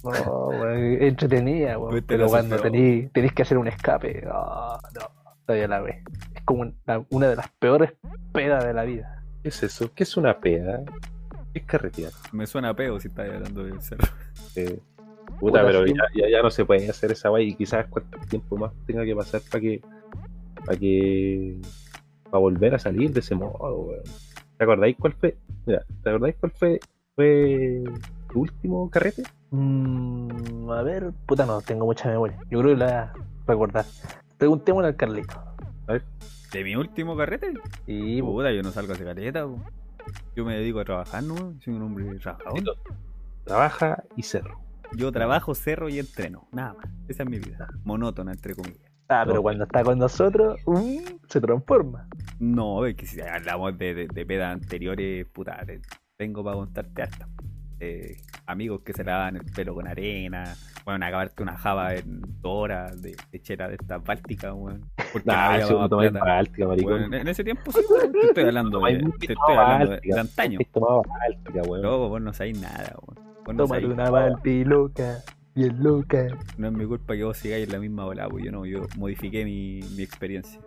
No, 0.05 0.49
weón, 0.49 1.03
entretenida, 1.03 1.79
weón. 1.79 1.95
Viste 1.95 2.09
Pero 2.09 2.29
cuando 2.29 2.61
tenés 2.61 3.33
que 3.33 3.43
hacer 3.43 3.59
un 3.59 3.69
escape, 3.69 4.23
no, 4.23 4.79
no, 4.95 5.37
todavía 5.47 5.69
la 5.69 5.81
ve. 5.81 6.03
Es 6.35 6.43
como 6.43 6.73
una 7.11 7.29
de 7.29 7.37
las 7.37 7.49
peores 7.59 7.93
pedas 8.33 8.65
de 8.65 8.75
la 8.75 8.85
vida. 8.85 9.25
¿Qué 9.43 9.49
es 9.49 9.63
eso? 9.63 9.93
¿Qué 9.95 10.03
es 10.03 10.17
una 10.17 10.39
peda? 10.41 10.83
¿Qué 11.53 11.61
es 11.61 11.65
carretear? 11.65 12.13
Me 12.33 12.47
suena 12.47 12.75
peo 12.75 13.01
si 13.01 13.09
estás 13.09 13.29
hablando 13.29 13.65
del 13.65 13.81
cerro. 13.81 14.09
Eh, 14.57 14.79
Puta, 15.39 15.61
puta, 15.61 15.67
pero 15.67 15.87
sí. 15.87 15.95
ya, 15.95 16.23
ya, 16.23 16.31
ya 16.31 16.43
no 16.43 16.51
se 16.51 16.65
puede 16.65 16.89
hacer 16.89 17.13
esa 17.13 17.31
wey 17.31 17.49
y 17.49 17.55
quizás 17.55 17.87
cuánto 17.89 18.19
tiempo 18.29 18.57
más 18.57 18.73
tenga 18.87 19.05
que 19.05 19.15
pasar 19.15 19.41
para 19.51 19.61
que 19.61 19.81
para 20.65 20.79
que 20.79 21.61
para 22.31 22.41
volver 22.41 22.75
a 22.75 22.79
salir 22.79 23.13
de 23.13 23.21
ese 23.21 23.35
modo, 23.35 23.81
weón. 23.81 24.03
¿Te 24.57 24.65
acordáis 24.65 24.97
cuál 24.99 25.13
fue? 25.13 25.37
Mira, 25.67 25.85
¿te 26.03 26.09
acordáis 26.09 26.37
cuál 26.41 26.53
fue 26.53 26.81
fue 27.15 27.83
tu 28.33 28.41
último 28.41 28.91
carrete? 28.91 29.23
Mm, 29.51 30.71
a 30.71 30.83
ver, 30.83 31.13
puta, 31.27 31.47
no 31.47 31.61
tengo 31.63 31.87
mucha 31.87 32.09
memoria. 32.09 32.39
Yo 32.51 32.61
creo 32.61 32.75
que 32.75 32.79
la 32.79 32.87
voy 32.87 32.95
a 32.95 33.13
recordar. 33.47 33.85
Preguntémosle 34.39 34.89
al 34.89 34.97
Carlito. 34.97 35.43
¿De 36.53 36.65
mi 36.65 36.77
último 36.77 37.17
carrete? 37.17 37.55
Y 37.87 38.21
Puta, 38.23 38.53
yo 38.53 38.63
no 38.63 38.71
salgo 38.71 38.93
a 38.93 38.97
caleta, 38.97 39.45
po. 39.45 39.59
Yo 40.37 40.45
me 40.45 40.57
dedico 40.57 40.81
a 40.81 40.85
trabajar, 40.85 41.23
¿no? 41.23 41.55
Soy 41.61 41.75
un 41.75 41.83
hombre 41.83 42.19
trabajador. 42.19 42.77
Trabaja 43.45 44.05
y 44.17 44.23
cerro. 44.23 44.66
Yo 44.95 45.13
trabajo, 45.13 45.55
cerro 45.55 45.89
y 45.89 45.99
entreno. 45.99 46.49
Nada 46.53 46.75
más. 46.75 46.87
Esa 47.09 47.23
es 47.25 47.29
mi 47.29 47.39
vida. 47.39 47.69
Monótona, 47.85 48.33
entre 48.33 48.55
comillas. 48.55 48.91
Ah, 49.09 49.23
pero 49.27 49.41
cuando 49.43 49.65
está 49.65 49.85
con 49.85 49.99
nosotros, 49.99 50.61
mm, 50.67 50.99
se 51.29 51.41
transforma. 51.41 52.09
No, 52.41 52.85
es 52.87 52.97
que 52.97 53.07
si 53.07 53.21
hablamos 53.21 53.79
de, 53.79 53.95
de, 53.95 54.09
de 54.09 54.27
pedas 54.27 54.53
anteriores, 54.53 55.27
puta, 55.27 55.63
te- 55.65 55.81
tengo 56.17 56.43
para 56.43 56.57
contarte 56.57 57.03
harta. 57.03 57.29
Eh, 57.79 58.17
amigos 58.47 58.81
que 58.81 58.93
se 58.95 59.05
lavaban 59.05 59.37
el 59.37 59.45
pelo 59.45 59.75
con 59.75 59.87
arena, 59.87 60.55
bueno, 60.85 61.05
acabarte 61.05 61.43
una 61.43 61.57
java 61.59 61.95
en 61.95 62.21
dos 62.41 62.53
horas 62.65 63.01
de, 63.03 63.15
de 63.31 63.41
chera 63.43 63.69
de 63.69 63.75
esta 63.75 63.99
báltica, 63.99 64.53
weón. 64.55 64.81
Porque 65.13 65.27
no 65.27 65.33
había. 65.35 65.67
Báltica. 66.25 66.67
Weón, 66.69 67.13
en 67.15 67.29
ese 67.29 67.45
tiempo 67.45 67.71
sí, 67.71 67.81
weón, 67.91 68.13
te 68.13 68.27
estoy 68.29 68.45
hablando 68.45 68.81
de, 68.81 68.99
te 69.21 69.33
estoy 69.35 69.57
hablando 69.57 69.85
de, 69.85 69.91
Báltica. 69.91 70.15
de 70.15 70.21
antaño. 70.21 70.59
Báltica, 70.75 71.63
weón. 71.69 71.83
Vos 72.09 72.21
no 72.23 72.33
sabéis 72.33 72.61
nada, 72.61 72.97
weón. 73.07 73.26
Vos 73.47 73.55
no, 73.55 73.65
Tómate 73.65 73.83
sabéis- 73.83 73.93
una 73.95 74.11
balti 74.11 74.65
loca, 74.65 75.19
bien 75.55 75.83
loca. 75.83 76.27
no 76.59 76.67
es 76.67 76.73
mi 76.73 76.85
culpa 76.85 77.15
que 77.15 77.25
vos 77.25 77.37
sigáis 77.39 77.67
en 77.67 77.73
la 77.73 77.79
misma 77.79 78.05
bola, 78.05 78.29
pues 78.29 78.45
yo 78.45 78.53
no, 78.53 78.67
yo 78.67 78.81
modifiqué 78.99 79.45
mi, 79.45 79.81
mi 79.97 80.03
experiencia. 80.03 80.61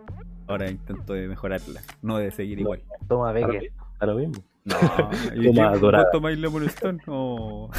Ahora 0.48 0.68
intento 0.70 1.12
de 1.12 1.28
mejorarla, 1.28 1.80
no 2.02 2.18
de 2.18 2.30
seguir 2.32 2.56
No. 2.58 2.62
igual. 2.62 2.82
Toma, 3.06 3.32
mismo, 3.32 3.52
a 4.00 4.06
lo 4.06 4.14
mismo. 4.16 4.42
No, 4.64 4.74
¿y 5.36 5.46
Toma 5.54 5.72
qué? 5.72 5.78
dorada. 5.78 6.04
¿Vos 6.04 6.12
tomáis 6.12 6.38
Lemon 6.38 6.64
Stone 6.64 6.98
o...? 7.06 7.70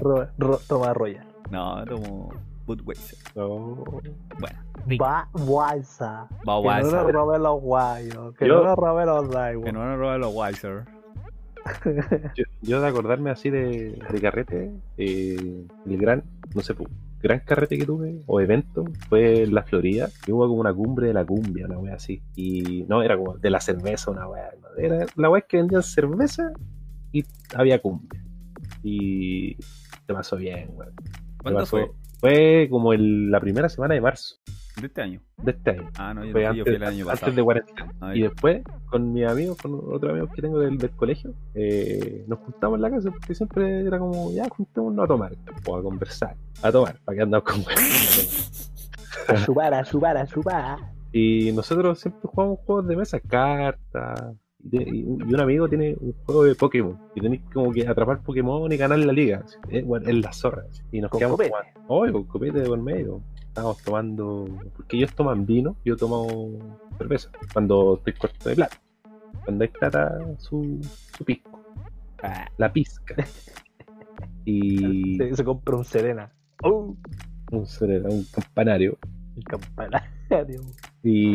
Ro- 0.00 0.28
ro- 0.38 0.60
toma 0.68 0.92
Royal. 0.94 1.26
No, 1.50 1.84
tomo 1.84 2.28
Budweiser. 2.66 3.18
No. 3.34 3.84
Bueno, 4.38 4.58
Va, 5.02 5.28
guaysa. 5.32 6.28
Que 6.30 6.44
no 6.46 6.90
nos 6.90 7.12
roben 7.12 7.42
los 7.42 7.60
guayos. 7.60 8.34
Que 8.36 8.46
Yo- 8.48 8.56
no 8.56 8.64
nos 8.64 8.76
roben 8.76 9.06
los 9.06 9.28
guayos. 9.28 9.64
Que 9.64 9.72
no 9.72 9.78
van 9.80 9.88
a 9.88 9.96
robar 9.96 10.18
los 10.20 10.34
Weiser. 10.34 10.84
Yo, 12.36 12.44
yo 12.62 12.80
de 12.80 12.88
acordarme 12.88 13.30
así 13.30 13.48
de, 13.50 13.98
de 14.12 14.20
carrete, 14.20 14.70
eh, 14.98 15.66
el 15.86 15.96
gran, 15.98 16.22
no 16.54 16.60
sé, 16.62 16.74
gran 17.22 17.40
carrete 17.40 17.78
que 17.78 17.86
tuve, 17.86 18.20
o 18.26 18.40
evento, 18.40 18.84
fue 19.08 19.44
en 19.44 19.54
la 19.54 19.62
Florida, 19.62 20.08
y 20.26 20.32
hubo 20.32 20.46
como 20.48 20.60
una 20.60 20.74
cumbre 20.74 21.06
de 21.08 21.14
la 21.14 21.24
cumbia, 21.24 21.66
una 21.66 21.78
wea 21.78 21.94
así. 21.94 22.20
Y 22.36 22.84
no, 22.88 23.02
era 23.02 23.16
como 23.16 23.38
de 23.38 23.50
la 23.50 23.60
cerveza, 23.60 24.10
una 24.10 24.28
wea. 24.28 24.50
Era, 24.76 25.06
la 25.16 25.30
wea 25.30 25.40
es 25.40 25.46
que 25.48 25.56
vendían 25.58 25.82
cerveza 25.82 26.52
y 27.12 27.24
había 27.54 27.80
cumbia. 27.80 28.22
Y 28.82 29.56
se 30.06 30.12
pasó 30.12 30.36
bien, 30.36 30.70
weón. 30.74 30.92
Se 31.02 31.42
¿Cuándo 31.42 31.60
pasó- 31.60 31.70
fue? 31.78 31.90
Fue 32.24 32.68
como 32.70 32.94
el- 32.94 33.30
la 33.30 33.38
primera 33.38 33.68
semana 33.68 33.92
de 33.94 34.00
marzo 34.00 34.36
De 34.80 34.86
este 34.86 35.02
año. 35.02 35.20
de 35.42 35.50
este 35.50 35.70
año. 35.72 35.90
Ah, 35.98 36.14
no, 36.14 36.24
yo, 36.24 36.32
Fue 36.32 36.42
no 36.44 36.48
fui, 36.50 36.56
yo 36.58 36.64
fui 36.64 36.72
antes, 36.74 36.74
el 36.76 36.88
año 36.94 37.04
antes 37.04 37.20
pasado. 37.20 37.32
de 37.36 37.42
cuarentena. 37.42 37.92
Ah, 38.00 38.16
Y 38.16 38.22
después, 38.22 38.62
con 38.86 39.12
mis 39.12 39.26
amigos, 39.26 39.58
con 39.60 39.74
otros 39.74 40.10
amigos 40.10 40.30
que 40.34 40.40
tengo 40.40 40.58
del, 40.58 40.78
del 40.78 40.90
colegio, 40.92 41.34
eh, 41.54 42.24
nos 42.26 42.38
juntamos 42.38 42.76
en 42.76 42.82
la 42.82 42.90
casa 42.90 43.10
porque 43.10 43.34
siempre 43.34 43.82
era 43.86 43.98
como, 43.98 44.32
ya, 44.32 44.48
juntémonos 44.48 45.04
a 45.04 45.06
tomar 45.08 45.32
o 45.66 45.76
a 45.76 45.82
conversar, 45.82 46.34
a 46.62 46.72
tomar, 46.72 46.98
para 47.04 47.16
que 47.16 47.22
andamos 47.22 47.44
con. 47.46 47.60
A 49.28 49.44
chupar, 49.44 49.74
a 49.74 49.84
chupar, 49.84 50.16
a 50.16 50.26
chupar. 50.26 50.78
Y 51.12 51.52
nosotros 51.52 52.00
siempre 52.00 52.22
jugamos 52.24 52.58
juegos 52.64 52.88
de 52.88 52.96
mesa, 52.96 53.20
cartas. 53.20 54.34
Y, 54.64 54.78
de- 54.78 54.90
y 54.96 55.02
un 55.04 55.40
amigo 55.40 55.68
tiene 55.68 55.94
un 56.00 56.14
juego 56.24 56.44
de 56.44 56.54
Pokémon 56.54 56.98
y 57.14 57.20
tenéis 57.20 57.42
como 57.52 57.70
que 57.70 57.86
atrapar 57.86 58.22
Pokémon 58.22 58.72
y 58.72 58.76
ganar 58.76 58.98
la 58.98 59.12
liga. 59.12 59.42
así. 59.44 59.56
Es, 59.68 59.84
bueno, 59.84 60.08
es 60.08 60.14
la 60.16 60.32
zorra. 60.32 60.62
así. 60.70 60.82
Y 60.92 61.00
nos 61.00 61.10
Con 61.10 61.18
quedamos 61.18 61.36
copete. 61.36 61.50
jugando. 61.50 61.80
Oh, 61.88 62.12
con 62.12 62.24
copete 62.24 62.60
de 62.60 62.66
por 62.68 62.80
medio. 62.82 63.20
Estábamos 63.48 63.82
tomando. 63.82 64.48
Porque 64.76 64.96
ellos 64.96 65.12
toman 65.14 65.44
vino, 65.46 65.76
yo 65.84 65.96
tomo 65.96 66.58
cerveza. 66.98 67.30
Cuando 67.52 67.96
estoy 67.98 68.12
corto 68.14 68.48
de 68.48 68.54
plata. 68.56 68.80
Cuando 69.44 69.62
hay 69.64 69.68
plata, 69.68 70.18
su, 70.38 70.80
su 71.16 71.24
pisco. 71.24 71.60
Ah, 72.22 72.46
La 72.56 72.72
pizca. 72.72 73.14
Y 74.46 75.16
Se, 75.16 75.34
se 75.36 75.44
compra 75.44 75.76
un 75.76 75.84
Serena. 75.84 76.30
Oh, 76.62 76.94
un, 77.50 77.66
cere- 77.66 78.04
un 78.04 78.24
campanario. 78.24 78.98
el 79.36 79.44
campanario. 79.44 80.60
Y, 81.04 81.34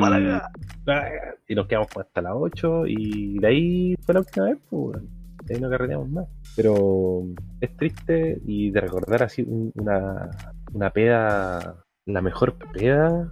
y 1.47 1.55
nos 1.55 1.67
quedamos 1.67 1.87
hasta 1.95 2.21
las 2.21 2.33
8 2.35 2.87
y 2.87 3.37
de 3.39 3.47
ahí 3.47 3.95
fue 4.01 4.13
la 4.15 4.19
última 4.21 4.45
vez, 4.47 4.57
pues, 4.69 5.01
de 5.45 5.55
ahí 5.55 5.61
no 5.61 5.69
carreteamos 5.69 6.09
más. 6.09 6.27
Pero 6.55 7.23
es 7.61 7.77
triste 7.77 8.41
y 8.45 8.71
de 8.71 8.81
recordar 8.81 9.23
así 9.23 9.43
un- 9.43 9.71
una, 9.75 10.29
una 10.73 10.89
peda, 10.89 11.75
la 12.05 12.21
mejor 12.21 12.55
peda 12.73 13.31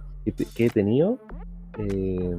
que, 0.54 0.66
he 0.66 0.70
tenido. 0.70 1.18
eh, 1.78 2.36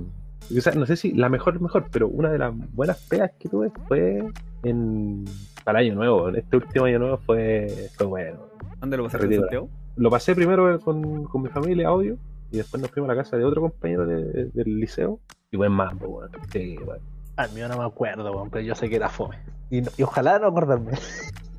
o 0.57 0.61
sea, 0.61 0.73
no 0.73 0.85
sé 0.85 0.95
si 0.95 1.11
la 1.13 1.29
mejor, 1.29 1.59
mejor, 1.61 1.85
pero 1.91 2.07
una 2.07 2.31
de 2.31 2.39
las 2.39 2.53
buenas 2.73 2.97
pedas 3.09 3.31
que 3.37 3.49
tuve 3.49 3.71
fue 3.87 4.23
en 4.63 5.25
para 5.63 5.81
el 5.81 5.87
año 5.87 5.95
nuevo. 5.95 6.29
Este 6.29 6.55
último 6.57 6.85
año 6.85 6.99
nuevo 6.99 7.17
fue, 7.17 7.67
fue 7.95 8.07
bueno. 8.07 8.39
¿Dónde 8.79 8.97
lo 8.97 9.03
pasaste. 9.03 9.35
Santiago? 9.35 9.69
Lo 9.97 10.09
pasé 10.09 10.33
primero 10.33 10.79
con, 10.79 11.25
con 11.25 11.41
mi 11.43 11.49
familia, 11.49 11.89
audio, 11.89 12.17
y 12.51 12.57
después 12.57 12.81
nos 12.81 12.91
fuimos 12.91 13.09
a 13.09 13.13
la 13.15 13.23
casa 13.23 13.37
de 13.37 13.45
otro 13.45 13.61
compañero 13.61 14.05
de- 14.05 14.45
del 14.53 14.79
liceo. 14.79 15.19
Y 15.51 15.57
buen 15.57 15.71
mambo, 15.71 16.07
weón. 16.07 16.31
Sí, 16.51 16.77
weón. 16.77 16.99
Al 17.35 17.51
mío 17.53 17.67
no 17.67 17.77
me 17.77 17.85
acuerdo, 17.85 18.31
weón, 18.31 18.49
pero 18.49 18.63
yo 18.65 18.75
sé 18.75 18.89
que 18.89 18.95
era 18.97 19.09
fome. 19.09 19.37
Y, 19.69 19.81
no- 19.81 19.91
y 19.97 20.03
ojalá 20.03 20.37
no 20.39 20.47
acordarme. 20.47 20.91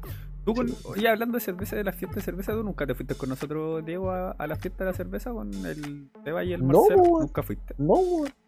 Tú 0.44 0.54
con, 0.54 0.68
oye, 0.84 1.06
hablando 1.06 1.34
de 1.36 1.40
cerveza, 1.44 1.76
de 1.76 1.84
la 1.84 1.92
fiesta 1.92 2.16
de 2.16 2.22
cerveza, 2.22 2.52
¿tú 2.52 2.62
nunca 2.64 2.86
te 2.86 2.94
fuiste 2.94 3.14
con 3.14 3.28
nosotros, 3.28 3.84
Diego, 3.84 4.10
a, 4.10 4.30
a 4.30 4.46
la 4.46 4.56
fiesta 4.56 4.84
de 4.84 4.90
la 4.90 4.96
cerveza 4.96 5.30
con 5.32 5.52
el 5.66 6.08
Teba 6.24 6.42
y 6.42 6.54
el 6.54 6.66
No, 6.66 6.78
Marcelo? 6.80 7.02
Nunca 7.20 7.42
fuiste. 7.42 7.74
No, 7.76 7.96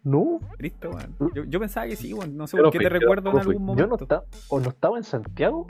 no. 0.03 0.39
Triste, 0.57 0.87
weón. 0.87 1.15
Yo, 1.35 1.43
yo 1.43 1.59
pensaba 1.59 1.85
que 1.85 1.95
sí, 1.95 2.11
weón. 2.11 2.35
No 2.35 2.47
sé 2.47 2.57
por 2.57 2.71
qué 2.71 2.79
fui, 2.79 2.85
te 2.87 2.93
yo 2.93 2.99
recuerdo 2.99 3.29
en 3.29 3.43
fui. 3.43 3.53
algún 3.53 3.67
Yo 3.77 3.83
no 3.83 3.89
momento. 3.89 4.03
estaba, 4.05 4.23
o 4.49 4.59
no 4.59 4.69
estaba 4.69 4.97
en 4.97 5.03
Santiago, 5.03 5.67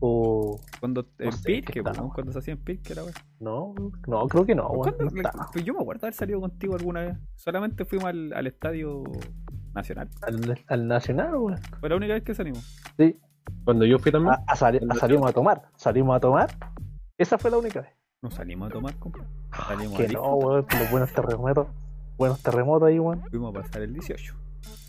o 0.00 0.58
Cuando 0.80 1.06
en 1.18 1.32
sé, 1.32 1.44
Pirque, 1.44 1.72
¿qué 1.74 1.80
weón, 1.80 1.92
estaba? 1.94 2.12
cuando 2.14 2.32
se 2.32 2.38
hacía 2.38 2.54
en 2.54 2.64
Pirque 2.64 2.92
era 2.92 3.02
weón. 3.02 3.14
no, 3.38 3.74
no, 4.08 4.26
creo 4.28 4.44
que 4.46 4.54
no, 4.54 4.70
no. 4.72 4.80
Pues 5.52 5.64
yo 5.64 5.74
me 5.74 5.80
acuerdo 5.80 6.06
haber 6.06 6.14
salido 6.14 6.40
contigo 6.40 6.74
alguna 6.74 7.00
vez. 7.02 7.18
Solamente 7.36 7.84
fuimos 7.84 8.06
al, 8.06 8.32
al 8.32 8.46
estadio 8.46 9.02
nacional. 9.74 10.08
Al, 10.22 10.58
al 10.66 10.88
Nacional, 10.88 11.34
weón. 11.36 11.58
Fue 11.80 11.88
la 11.88 11.96
única 11.96 12.14
vez 12.14 12.22
que 12.24 12.34
salimos. 12.34 12.76
Sí, 12.96 13.16
Cuando 13.64 13.84
yo 13.84 13.98
fui 13.98 14.10
también, 14.10 14.34
a, 14.34 14.42
a 14.46 14.56
sali- 14.56 14.80
a 14.88 14.94
salimos 14.94 15.28
a 15.28 15.32
tomar. 15.32 15.62
Salimos 15.76 16.16
a 16.16 16.20
tomar. 16.20 16.48
Esa 17.18 17.38
fue 17.38 17.50
la 17.50 17.58
única 17.58 17.82
vez. 17.82 17.90
Nos 18.22 18.34
salimos 18.34 18.70
a 18.70 18.72
tomar, 18.72 18.94
compa. 18.98 19.20
Salimos 19.66 19.94
a 19.94 19.98
Que 19.98 20.08
no, 20.12 20.34
weón, 20.36 20.66
los 20.80 20.90
buenos 20.90 21.12
terremotos. 21.12 21.66
Buenos 22.18 22.42
terremotos 22.42 22.88
ahí, 22.88 22.98
weón. 22.98 23.22
Fuimos 23.30 23.54
a 23.54 23.60
pasar 23.62 23.82
el 23.82 23.92
18. 23.94 24.34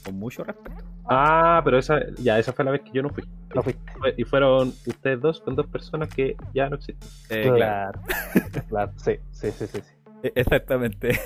Con 0.04 0.16
mucho 0.18 0.43
respeto. 0.43 0.84
Ah, 1.06 1.62
pero 1.64 1.78
esa, 1.78 1.99
ya, 2.18 2.39
esa 2.39 2.54
fue 2.54 2.66
la 2.66 2.72
vez 2.72 2.82
que 2.82 2.91
yo 2.91 3.04
no 3.04 3.10
fui. 3.10 3.24
No 3.54 3.62
fuiste. 3.62 3.82
Y 4.18 4.24
fueron 4.24 4.70
ustedes 4.88 5.20
dos 5.22 5.41
con 5.41 5.56
dos 5.56 5.68
personas 5.68 6.10
que 6.10 6.36
ya 6.54 6.70
no 6.70 6.76
existen. 6.78 7.08
Eh, 7.30 7.43
claro. 7.56 7.99
claro. 8.02 8.66
claro, 8.70 8.91
sí, 8.97 9.18
sí, 9.32 9.52
sí, 9.52 9.68
sí. 9.68 9.80
sí. 9.82 9.93
E- 10.24 10.32
Exactamente. 10.36 11.20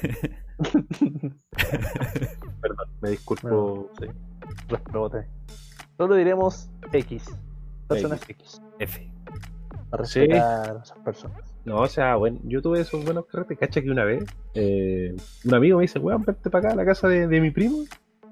Perdón, 2.61 2.88
me 3.01 3.09
disculpo. 3.11 3.91
sí. 3.99 4.07
Rebote. 4.91 5.28
Solo 5.97 6.15
diremos 6.15 6.69
X. 6.91 7.26
Personas 7.88 8.21
X. 8.30 8.61
F. 8.80 9.11
Para 9.89 10.05
Sí. 10.05 10.19
respetar 10.21 10.78
a 10.78 10.82
esas 10.84 10.97
personas. 10.99 11.39
No, 11.65 11.78
o 11.82 11.88
sea, 11.88 12.15
bueno, 12.15 12.39
yo 12.43 12.61
tuve 12.61 12.82
esos 12.82 13.03
buenos 13.05 13.26
carretes. 13.28 13.57
Cacha 13.57 13.82
que 13.82 13.89
una 13.89 14.03
vez 14.03 14.23
eh, 14.53 15.15
un 15.45 15.53
amigo 15.53 15.78
me 15.78 15.84
dice, 15.84 15.99
weón, 15.99 16.23
vente 16.23 16.49
para 16.49 16.67
acá 16.67 16.73
a 16.73 16.76
la 16.76 16.86
casa 16.86 17.07
de, 17.07 17.28
de 17.28 17.41
mi 17.41 17.51
primo. 17.51 17.78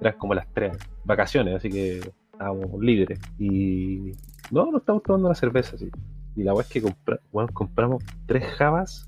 Eran 0.02 0.16
como 0.18 0.34
las 0.34 0.48
tres 0.54 0.78
vacaciones, 1.06 1.56
así 1.56 1.70
que 1.70 2.00
estábamos 2.32 2.82
libres. 2.82 3.20
Y 3.40 4.12
no, 4.52 4.72
no 4.72 4.78
estábamos 4.78 5.04
tomando 5.04 5.28
una 5.28 5.36
cerveza, 5.36 5.76
así. 5.76 5.90
Y 6.36 6.44
la 6.44 6.54
weá 6.54 6.64
es 6.64 6.70
que 6.70 6.82
compra- 6.82 7.20
compramos 7.54 8.04
tres 8.26 8.44
jabas, 8.56 9.08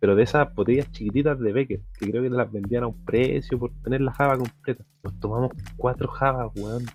pero 0.00 0.16
de 0.16 0.22
esas 0.24 0.52
botellas 0.54 0.90
chiquititas 0.92 1.38
de 1.38 1.52
Becker, 1.52 1.80
que 1.98 2.10
creo 2.10 2.22
que 2.22 2.30
te 2.30 2.36
las 2.36 2.50
vendían 2.50 2.84
a 2.84 2.86
un 2.88 3.04
precio 3.04 3.58
por 3.58 3.70
tener 3.82 4.00
la 4.00 4.12
java 4.12 4.36
completa. 4.38 4.84
Nos 5.02 5.18
tomamos 5.20 5.50
cuatro 5.76 6.08
javas, 6.08 6.50
weón, 6.56 6.84
de 6.84 6.90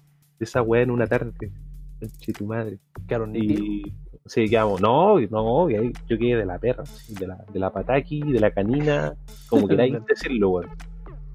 esa 0.46 0.62
weá 0.62 0.82
en 0.84 0.92
una 0.92 1.08
tarde. 1.08 1.52
Conche 2.00 2.34
tu 2.34 2.46
madre. 2.46 2.80
Quedaron. 3.08 3.36
Y 3.36 3.84
sí, 4.26 4.48
quedamos, 4.50 4.82
no, 4.82 5.20
no, 5.20 5.70
yo 5.70 6.18
quedé 6.18 6.36
de 6.38 6.46
la 6.46 6.58
perra, 6.60 6.86
sí, 6.86 7.14
de 7.16 7.28
la, 7.28 7.44
de 7.52 7.60
la 7.60 7.72
pataki, 7.72 8.22
de 8.32 8.40
la 8.40 8.52
canina, 8.52 9.16
como 9.50 9.68
queráis 9.68 9.96
decirlo, 10.08 10.50
weón. 10.50 10.70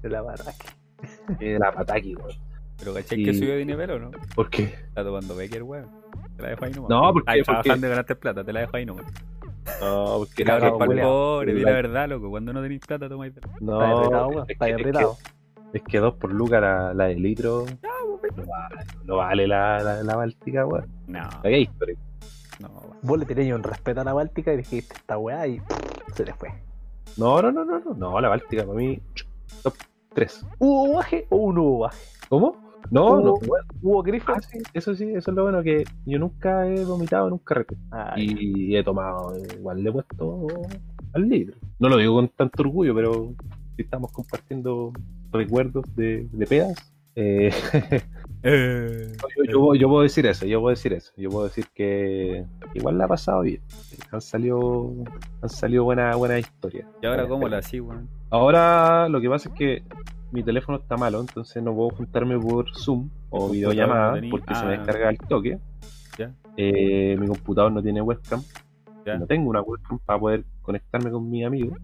de 0.01 0.09
la 0.09 0.21
baraca. 0.21 0.53
De 1.39 1.59
la 1.59 1.71
pataki, 1.71 2.15
weón. 2.15 2.31
Pero 2.77 2.93
¿cachai 2.93 3.21
Y- 3.21 3.25
que 3.25 3.33
subió 3.33 3.55
de 3.55 3.65
nivel 3.65 3.89
o 3.91 3.99
no? 3.99 4.11
¿Por 4.35 4.49
qué? 4.49 4.63
Está 4.63 5.03
tomando 5.03 5.35
Becker, 5.35 5.63
weón. 5.63 5.89
Te 6.35 6.43
la 6.43 6.49
dejo 6.49 6.65
ahí 6.65 6.71
nomás. 6.73 6.89
No, 6.89 7.13
porque- 7.13 7.31
Ahí 7.31 7.39
porque- 7.41 7.61
trabajando 7.61 7.87
y 7.87 7.89
ganaste 7.89 8.15
plata, 8.15 8.43
te 8.43 8.53
la 8.53 8.59
dejo 8.61 8.77
ahí 8.77 8.85
nomás. 8.85 9.05
No, 9.81 10.15
porque 10.19 10.33
Que 10.35 10.43
cabrón, 10.43 10.71
cagado, 10.71 10.77
para 10.79 11.01
pobre, 11.03 11.53
di 11.53 11.61
la 11.61 11.71
verdad, 11.71 12.09
loco. 12.09 12.29
Cuando 12.29 12.53
no 12.53 12.61
tenéis 12.61 12.81
plata, 12.85 13.07
tomáis 13.09 13.33
de 13.33 13.41
No, 13.61 13.81
Está 13.81 13.91
apretado, 13.97 14.27
weón. 14.27 14.43
es 14.43 14.49
Está 14.49 14.65
que- 14.65 14.71
es 14.71 14.77
que- 14.77 14.81
apretado. 14.83 15.17
Es 15.73 15.81
que 15.83 15.97
dos 15.99 16.13
por 16.15 16.31
lucas 16.31 16.61
la, 16.61 16.93
la 16.93 17.05
de 17.05 17.15
litro 17.15 17.65
no 18.37 18.45
vale, 18.47 18.85
no 19.03 19.15
vale 19.17 19.47
la, 19.47 19.79
la, 19.83 20.03
la 20.03 20.15
báltica, 20.15 20.65
weón. 20.65 20.85
No, 21.07 21.19
La 21.19 21.27
Gatorade. 21.49 21.97
no, 22.59 22.67
weón. 22.69 22.97
Vos 23.01 23.19
le 23.19 23.25
tenías 23.25 23.55
un 23.57 23.63
respeto 23.63 24.01
a 24.01 24.03
la 24.03 24.13
Báltica 24.13 24.53
y 24.53 24.57
dijiste 24.57 24.95
esta 24.95 25.17
weá 25.17 25.47
y 25.47 25.61
se 26.13 26.25
le 26.25 26.33
fue. 26.33 26.49
No, 27.17 27.41
no, 27.41 27.51
no, 27.51 27.63
no, 27.65 27.79
no, 27.79 27.93
no, 27.93 28.21
la 28.21 28.29
báltica 28.29 28.63
para 28.63 28.77
mí, 28.77 28.99
top 29.63 29.73
3. 30.15 30.45
¿Hubo 30.57 30.95
baje 30.95 31.27
o 31.29 31.51
no 31.53 31.61
hubo 31.63 31.79
baje? 31.79 32.03
¿Cómo? 32.29 32.57
No, 32.91 33.19
no, 33.19 33.33
¿Hubo, 33.33 33.39
weón. 33.47 33.65
¿Hubo 33.81 34.03
grifo? 34.03 34.31
Ah, 34.31 34.41
sí, 34.41 34.59
eso 34.73 34.95
sí, 34.95 35.03
eso 35.09 35.31
es 35.31 35.35
lo 35.35 35.43
bueno 35.43 35.61
que 35.63 35.83
yo 36.05 36.17
nunca 36.19 36.67
he 36.67 36.83
vomitado 36.85 37.27
en 37.27 37.33
un 37.33 37.39
carrete. 37.39 37.75
Ah, 37.91 38.13
Y 38.17 38.75
he 38.75 38.83
tomado, 38.83 39.35
eh, 39.35 39.47
igual 39.59 39.83
le 39.83 39.89
he 39.89 39.93
puesto 39.93 40.47
al 41.13 41.27
litro. 41.29 41.55
No 41.79 41.89
lo 41.89 41.97
digo 41.97 42.15
con 42.15 42.29
tanto 42.29 42.61
orgullo, 42.63 42.93
pero 42.95 43.33
si 43.75 43.81
estamos 43.81 44.11
compartiendo 44.11 44.91
recuerdos 45.31 45.83
de, 45.95 46.27
de 46.31 46.45
pedas. 46.47 46.93
eh, 47.15 47.51
Eh, 48.47 49.11
yo, 49.37 49.43
yo- 49.51 49.73
yo 49.73 49.87
puedo 49.89 50.03
decir 50.03 50.23
eso, 50.27 50.45
yo 50.45 50.59
puedo 50.61 50.69
decir 50.69 50.93
eso. 50.93 51.11
Yo 51.17 51.31
puedo 51.31 51.45
decir 51.45 51.65
que 51.73 52.45
igual 52.75 52.95
la 52.99 53.05
ha 53.05 53.07
pasado 53.07 53.41
bien. 53.41 53.59
Han 54.11 54.21
salido, 54.21 54.93
han 55.41 55.49
salido 55.49 55.83
buenas 55.83 56.15
buenas 56.15 56.41
historias. 56.41 56.85
¿Y 57.01 57.07
ahora 57.07 57.27
cómo 57.27 57.49
la 57.49 57.57
así, 57.57 57.79
weón? 57.79 58.07
Ahora 58.29 59.07
lo 59.09 59.21
que 59.21 59.29
pasa 59.29 59.49
es 59.49 59.55
que 59.55 59.83
mi 60.31 60.43
teléfono 60.43 60.77
está 60.77 60.97
malo, 60.97 61.21
entonces 61.21 61.61
no 61.63 61.73
puedo 61.73 61.89
juntarme 61.91 62.37
por 62.37 62.69
Zoom 62.75 63.09
o 63.29 63.49
videollamada 63.49 64.19
no 64.19 64.29
porque 64.29 64.55
se 64.55 64.65
me 64.65 64.73
ah. 64.73 64.77
descarga 64.77 65.09
el 65.09 65.17
toque. 65.17 65.59
Ya. 66.17 66.33
Eh, 66.57 67.17
mi 67.19 67.27
computador 67.27 67.71
no 67.71 67.81
tiene 67.81 68.01
webcam. 68.01 68.41
No 69.05 69.27
tengo 69.27 69.49
una 69.49 69.61
webcam 69.61 69.99
para 69.99 70.19
poder 70.19 70.45
conectarme 70.61 71.11
con 71.11 71.29
mi 71.29 71.43
amigo. 71.43 71.75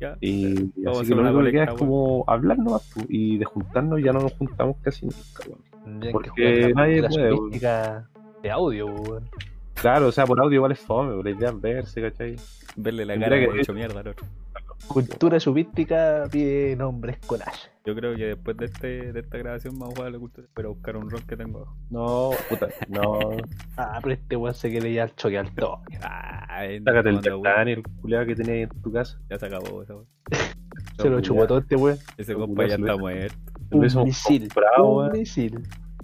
Ya. 0.00 0.16
Y 0.20 0.70
así 0.86 1.08
que 1.08 1.14
lo 1.14 1.22
único 1.22 1.42
que 1.44 1.52
queda 1.52 1.64
es 1.64 1.74
como 1.74 2.24
hablar 2.26 2.58
nomás. 2.58 2.90
Y 3.08 3.38
de 3.38 3.44
juntarnos 3.44 4.00
ya 4.02 4.12
no 4.12 4.20
nos 4.20 4.32
juntamos 4.34 4.76
casi 4.82 5.06
nunca. 5.06 5.44
weón. 5.46 5.60
tendrían 5.84 6.12
porque 6.12 6.72
nadie 6.74 7.08
puede, 7.08 8.06
de 8.42 8.50
audio. 8.50 8.88
Claro, 9.74 10.08
o 10.08 10.12
sea, 10.12 10.26
por 10.26 10.40
audio 10.40 10.56
igual 10.56 10.72
es 10.72 10.80
fome, 10.80 11.22
la 11.22 11.30
idea 11.30 11.50
es 11.50 11.60
verse, 11.60 12.02
¿cachai? 12.02 12.36
Verle 12.76 13.04
la 13.04 13.14
Tendría 13.14 13.30
cara 13.30 13.46
que- 13.46 13.52
que 13.54 13.60
hecho 13.60 13.72
mierda 13.72 14.00
al 14.00 14.08
otro. 14.08 14.26
Cultura 14.86 15.38
subística 15.38 16.24
pide 16.30 16.74
nombres 16.76 17.18
collage. 17.26 17.68
Yo 17.84 17.94
creo 17.94 18.14
que 18.16 18.24
después 18.26 18.56
de 18.56 18.66
este 18.66 19.12
de 19.12 19.20
esta 19.20 19.38
grabación 19.38 19.78
vamos 19.78 19.94
a 19.94 19.96
jugar 19.96 20.08
a 20.08 20.10
la 20.12 20.18
cultura. 20.18 20.46
Pero 20.54 20.74
buscar 20.74 20.96
un 20.96 21.10
ron 21.10 21.22
que 21.22 21.36
tengo 21.36 21.58
abajo. 21.58 21.76
No, 21.90 22.30
puta, 22.48 22.68
no. 22.88 23.18
Ah, 23.76 23.98
pero 24.02 24.14
este 24.14 24.36
weón 24.36 24.54
se 24.54 24.70
quiere 24.70 24.92
ya 24.92 25.04
al 25.04 25.14
choque 25.14 25.38
al 25.38 25.54
toque. 25.54 25.98
Ay, 26.02 26.80
Sácate 26.82 27.10
el 27.10 27.16
tomando, 27.16 27.20
Jack 27.22 27.32
weón. 27.32 27.42
Daniel, 27.42 27.82
culiado 28.00 28.26
que 28.26 28.34
tenés 28.34 28.70
en 28.70 28.82
tu 28.82 28.92
casa. 28.92 29.20
Ya 29.28 29.38
se 29.38 29.46
acabó 29.46 29.82
esa 29.82 29.94
weón. 29.94 30.06
Se 31.00 31.08
lo 31.08 31.20
chupó 31.20 31.46
todo 31.46 31.58
este 31.58 31.76
weón. 31.76 31.98
Ese 32.16 32.34
compa 32.34 32.66
ya 32.66 32.74
está 32.76 32.96
muerto. 32.96 33.36
Un 33.70 33.80
misil. 34.04 34.48
comprado, 34.48 34.88
Un 34.88 34.96
weón. 34.98 35.12
misil. 35.12 35.62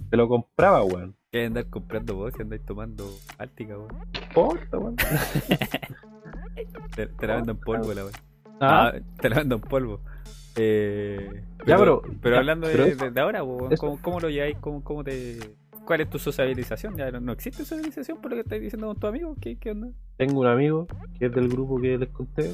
Te 0.09 0.17
lo 0.17 0.27
compraba, 0.27 0.83
weón. 0.83 1.15
¿Qué 1.31 1.45
andar 1.45 1.69
comprando 1.69 2.15
vos 2.15 2.33
si 2.35 2.41
andáis 2.43 2.63
tomando 2.65 3.09
Ártica, 3.37 3.77
weón? 3.77 3.89
Porta, 4.33 4.77
weón. 4.77 4.95
Te, 6.95 7.07
te 7.07 7.27
la 7.27 7.35
vendo 7.35 7.51
en 7.51 7.59
polvo, 7.59 7.93
la 7.93 8.03
weón. 8.03 8.13
Ah, 8.59 8.91
Ah, 8.93 8.99
te 9.21 9.29
la 9.29 9.37
vendo 9.37 9.55
en 9.55 9.61
polvo. 9.61 9.99
Eh, 10.55 11.43
Ya, 11.65 11.77
pero- 11.77 12.01
pero 12.21 12.37
hablando 12.37 12.67
de, 12.67 12.73
pero 12.73 12.85
eso- 12.85 13.05
de- 13.05 13.11
de 13.11 13.21
ahora, 13.21 13.39
¿cómo, 13.41 13.99
cómo 14.01 14.19
lo 14.19 14.29
lleváis? 14.29 14.57
¿Cómo, 14.59 14.83
¿Cómo 14.83 15.03
te.? 15.03 15.39
¿Cuál 15.85 16.01
es 16.01 16.09
tu 16.09 16.17
sociabilización? 16.17 16.95
¿Ya 16.97 17.11
no, 17.11 17.19
no 17.19 17.31
existe 17.33 17.63
sociabilización 17.63 18.17
por 18.19 18.31
lo 18.31 18.37
que 18.37 18.41
estáis 18.41 18.61
diciendo 18.61 18.87
con 18.87 18.97
tu 18.97 19.05
amigo? 19.07 19.35
¿Qué, 19.39 19.57
qué 19.57 19.71
onda? 19.71 19.89
tengo 20.17 20.39
un 20.39 20.47
amigo 20.47 20.87
que 21.19 21.25
es 21.25 21.31
del 21.33 21.49
grupo 21.49 21.79
que 21.79 21.97
les 21.97 22.09
conté, 22.09 22.53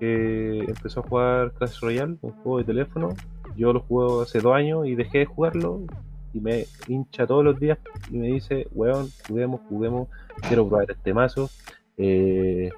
que 0.00 0.58
empezó 0.66 1.00
a 1.00 1.02
jugar 1.04 1.52
Clash 1.52 1.78
Royale, 1.80 2.16
un 2.20 2.32
juego 2.42 2.58
de 2.58 2.64
teléfono. 2.64 3.14
Yo 3.56 3.72
lo 3.72 3.80
juego 3.80 4.22
hace 4.22 4.40
dos 4.40 4.54
años 4.54 4.86
y 4.86 4.94
dejé 4.96 5.18
de 5.18 5.24
jugarlo 5.26 5.82
y 6.34 6.40
me 6.40 6.66
hincha 6.88 7.26
todos 7.26 7.44
los 7.44 7.58
días 7.58 7.78
y 8.10 8.16
me 8.18 8.26
dice, 8.26 8.66
weón, 8.72 9.08
juguemos, 9.28 9.60
juguemos, 9.68 10.08
quiero 10.46 10.68
probar 10.68 10.90
este 10.90 11.14
mazo, 11.14 11.48
eh, 11.96 12.70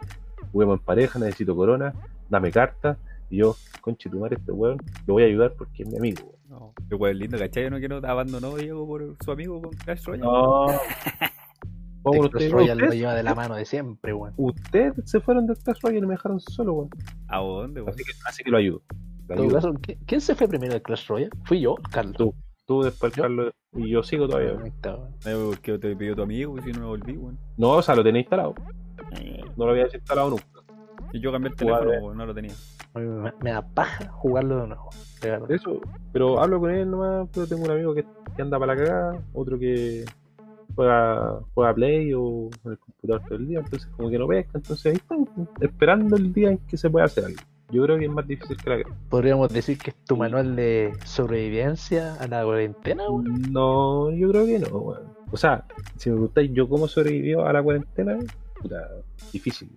juguemos 0.53 0.79
en 0.79 0.85
pareja, 0.85 1.19
necesito 1.19 1.57
corona, 1.57 1.95
dame 2.31 2.51
cartas. 2.51 2.97
Y 3.29 3.37
yo, 3.39 3.55
conche 3.83 4.09
tu 4.11 4.19
madre, 4.19 4.37
este 4.41 4.51
weón, 4.53 4.79
lo 5.07 5.15
voy 5.15 5.23
a 5.23 5.27
ayudar 5.27 5.53
porque 5.57 5.83
es 5.83 5.89
mi 5.89 5.99
amigo. 5.99 6.23
weón. 6.23 6.41
No, 6.49 6.75
qué 6.89 6.95
weón 6.97 7.19
lindo, 7.19 7.39
¿cachai? 7.39 7.65
Yo 7.65 7.71
no 7.71 7.79
quiero 7.79 7.97
abandonó 7.99 8.57
Diego 8.57 8.87
por 8.87 9.17
su 9.25 9.31
amigo 9.31 9.61
con 9.63 9.71
Clash 9.73 10.05
Royale. 10.05 10.25
No. 10.25 10.67
¿Cómo 12.03 12.25
El 12.25 12.31
Clash 12.31 12.45
ustedes, 12.45 12.53
Royale 12.53 12.87
lo 12.87 12.93
lleva 12.95 13.15
de 13.15 13.23
la 13.23 13.35
mano 13.35 13.55
de 13.57 13.65
siempre, 13.67 14.15
weón. 14.15 14.33
ustedes 14.39 14.95
se 15.05 15.21
fueron 15.21 15.47
del 15.47 15.59
Clash 15.59 15.79
Royale 15.83 16.05
y 16.05 16.09
me 16.09 16.15
dejaron 16.15 16.41
solo, 16.41 16.73
weón. 16.73 16.91
¿A 17.29 17.39
dónde, 17.39 17.83
weón? 17.83 17.93
Así 17.95 18.05
que, 18.05 18.13
así 18.27 18.43
que 18.43 18.51
lo 18.51 18.57
ayudo. 18.57 18.83
Lo 19.29 19.35
En 19.35 19.37
todo 19.37 19.43
ayudo. 19.45 19.55
caso, 19.57 19.73
¿qui- 19.75 19.99
¿quién 20.07 20.21
se 20.23 20.35
fue 20.35 20.49
primero 20.49 20.73
del 20.73 20.83
Clash 20.83 21.07
Royale? 21.09 21.31
Fui 21.45 21.61
yo, 21.61 21.75
Carlos. 21.93 22.17
Tú. 22.17 22.35
Tú 22.67 22.83
después, 22.83 23.13
¿Yo? 23.15 23.23
Carlos, 23.25 23.53
y 23.75 23.91
yo 23.91 24.03
sigo 24.03 24.29
todavía. 24.29 24.53
Eh, 24.53 25.35
¿Por 25.35 25.59
qué 25.61 25.77
te 25.79 25.95
pidió 25.97 26.15
tu 26.17 26.23
amigo 26.23 26.57
y 26.59 26.63
si 26.63 26.73
no 26.73 26.81
me 26.81 26.87
volví, 26.87 27.17
weón? 27.17 27.39
No, 27.57 27.71
o 27.73 27.83
sea, 27.83 27.95
lo 27.97 28.03
tenía 28.03 28.21
instalado. 28.23 28.55
No 29.57 29.65
lo 29.67 29.73
había 29.73 29.85
desinstalado 29.85 30.31
nunca. 30.31 30.45
Y 31.13 31.21
yo 31.21 31.33
cambié 31.33 31.51
el 31.51 31.57
teléfono, 31.57 31.93
eh. 31.93 32.15
no 32.15 32.27
lo 32.27 32.35
tenía. 32.35 32.53
Me, 32.95 33.33
me 33.43 33.51
da 33.53 33.63
paja 33.63 34.09
jugarlo 34.11 34.63
de 34.63 34.67
nuevo. 34.69 34.91
de. 35.21 35.55
Eso, 35.55 35.81
pero 36.13 36.41
hablo 36.41 36.61
con 36.61 36.71
él 36.71 36.91
nomás, 36.91 37.29
pero 37.33 37.47
tengo 37.47 37.65
un 37.65 37.71
amigo 37.71 37.95
que, 37.95 38.05
que 38.37 38.43
anda 38.43 38.59
para 38.59 38.75
la 38.75 38.85
cagada, 38.85 39.23
otro 39.33 39.59
que 39.59 40.05
juega, 40.75 41.41
juega 41.55 41.75
Play 41.75 42.13
o 42.15 42.49
en 42.65 42.73
el 42.73 42.79
computador 42.79 43.23
todo 43.25 43.39
el 43.39 43.49
día, 43.49 43.59
entonces 43.61 43.89
como 43.97 44.11
que 44.11 44.19
no 44.19 44.27
pesca, 44.27 44.53
entonces 44.55 44.87
ahí 44.87 44.97
están, 44.97 45.29
esperando 45.61 46.17
el 46.17 46.33
día 46.33 46.51
en 46.51 46.59
que 46.59 46.77
se 46.77 46.89
pueda 46.91 47.07
hacer 47.07 47.25
algo. 47.25 47.41
Yo 47.71 47.85
creo 47.85 47.99
que 47.99 48.07
es 48.07 48.11
más 48.11 48.27
difícil 48.27 48.57
que 48.57 48.71
la 48.71 48.77
guerra. 48.77 48.97
Podríamos 49.09 49.53
decir 49.53 49.79
que 49.79 49.91
es 49.91 49.97
tu 50.05 50.17
manual 50.17 50.57
de 50.57 50.93
sobrevivencia 51.05 52.15
a 52.15 52.27
la 52.27 52.43
cuarentena. 52.45 53.05
No, 53.51 54.11
yo 54.11 54.31
creo 54.31 54.47
que 54.47 54.59
no, 54.59 54.77
weón. 54.77 55.03
O 55.31 55.37
sea, 55.37 55.65
si 55.97 56.11
me 56.11 56.17
preguntáis 56.17 56.51
yo 56.53 56.69
cómo 56.69 56.89
sobrevivió 56.89 57.47
a 57.47 57.53
la 57.53 57.63
cuarentena, 57.63 58.19
puta, 58.61 58.89
difícil. 59.33 59.71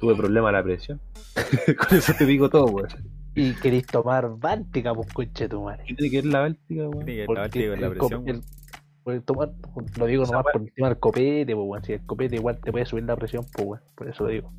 Tuve 0.00 0.14
problemas 0.14 0.50
de 0.50 0.58
la 0.58 0.62
presión. 0.64 1.00
Con 1.88 1.98
eso 1.98 2.12
te 2.16 2.26
digo 2.26 2.48
todo, 2.50 2.66
weón. 2.66 2.88
Y 3.34 3.52
queréis 3.54 3.86
tomar 3.86 4.28
Báltica, 4.38 4.94
pues 4.94 5.12
conche 5.12 5.48
tu 5.48 5.62
madre. 5.62 5.82
¿Qué 5.86 5.94
tiene 5.94 6.10
que 6.10 6.16
ver 6.22 6.26
la 6.32 6.40
Báltica, 6.40 6.88
weón? 6.88 7.04
Tiene 7.04 7.20
que 7.20 7.26
con 7.26 7.34
la 7.34 7.44
el 7.44 7.96
co- 7.98 8.08
presión, 8.08 8.28
el- 8.28 8.42
el 9.12 9.22
tomar, 9.22 9.50
lo 9.98 10.06
digo 10.06 10.24
nomás 10.24 10.44
por 10.52 10.62
el 10.62 10.72
tema 10.72 10.88
del 10.88 10.98
copete, 10.98 11.54
pues, 11.54 11.66
weón. 11.68 11.84
Si 11.84 11.92
el 11.94 12.06
copete 12.06 12.36
igual 12.36 12.58
te 12.60 12.70
puede 12.72 12.86
subir 12.86 13.04
la 13.04 13.16
presión, 13.16 13.44
pues, 13.52 13.66
weón. 13.66 13.82
Por 13.96 14.08
eso 14.08 14.24
lo 14.24 14.30
digo. 14.30 14.52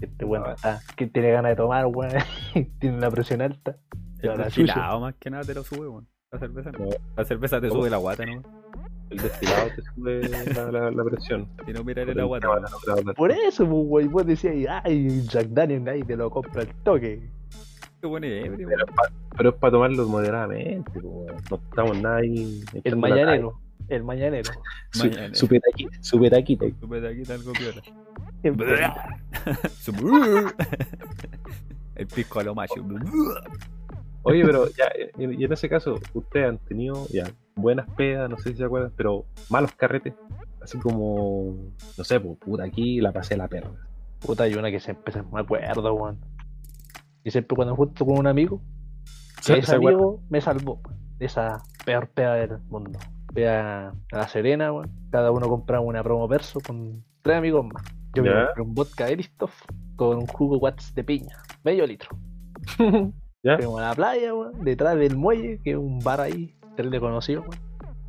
Este 0.00 0.24
weón 0.24 0.44
Ah. 0.46 0.52
está, 0.54 0.80
que 0.96 1.06
tiene 1.08 1.30
ganas 1.32 1.50
de 1.50 1.56
tomar, 1.56 1.86
weón. 1.86 2.12
tiene 2.80 2.98
la 2.98 3.10
presión 3.10 3.42
alta. 3.42 3.76
El 4.20 4.38
más 4.38 5.14
que 5.18 5.30
nada 5.30 5.42
te 5.42 5.54
lo 5.54 5.64
sube, 5.64 5.88
weón. 5.88 6.06
La 6.30 6.38
cerveza 6.38 6.70
no. 6.72 6.78
No. 6.78 6.90
La 7.16 7.24
cerveza 7.24 7.60
te 7.60 7.68
¿Cómo? 7.68 7.80
sube 7.80 7.90
la 7.90 7.96
guata, 7.98 8.24
¿no? 8.24 8.42
El 9.12 9.18
destilado 9.18 9.68
te 9.76 9.82
sube 9.82 10.28
la, 10.28 10.70
la, 10.72 10.90
la 10.90 11.04
presión. 11.04 11.48
Si 11.66 11.72
no 11.72 11.84
mirar 11.84 12.08
el 12.08 12.18
otra- 12.20 13.14
Por 13.16 13.30
eso, 13.30 13.66
pues, 13.68 13.84
weón. 13.86 14.10
Vos 14.12 14.26
decías, 14.26 14.80
ay, 14.84 15.22
Jack 15.28 15.48
Daniel, 15.48 15.86
ahí 15.88 16.02
te 16.02 16.16
lo 16.16 16.30
compra 16.30 16.62
el 16.62 16.68
toque. 16.82 17.28
Qué 18.00 18.06
buen 18.06 18.24
ebrio, 18.24 18.68
Pero, 18.68 18.84
es 18.86 18.92
pa- 18.94 19.12
pero 19.36 19.50
es 19.50 19.54
para 19.56 19.70
tomarlo 19.70 20.06
moderadamente, 20.08 20.90
pues, 20.92 21.04
no 21.50 21.56
estamos 21.56 22.00
nada 22.02 22.16
ahí. 22.16 22.62
El 22.82 22.96
mañanero. 22.96 23.60
El 23.88 24.04
mañanero. 24.04 24.50
talla. 24.50 24.60
Su, 24.90 25.04
Mañanero. 25.04 25.34
su 25.34 25.48
petaquita, 25.48 25.98
su 26.02 26.18
petaquita. 26.88 27.34
Algo 27.34 27.52
piola. 27.52 27.82
El 31.94 32.06
pisco 32.06 32.40
a 32.40 32.44
lo 32.44 32.54
macho. 32.54 32.74
Oye, 34.24 34.44
pero 34.44 34.68
ya, 34.70 34.84
y 35.18 35.40
y 35.40 35.44
en 35.44 35.52
ese 35.52 35.68
caso, 35.68 35.98
ustedes 36.14 36.48
han 36.48 36.58
tenido 36.58 37.06
ya 37.08 37.24
buenas 37.54 37.88
pedas, 37.96 38.28
no 38.30 38.36
sé 38.38 38.50
si 38.50 38.56
se 38.56 38.64
acuerdan, 38.64 38.92
pero 38.96 39.24
malos 39.50 39.72
carretes. 39.72 40.14
Así 40.60 40.78
como, 40.78 41.54
no 41.98 42.04
sé, 42.04 42.20
pues, 42.20 42.38
puta, 42.38 42.64
aquí 42.64 43.00
la 43.00 43.12
pasé 43.12 43.36
la 43.36 43.48
perra. 43.48 43.70
Puta, 44.20 44.44
hay 44.44 44.54
una 44.54 44.70
que 44.70 44.78
siempre 44.80 45.12
se 45.12 45.22
me 45.22 45.40
acuerdo, 45.40 45.92
weón. 45.94 46.18
Y 47.24 47.30
siempre 47.30 47.56
cuando 47.56 47.74
junto 47.74 48.04
con 48.06 48.18
un 48.18 48.26
amigo, 48.26 48.60
¿Se- 49.40 49.58
ese 49.58 49.74
amigo 49.88 50.20
me 50.28 50.40
salvó 50.40 50.80
de 51.18 51.26
esa 51.26 51.62
peor 51.84 52.08
peda 52.08 52.34
del 52.34 52.58
mundo. 52.68 52.98
Fui 53.32 53.44
a, 53.44 53.92
La 54.12 54.28
Serena, 54.28 54.72
weón. 54.72 54.90
Cada 55.10 55.30
uno 55.32 55.48
compraba 55.48 55.84
una 55.84 56.02
promo 56.02 56.28
verso 56.28 56.60
con 56.64 57.02
tres 57.22 57.38
amigos 57.38 57.64
más. 57.66 57.82
Yo 58.14 58.22
me 58.22 58.28
compré 58.46 58.62
un 58.62 58.74
vodka 58.74 59.08
Eristoff 59.08 59.52
con 59.96 60.18
un 60.18 60.26
jugo 60.26 60.58
Watts 60.58 60.94
de 60.94 61.02
piña, 61.02 61.36
medio 61.64 61.86
litro. 61.86 62.10
Fuimos 63.56 63.80
a 63.80 63.88
la 63.88 63.94
playa, 63.94 64.32
weón, 64.34 64.62
detrás 64.64 64.96
del 64.96 65.16
muelle, 65.16 65.60
que 65.62 65.72
es 65.72 65.76
un 65.76 65.98
bar 65.98 66.20
ahí, 66.20 66.54
terrible 66.76 67.00
conocido, 67.00 67.42
weón. 67.42 67.58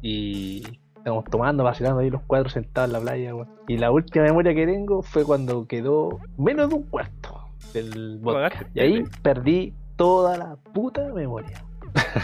Y 0.02 0.64
estamos 0.98 1.26
tomando, 1.26 1.64
vacilando 1.64 2.00
ahí 2.00 2.10
los 2.10 2.22
cuatro 2.28 2.50
sentados 2.50 2.90
en 2.90 2.94
la 2.94 3.00
playa, 3.02 3.36
weón. 3.36 3.50
Y 3.68 3.78
la 3.78 3.92
última 3.92 4.26
memoria 4.26 4.54
que 4.54 4.66
tengo 4.66 5.02
fue 5.02 5.24
cuando 5.26 5.68
quedó 5.68 6.20
menos 6.38 6.70
de 6.70 6.76
un 6.76 6.84
cuarto 6.84 7.48
del 7.74 8.20
vodka. 8.22 8.68
Y 8.74 8.80
ahí 8.82 9.04
perdí 9.22 9.74
toda 9.96 10.38
la 10.38 10.56
puta 10.74 11.14
memoria. 11.14 11.64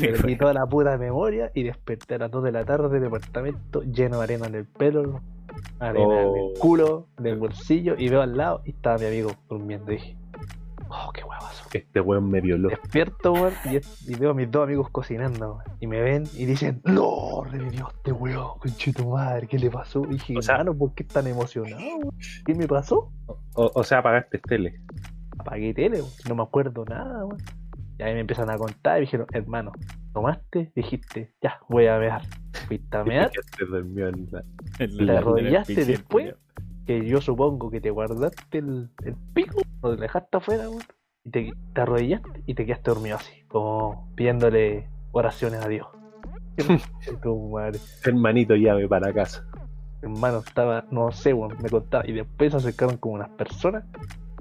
Perdí 0.00 0.36
toda 0.36 0.54
la 0.54 0.64
puta 0.66 0.96
memoria 0.96 1.50
y 1.54 1.62
desperté 1.62 2.14
a 2.14 2.18
las 2.18 2.30
2 2.30 2.44
de 2.44 2.52
la 2.52 2.64
tarde 2.64 2.88
del 2.88 3.02
departamento 3.02 3.82
lleno 3.82 4.18
de 4.18 4.24
arena 4.24 4.46
en 4.46 4.54
el 4.54 4.64
pelo, 4.64 5.20
arena 5.78 6.22
en 6.22 6.28
Oh. 6.28 6.50
el 6.52 6.58
culo, 6.58 7.06
del 7.18 7.36
bolsillo 7.38 7.94
y 7.98 8.08
veo 8.08 8.22
al 8.22 8.36
lado 8.36 8.62
y 8.64 8.70
estaba 8.70 8.96
mi 8.98 9.06
amigo 9.06 9.32
durmiendo. 9.48 9.92
Y 9.92 9.96
dije, 9.96 10.16
oh, 10.92 11.12
qué 11.12 11.24
huevazo. 11.24 11.64
Este 11.72 12.00
weón 12.00 12.28
me 12.30 12.40
violó. 12.40 12.68
Despierto, 12.68 13.32
weón, 13.32 13.52
y, 13.70 13.76
es- 13.76 14.08
y 14.08 14.14
veo 14.14 14.30
a 14.30 14.34
mis 14.34 14.50
dos 14.50 14.64
amigos 14.64 14.90
cocinando, 14.90 15.54
weón, 15.56 15.76
y 15.80 15.86
me 15.86 16.00
ven 16.00 16.24
y 16.34 16.44
dicen, 16.44 16.80
no, 16.84 17.44
revivió 17.50 17.88
este 17.96 18.12
weón, 18.12 18.58
conchito 18.58 19.08
madre, 19.08 19.46
¿qué 19.48 19.58
le 19.58 19.70
pasó? 19.70 20.02
Y 20.08 20.12
dije, 20.14 20.38
O 20.38 20.42
sea- 20.42 20.58
"Mano, 20.58 20.74
¿por 20.76 20.94
qué 20.94 21.04
tan 21.04 21.26
emocionado? 21.26 21.82
weón? 21.82 22.14
¿Qué 22.44 22.54
me 22.54 22.66
pasó? 22.68 23.10
O, 23.54 23.70
o 23.74 23.84
sea, 23.84 23.98
apagaste 23.98 24.38
tele. 24.38 24.80
apagué 25.38 25.74
tele, 25.74 25.98
weón, 26.00 26.12
no 26.28 26.34
me 26.36 26.42
acuerdo 26.42 26.84
nada, 26.84 27.24
weón. 27.24 27.40
Y 27.98 28.02
ahí 28.04 28.14
me 28.14 28.20
empiezan 28.20 28.48
a 28.50 28.56
contar 28.56 28.96
y 28.96 29.00
me 29.00 29.00
dijeron, 29.02 29.26
hermano, 29.32 29.72
¿tomaste? 30.12 30.72
Dijiste, 30.74 31.34
ya, 31.42 31.58
voy 31.68 31.86
a 31.86 31.98
mear. 31.98 32.22
Fuiste 32.66 32.96
a 32.96 33.04
mear, 33.04 33.30
te 33.58 33.64
en 34.84 34.96
la- 35.06 35.12
¿Te 35.12 35.18
arrodillaste 35.18 35.84
después? 35.84 36.34
Que 36.86 37.06
yo 37.06 37.20
supongo 37.20 37.70
que 37.70 37.80
te 37.80 37.90
guardaste 37.90 38.58
el, 38.58 38.90
el 39.04 39.16
pico, 39.34 39.62
lo 39.82 39.96
dejaste 39.96 40.36
afuera, 40.36 40.68
weón. 40.68 40.82
Y 41.24 41.30
te, 41.30 41.52
te 41.74 41.80
arrodillaste 41.80 42.42
y 42.46 42.54
te 42.54 42.66
quedaste 42.66 42.90
dormido 42.90 43.16
así, 43.16 43.32
como 43.48 44.12
pidiéndole 44.16 44.88
oraciones 45.12 45.64
a 45.64 45.68
Dios. 45.68 45.86
Tu 47.22 47.48
madre. 47.50 47.78
Hermanito, 48.04 48.54
llave 48.54 48.88
para 48.88 49.12
casa. 49.12 49.46
Hermano, 50.02 50.38
estaba, 50.38 50.84
no 50.90 51.12
sé, 51.12 51.32
weón, 51.32 51.56
me 51.62 51.70
contaba. 51.70 52.04
Y 52.06 52.12
después 52.12 52.50
se 52.52 52.58
acercaron 52.58 52.96
como 52.96 53.14
unas 53.14 53.30
personas, 53.30 53.84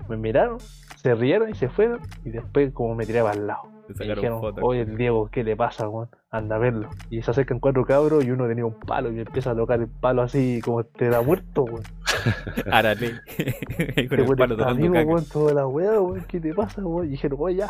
me 0.09 0.17
miraron, 0.17 0.59
se 0.95 1.13
rieron 1.13 1.49
y 1.49 1.53
se 1.53 1.69
fueron. 1.69 1.99
Y 2.25 2.31
después, 2.31 2.73
como 2.73 2.95
me 2.95 3.05
tiraba 3.05 3.31
al 3.31 3.47
lado. 3.47 3.70
Sacaron 3.93 4.15
dijeron, 4.15 4.55
oye, 4.61 4.81
el 4.81 4.97
Diego, 4.97 5.29
¿qué 5.31 5.43
le 5.43 5.55
pasa, 5.55 5.87
weón? 5.87 6.09
Anda 6.29 6.55
a 6.55 6.59
verlo. 6.59 6.89
Y 7.09 7.21
se 7.21 7.31
acercan 7.31 7.59
cuatro 7.59 7.85
cabros 7.85 8.23
y 8.23 8.31
uno 8.31 8.47
tenía 8.47 8.65
un 8.65 8.79
palo 8.79 9.09
y 9.09 9.13
me 9.13 9.21
empieza 9.21 9.51
a 9.51 9.55
tocar 9.55 9.79
el 9.79 9.87
palo 9.87 10.21
así 10.21 10.61
como 10.63 10.83
te 10.83 11.09
da 11.09 11.21
muerto, 11.21 11.63
weón. 11.63 11.83
Árale. 12.71 13.11
Con 13.37 13.87
Este 13.97 14.15
el 14.15 14.35
palo 14.35 14.57
tocando 14.57 14.85
amigo, 14.85 14.93
weón, 14.93 15.25
toda 15.25 15.53
la 15.53 15.67
weá, 15.67 15.99
weón, 15.99 16.25
¿qué 16.27 16.39
te 16.39 16.53
pasa, 16.53 16.85
weón? 16.85 17.07
Y 17.07 17.11
dijeron, 17.11 17.37
oye, 17.41 17.57
ya. 17.57 17.69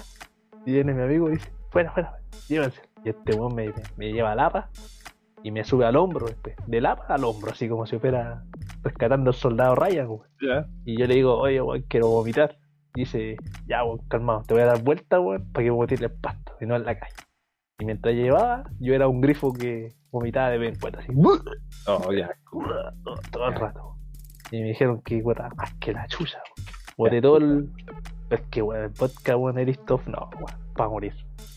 Y 0.65 0.73
viene 0.73 0.93
mi 0.93 1.01
amigo 1.01 1.29
y 1.29 1.33
dice, 1.33 1.51
fuera, 1.69 1.91
fuera, 1.91 2.17
llévense. 2.47 2.81
Y 3.03 3.09
este 3.09 3.33
weón 3.35 3.55
me, 3.55 3.73
me 3.97 4.11
lleva 4.11 4.31
al 4.31 4.39
APA 4.39 4.69
y 5.43 5.51
me 5.51 5.63
sube 5.63 5.85
al 5.85 5.95
hombro 5.95 6.27
después. 6.27 6.55
Del 6.67 6.85
APA 6.85 7.15
al 7.15 7.23
hombro, 7.23 7.51
así 7.51 7.67
como 7.67 7.85
si 7.85 7.97
fuera 7.97 8.43
rescatando 8.83 9.31
al 9.31 9.35
soldado 9.35 9.75
Ryan, 9.75 10.07
weón. 10.07 10.27
Ya. 10.41 10.67
Y 10.85 10.97
yo 10.97 11.07
le 11.07 11.15
digo, 11.15 11.37
oye, 11.37 11.61
weón, 11.61 11.83
quiero 11.87 12.07
vomitar. 12.07 12.57
Dice, 12.93 13.37
ya, 13.67 13.83
weón, 13.83 13.99
calmado, 14.09 14.43
te 14.45 14.53
voy 14.53 14.63
a 14.63 14.67
dar 14.67 14.83
vuelta, 14.83 15.19
weón, 15.19 15.45
para 15.51 15.63
que 15.63 15.69
vomites 15.69 16.01
el 16.01 16.11
pasto 16.11 16.53
y 16.59 16.65
no 16.65 16.75
en 16.75 16.85
la 16.85 16.97
calle. 16.99 17.13
Y 17.79 17.85
mientras 17.85 18.13
llevaba, 18.13 18.63
yo 18.79 18.93
era 18.93 19.07
un 19.07 19.21
grifo 19.21 19.53
que 19.53 19.93
vomitaba 20.11 20.49
de 20.49 20.57
vez 20.57 20.73
en 20.73 20.79
cuando, 20.79 20.99
así, 20.99 21.11
Oh, 21.87 22.11
ya. 22.13 22.29
todo 23.31 23.47
el 23.47 23.55
rato. 23.55 23.95
Y 24.51 24.61
me 24.61 24.67
dijeron 24.69 25.01
que 25.01 25.17
weón, 25.21 25.37
más 25.55 25.73
que 25.75 25.93
la 25.93 26.05
chucha, 26.07 26.37
weón. 26.57 26.67
Boté 26.97 27.21
todo 27.21 27.37
el. 27.37 27.69
Es 28.29 28.41
que, 28.51 28.61
weón, 28.61 28.83
el 28.83 28.89
vodka, 28.89 29.37
weón, 29.37 29.57
Eristoff, 29.57 30.07
no, 30.07 30.29
weón, 30.35 30.73
para 30.75 30.89
morir. 30.89 31.13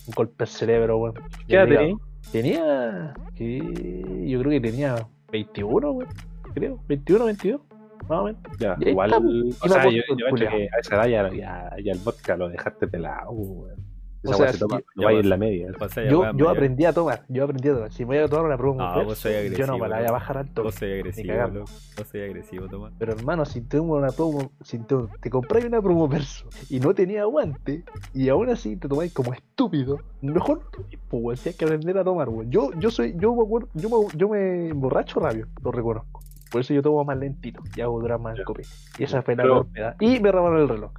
Un 0.07 0.15
golpe 0.15 0.45
al 0.45 0.49
cerebro, 0.49 0.99
weón. 0.99 1.15
¿Qué 1.49 1.57
edad 1.57 1.67
tenías? 1.67 1.99
Tenía. 2.33 3.15
que 3.35 4.25
Yo 4.27 4.39
creo 4.41 4.51
que 4.53 4.61
tenía 4.61 5.07
21, 5.33 5.91
weón. 5.91 6.09
Creo, 6.55 6.79
21, 6.87 7.25
22, 7.25 7.61
más 8.09 8.21
o 8.21 8.25
menos. 8.25 8.41
Ya, 8.59 8.77
Y 8.81 8.91
igual, 8.91 9.13
o 9.61 9.69
sea, 9.69 9.85
yo, 9.91 10.03
yo 10.17 10.35
que 10.37 10.47
a 10.47 10.79
esa 10.81 10.95
edad 11.07 11.07
ya, 11.07 11.33
ya, 11.35 11.77
ya 11.83 11.93
el 11.93 11.99
vodka 11.99 12.37
lo 12.37 12.49
dejaste 12.49 12.87
pelado, 12.89 13.31
weón. 13.31 13.95
O 14.27 14.29
Esa 14.31 14.37
sea, 14.39 14.53
se 14.53 14.59
toma, 14.59 14.81
vas- 14.97 15.15
en 15.17 15.29
la 15.29 15.37
media. 15.37 15.71
Yo, 16.09 16.33
yo 16.35 16.49
aprendí 16.49 16.87
a 16.87 16.95
tomar, 16.95 17.25
yo 17.29 17.45
aprendí 17.45 17.69
a 17.69 17.75
tomar. 17.75 17.93
Si 17.93 18.05
me 18.07 18.17
voy 18.17 18.25
a 18.25 18.29
tomar 18.29 18.47
una 18.47 18.57
prueba 18.57 18.95
No, 18.95 19.05
vos 19.05 19.19
soy 19.19 19.33
yo 19.33 19.37
no 19.39 19.43
agresivo, 19.45 19.79
me 19.81 19.89
la 19.91 19.97
voy 19.99 20.07
a 20.07 20.13
bajar 20.13 20.39
al 20.39 20.47
toque. 20.49 20.63
Vos 20.63 20.75
soy 20.77 20.93
agresivo, 20.93 21.35
loco. 21.49 21.71
Vos 21.99 22.09
soy 22.11 22.21
agresivo, 22.23 22.69
Tomás. 22.69 22.93
Pero 22.99 23.13
hermano, 23.13 23.45
si 23.45 23.61
te 23.61 23.79
una 23.79 24.09
promo, 24.13 24.51
si 24.63 24.79
te, 24.79 24.97
te 25.21 25.29
compráis 25.29 25.67
una 25.67 25.83
promo 25.83 26.09
verso 26.09 26.47
y 26.71 26.81
no 26.81 26.95
tenía 26.95 27.21
aguante, 27.23 27.85
y 28.15 28.31
aún 28.31 28.49
así 28.49 28.77
te 28.77 28.89
tomáis 28.89 29.13
como 29.13 29.35
estúpido, 29.35 29.99
mejor 30.23 30.63
pues, 31.11 31.41
si 31.41 31.51
hay 31.51 31.55
que 31.55 31.67
aprender 31.67 31.99
a 31.99 32.05
tomar, 32.05 32.31
weón. 32.31 32.51
Yo, 32.51 32.71
yo 32.79 32.91
soy, 32.91 33.15
yo 33.19 33.35
me 33.35 33.43
acuerdo, 33.43 33.69
yo 33.75 33.91
me, 33.91 33.97
yo 34.17 34.29
me 34.31 34.69
emborracho 34.69 35.21
rápido, 35.21 35.49
lo 35.63 35.71
reconozco. 35.71 36.23
Por 36.55 36.61
eso 36.61 36.73
yo 36.73 36.83
tomo 36.83 37.03
más 37.05 37.19
lentito 37.19 37.61
y 37.75 37.81
hago 37.81 38.01
durar 38.01 38.21
más 38.21 38.39
el 38.39 38.45
copete. 38.45 38.69
Y 38.97 39.03
esa 39.03 39.23
fue 39.23 39.35
la 39.35 39.43
Pero-. 39.43 39.67
Y 39.99 40.21
me 40.21 40.31
robaron 40.31 40.61
el 40.61 40.69
reloj. 40.69 40.93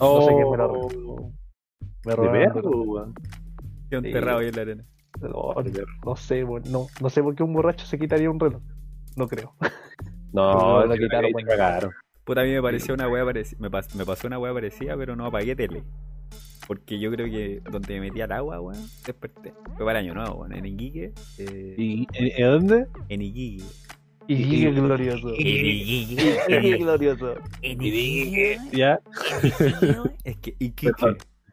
No 0.00 0.20
sé 0.22 0.28
quién 0.28 0.48
me 0.48 0.56
lo 0.56 0.68
robó. 0.68 0.86
Oh, 0.86 1.32
Me 2.04 2.10
de 2.12 2.16
robaron 2.16 2.52
perro, 2.54 2.54
reloj. 2.70 2.86
weón. 2.86 3.14
Quedó 3.90 3.98
enterrado 4.06 4.38
ahí 4.38 4.46
en 4.48 4.54
la 4.54 4.62
arena. 4.62 4.84
No, 5.20 5.60
De 5.64 5.70
perro. 5.72 5.92
no 6.04 6.14
sé, 6.14 6.44
weón, 6.44 6.62
no, 6.70 6.86
no 7.00 7.10
sé 7.10 7.20
por 7.20 7.34
qué 7.34 7.42
un 7.42 7.52
borracho 7.52 7.84
se 7.84 7.98
quitaría 7.98 8.30
un 8.30 8.38
reloj. 8.38 8.62
No 9.16 9.26
creo. 9.26 9.54
No, 10.32 10.86
lo 10.86 10.94
quitaron 10.94 11.32
cuando- 11.32 11.50
cagaron. 11.50 11.90
Puta, 12.24 12.42
a 12.42 12.44
mí 12.44 12.50
me 12.52 12.62
pareció 12.62 12.94
una 12.94 13.08
wea 13.08 13.24
parecida. 13.24 13.58
Me, 13.60 13.70
pas- 13.70 13.92
me 13.96 14.04
pasó 14.04 14.28
una 14.28 14.38
wea 14.38 14.52
parecida, 14.52 14.96
pero 14.96 15.16
no 15.16 15.26
apagué 15.26 15.56
tele. 15.56 15.82
Porque 16.68 16.98
yo 17.00 17.10
creo 17.12 17.26
que 17.26 17.60
donde 17.70 17.94
me 17.94 18.00
metí 18.08 18.20
al 18.20 18.32
agua, 18.32 18.60
weón, 18.60 18.80
desperté. 19.04 19.52
Fue 19.76 19.84
para 19.86 19.98
el 20.00 20.06
año 20.06 20.14
nuevo, 20.14 20.34
weón. 20.42 20.52
En 20.52 20.66
Iquique. 20.66 21.12
Eh, 21.38 21.74
¿Y 21.78 22.06
en, 22.12 22.44
en 22.44 22.50
dónde? 22.52 22.86
En 23.08 23.22
Iquique. 23.22 23.64
Y 24.28 24.60
qué 24.64 24.70
glorioso. 24.72 25.28
En 25.34 25.36
Iquique. 25.46 26.38
Y 26.48 26.60
qué 26.60 26.76
glorioso. 26.78 27.34
En 27.62 27.82
Iquique. 27.82 28.58
Ya. 28.72 29.00
Es 30.24 30.36
que 30.38 30.54
Iquique. 30.58 30.92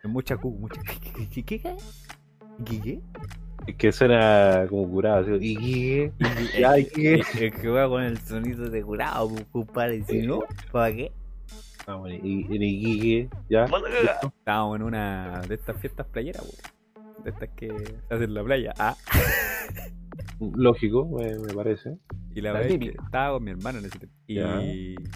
Mucha 0.04 0.38
Q, 0.38 0.52
mucha. 0.60 0.82
¿Iquique? 1.20 1.62
¿Iquique? 2.60 3.00
Es 3.68 3.76
que 3.76 3.92
suena 3.92 4.66
como 4.70 4.90
curado. 4.90 5.36
Así, 5.36 5.38
¿y 5.42 5.56
qué? 5.56 6.12
Ya, 6.60 6.78
¿y 6.78 6.86
qué? 6.86 7.14
Es 7.16 7.28
que 7.30 7.52
juega 7.52 7.88
con 7.88 8.04
el 8.04 8.18
sonido 8.20 8.70
de 8.70 8.82
curado, 8.84 9.30
pues, 9.30 9.46
compadre. 9.52 10.04
Si 10.04 10.22
no, 10.24 10.42
¿para 10.72 10.94
qué? 10.94 11.12
Y, 12.24 12.48
y, 12.50 13.20
y- 13.22 13.30
ya. 13.50 13.66
Estábamos 14.24 14.78
en 14.78 14.84
una 14.84 15.42
de 15.48 15.56
estas 15.56 15.80
fiestas 15.80 16.06
playeras, 16.08 16.42
weón. 16.42 17.24
De 17.24 17.30
estas 17.30 17.50
que 17.56 17.68
se 17.70 17.96
hacen 18.14 18.24
en 18.24 18.34
la 18.34 18.44
playa. 18.44 18.74
Ah. 18.78 18.96
Lógico, 20.56 21.08
me, 21.08 21.38
me 21.40 21.54
parece. 21.54 21.98
Y 22.36 22.42
la 22.42 22.52
La 22.54 22.60
verdad 22.60 22.72
es 22.76 22.80
que 22.80 22.96
estaba 23.04 23.34
con 23.36 23.44
mi 23.44 23.52
hermano 23.52 23.80
en 23.80 23.86
ese 23.86 24.00
tiempo. 24.00 24.16
Y 24.28 24.36
Ya. 24.36 25.10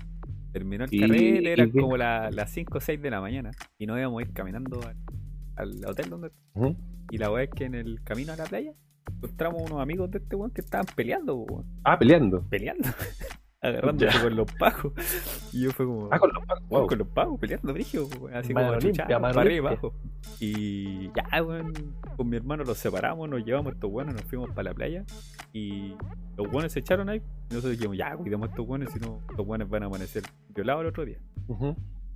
terminó 0.53 0.85
el 0.85 0.99
carrete, 0.99 1.51
eran 1.53 1.71
como 1.71 1.97
la- 1.97 2.29
las 2.31 2.51
5 2.51 2.77
o 2.77 2.81
6 2.81 3.01
de 3.01 3.09
la 3.09 3.19
mañana. 3.21 3.51
Y 3.77 3.85
nos 3.85 3.97
íbamos 3.99 4.19
a 4.19 4.21
ir 4.27 4.33
caminando 4.33 4.79
al, 4.87 4.95
al 5.55 5.85
hotel 5.85 6.09
donde. 6.09 6.31
Ujú. 6.53 6.75
Y 7.11 7.17
la 7.17 7.31
weá 7.31 7.43
es 7.43 7.49
que 7.49 7.65
en 7.65 7.75
el 7.75 8.01
camino 8.03 8.33
a 8.33 8.35
la 8.35 8.43
playa 8.45 8.73
encontramos 9.15 9.61
unos 9.63 9.81
amigos 9.81 10.11
de 10.11 10.17
este 10.19 10.35
weón 10.35 10.51
que 10.51 10.61
estaban 10.61 10.85
peleando, 10.95 11.35
weón. 11.37 11.65
Ah, 11.83 11.97
peleando. 11.97 12.43
Peleando. 12.49 12.87
Agarrándose 13.67 14.21
con 14.21 14.35
los 14.35 14.51
pajos. 14.53 14.93
Y 15.53 15.63
yo 15.63 15.71
fue 15.71 15.85
como. 15.85 16.09
Ah, 16.11 16.19
con 16.19 16.31
los. 16.33 16.43
Weón, 16.47 16.63
Wow. 16.69 16.87
Con 16.87 16.97
los 16.97 17.39
peleando, 17.39 17.73
brígido, 17.73 18.07
así 18.33 18.53
Mano 18.53 18.67
como 18.67 18.79
limpia, 18.79 19.19
para 19.19 19.41
arriba 19.41 19.53
y 19.53 19.57
abajo. 19.73 19.93
Y 20.39 21.11
ya, 21.13 21.43
weón, 21.43 21.73
con 22.15 22.29
mi 22.29 22.37
hermano 22.37 22.63
los 22.63 22.77
separamos, 22.77 23.29
nos 23.29 23.43
llevamos 23.43 23.73
estos 23.73 23.89
buenos, 23.89 24.13
nos 24.13 24.23
fuimos 24.25 24.49
para 24.49 24.63
la 24.63 24.73
playa. 24.73 25.05
Y 25.53 25.95
los 26.35 26.49
buenos 26.51 26.73
se 26.73 26.79
echaron 26.79 27.09
ahí. 27.09 27.21
Y 27.49 27.53
nosotros 27.53 27.71
dijimos, 27.71 27.97
ya, 27.97 28.15
cuidemos 28.15 28.47
a 28.47 28.51
estos 28.51 28.67
buenos, 28.67 28.91
si 28.91 28.99
no, 28.99 29.21
los 29.37 29.47
buenos 29.47 29.69
van 29.69 29.83
a 29.83 29.85
amanecer 29.85 30.23
violados 30.49 30.81
el 30.81 30.87
otro 30.87 31.05
día. 31.05 31.19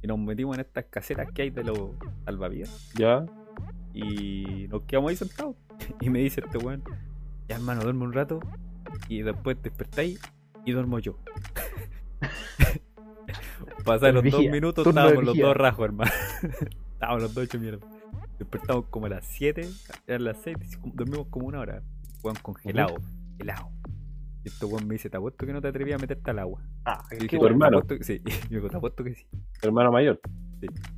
Y 0.01 0.07
nos 0.07 0.19
metimos 0.19 0.55
en 0.57 0.61
estas 0.61 0.85
caseras 0.85 1.31
que 1.31 1.43
hay 1.43 1.49
de 1.49 1.63
los 1.63 1.91
salvavidas. 2.25 2.91
Ya. 2.97 3.25
Y 3.93 4.67
nos 4.69 4.83
quedamos 4.83 5.11
ahí 5.11 5.15
sentados. 5.15 5.55
Y 5.99 6.09
me 6.09 6.19
dice 6.19 6.41
este 6.41 6.57
weón, 6.59 6.83
ya 7.47 7.55
hermano, 7.55 7.81
duerme 7.81 8.03
un 8.03 8.13
rato. 8.13 8.39
Y 9.07 9.21
después 9.21 9.57
despertáis 9.63 10.19
y 10.65 10.71
duermo 10.71 10.99
yo. 10.99 11.17
Pasaron 13.85 14.29
dos 14.29 14.41
minutos, 14.45 14.83
turno 14.83 15.01
estábamos 15.07 15.25
los 15.25 15.37
dos 15.37 15.55
rajos, 15.57 15.85
hermano. 15.85 16.11
estábamos 16.93 17.23
los 17.23 17.33
dos 17.33 17.43
hechos 17.45 17.61
mierda. 17.61 17.85
Despertamos 18.37 18.85
como 18.89 19.05
a 19.05 19.09
las 19.09 19.25
7, 19.25 19.67
eran 20.07 20.23
las 20.23 20.37
6, 20.43 20.57
dormimos 20.93 21.27
como 21.29 21.47
una 21.47 21.59
hora. 21.59 21.83
Weón 22.23 22.37
congelado, 22.41 22.95
helado. 23.39 23.69
Y 24.43 24.47
este 24.49 24.65
weón 24.65 24.87
me 24.87 24.95
dice, 24.95 25.09
te 25.09 25.17
apuesto 25.17 25.45
que 25.45 25.53
no 25.53 25.61
te 25.61 25.67
atrevías 25.67 25.99
a 25.99 26.01
meterte 26.01 26.31
al 26.31 26.39
agua. 26.39 26.61
Ah, 26.85 27.03
Y 27.11 27.15
dije, 27.15 27.37
tu 27.37 27.37
bueno. 27.37 27.57
"Te 27.59 27.65
hermano". 27.65 27.87
que 27.87 28.03
sí. 28.03 28.21
Y 28.49 28.53
me 28.53 28.55
dijo, 28.57 28.69
te 28.69 28.77
apuesto 28.77 29.03
que 29.03 29.13
sí. 29.15 29.25
Hermano 29.61 29.91
mayor. 29.91 30.19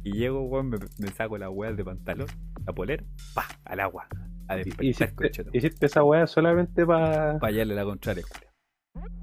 Y 0.03 0.11
llego, 0.13 0.41
weón, 0.43 0.69
me, 0.69 0.77
me 0.99 1.07
saco 1.09 1.37
la 1.37 1.49
weá 1.49 1.71
de 1.73 1.83
pantalón, 1.85 2.27
la 2.65 2.73
polera, 2.73 3.03
pa, 3.33 3.45
al 3.65 3.79
agua. 3.81 4.07
A 4.49 4.55
despertar, 4.57 4.85
Hiciste, 4.85 5.15
concheto. 5.15 5.49
hiciste 5.53 5.85
esa 5.85 6.03
weá 6.03 6.27
solamente 6.27 6.85
para. 6.85 7.39
Para 7.39 7.51
hallarle 7.53 7.75
la 7.75 7.83
contraria, 7.85 8.23
culia. 8.29 8.52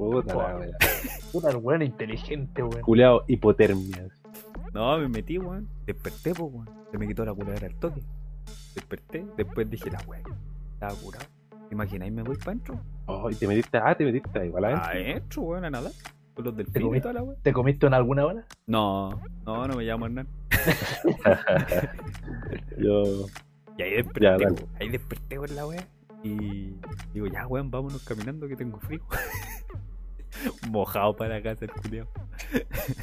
Puta 0.01 0.35
la 0.35 0.57
wea. 0.57 0.71
Puta, 1.33 1.51
el 1.51 1.57
weón 1.57 1.83
inteligente, 1.83 2.63
weón. 2.63 2.81
Culeado 2.83 3.25
hipotermia. 3.29 4.09
No, 4.73 4.99
me 4.99 5.09
metí, 5.09 5.39
weón. 5.39 5.69
Desperté, 5.87 6.35
pues, 6.35 6.53
weón. 6.53 6.69
Se 6.91 6.99
me 6.99 7.07
quitó 7.07 7.25
la 7.25 7.35
curadera 7.35 7.67
al 7.67 7.75
toque. 7.77 8.03
Desperté, 8.75 9.27
después 9.37 9.69
dije, 9.69 9.91
la 9.91 10.01
weón, 10.07 10.23
estaba 10.75 10.95
curado. 10.95 11.27
¿Te 11.69 11.75
imagináis? 11.75 12.13
Me 12.13 12.23
voy 12.23 12.37
para 12.37 12.53
adentro. 12.53 12.81
Oh, 13.07 13.31
y 13.31 13.35
te 13.35 13.47
metiste, 13.47 13.79
ah, 13.79 13.95
te 13.95 14.05
metiste 14.05 14.47
igual 14.47 14.65
adentro. 14.65 14.91
Adentro, 14.91 15.43
weón, 15.43 15.65
a 15.65 15.71
nada. 15.71 15.91
Con 16.35 16.45
los 16.45 16.57
del 16.57 16.73
¿Te 16.73 16.81
y 16.81 16.83
comiste? 16.83 17.03
toda 17.03 17.15
la 17.15 17.23
weón. 17.23 17.37
¿Te 17.43 17.53
comiste 17.53 17.87
en 17.87 17.95
alguna 17.95 18.27
hora? 18.27 18.45
No, 18.67 19.11
no, 19.45 19.69
no 19.69 19.77
me 19.77 19.85
llamo 19.85 20.07
Hernán. 20.07 20.27
Yo, 22.79 23.03
Y 23.79 23.83
ahí 23.83 23.91
desperté, 23.93 24.25
Ya, 24.25 24.37
weón. 24.37 24.57
Ahí 24.81 24.89
desperté 24.89 25.37
con 25.37 25.55
la 25.55 25.67
weá. 25.67 25.87
Y 26.23 26.75
digo, 27.15 27.27
ya, 27.29 27.47
weón, 27.47 27.71
vámonos 27.71 28.05
caminando 28.05 28.47
que 28.49 28.57
tengo 28.57 28.79
frío. 28.81 29.01
Mojado 30.71 31.15
para 31.17 31.43
casa 31.43 31.65
el 31.65 31.71
culiao. 31.73 32.07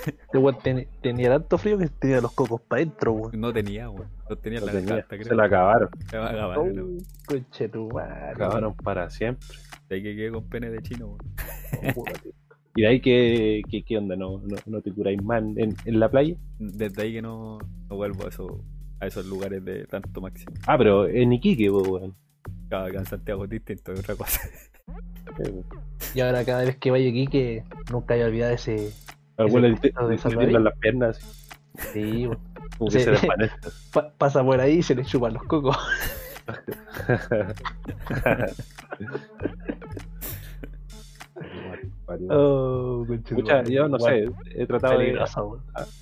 Este 0.05 0.37
weón 0.37 0.57
ten- 0.63 0.87
tenía 1.01 1.29
tanto 1.29 1.57
frío 1.57 1.77
que 1.77 1.87
tenía 1.87 2.21
los 2.21 2.31
cocos 2.33 2.61
para 2.61 2.81
adentro, 2.81 3.13
weón. 3.13 3.39
No 3.39 3.51
tenía, 3.53 3.89
weón. 3.89 4.07
No 4.29 4.35
tenía 4.37 4.59
lo 4.59 4.65
la 4.67 4.71
tenía, 4.71 4.87
garganta, 4.89 5.15
creo. 5.15 5.27
se 5.27 5.35
la 5.35 5.43
acabaron. 5.45 5.89
Se 6.09 6.17
va 6.17 6.27
a 6.27 6.29
acabar, 6.31 6.57
Oh, 6.59 6.65
¿no? 6.65 6.85
conche 7.25 7.69
tu 7.69 7.89
madre. 7.89 8.31
Acabaron 8.31 8.75
para 8.75 9.09
siempre. 9.09 9.47
De 9.89 9.95
ahí 9.95 10.03
que 10.03 10.15
quedé 10.15 10.31
con 10.31 10.43
pene 10.49 10.69
de 10.69 10.81
chino, 10.81 11.07
weón. 11.07 12.03
Y 12.75 12.81
de 12.81 12.87
ahí, 12.87 12.99
¿qué, 13.01 13.61
qué, 13.69 13.83
qué 13.83 13.97
onda? 13.97 14.15
¿No, 14.15 14.39
no, 14.39 14.55
no 14.67 14.81
te 14.81 14.91
curáis 14.93 15.21
más 15.23 15.41
en, 15.41 15.75
en 15.83 15.99
la 15.99 16.09
playa? 16.11 16.35
Desde 16.59 17.01
ahí 17.01 17.13
que 17.13 17.21
no, 17.23 17.57
no 17.89 17.95
vuelvo 17.95 18.25
a, 18.25 18.29
eso, 18.29 18.63
a 18.99 19.07
esos 19.07 19.25
lugares 19.25 19.65
de 19.65 19.85
tanto 19.85 20.21
máximo. 20.21 20.53
Ah, 20.67 20.77
pero 20.77 21.07
en 21.07 21.33
Iquique, 21.33 21.69
weón. 21.71 22.13
Cada 22.69 22.87
acá 22.87 22.99
en 22.99 23.05
Santiago 23.05 23.43
es 23.45 23.49
distinto, 23.49 23.93
es 23.93 23.99
otra 23.99 24.15
cosa. 24.15 24.41
Y 26.15 26.21
ahora 26.21 26.45
cada 26.45 26.63
vez 26.63 26.77
que 26.77 26.89
vaya 26.89 27.09
aquí, 27.09 27.27
que 27.27 27.63
nunca 27.91 28.13
haya 28.13 28.25
olvidado 28.25 28.53
ese. 28.53 28.93
Al 29.35 29.47
abuelo 29.47 29.67
le 29.67 29.75
poquito 29.75 30.07
de 30.07 30.17
tiemblan 30.17 30.63
las 30.63 30.77
piernas, 30.79 31.19
Sí, 31.93 32.27
como 32.77 32.89
que 32.89 32.99
se 33.01 33.11
desvanece. 33.11 33.55
Pa- 33.93 34.11
pasa 34.17 34.43
por 34.43 34.59
ahí 34.59 34.77
y 34.77 34.83
se 34.83 34.95
le 34.95 35.03
chupan 35.05 35.33
los 35.33 35.43
cocos. 35.43 35.77
Oh, 42.29 43.05
tu 43.25 43.35
Pucha, 43.35 43.55
madre. 43.57 43.73
yo 43.73 43.87
no 43.89 43.99
sé, 43.99 44.29
he 44.55 44.65
tratado 44.65 44.99
de, 44.99 45.09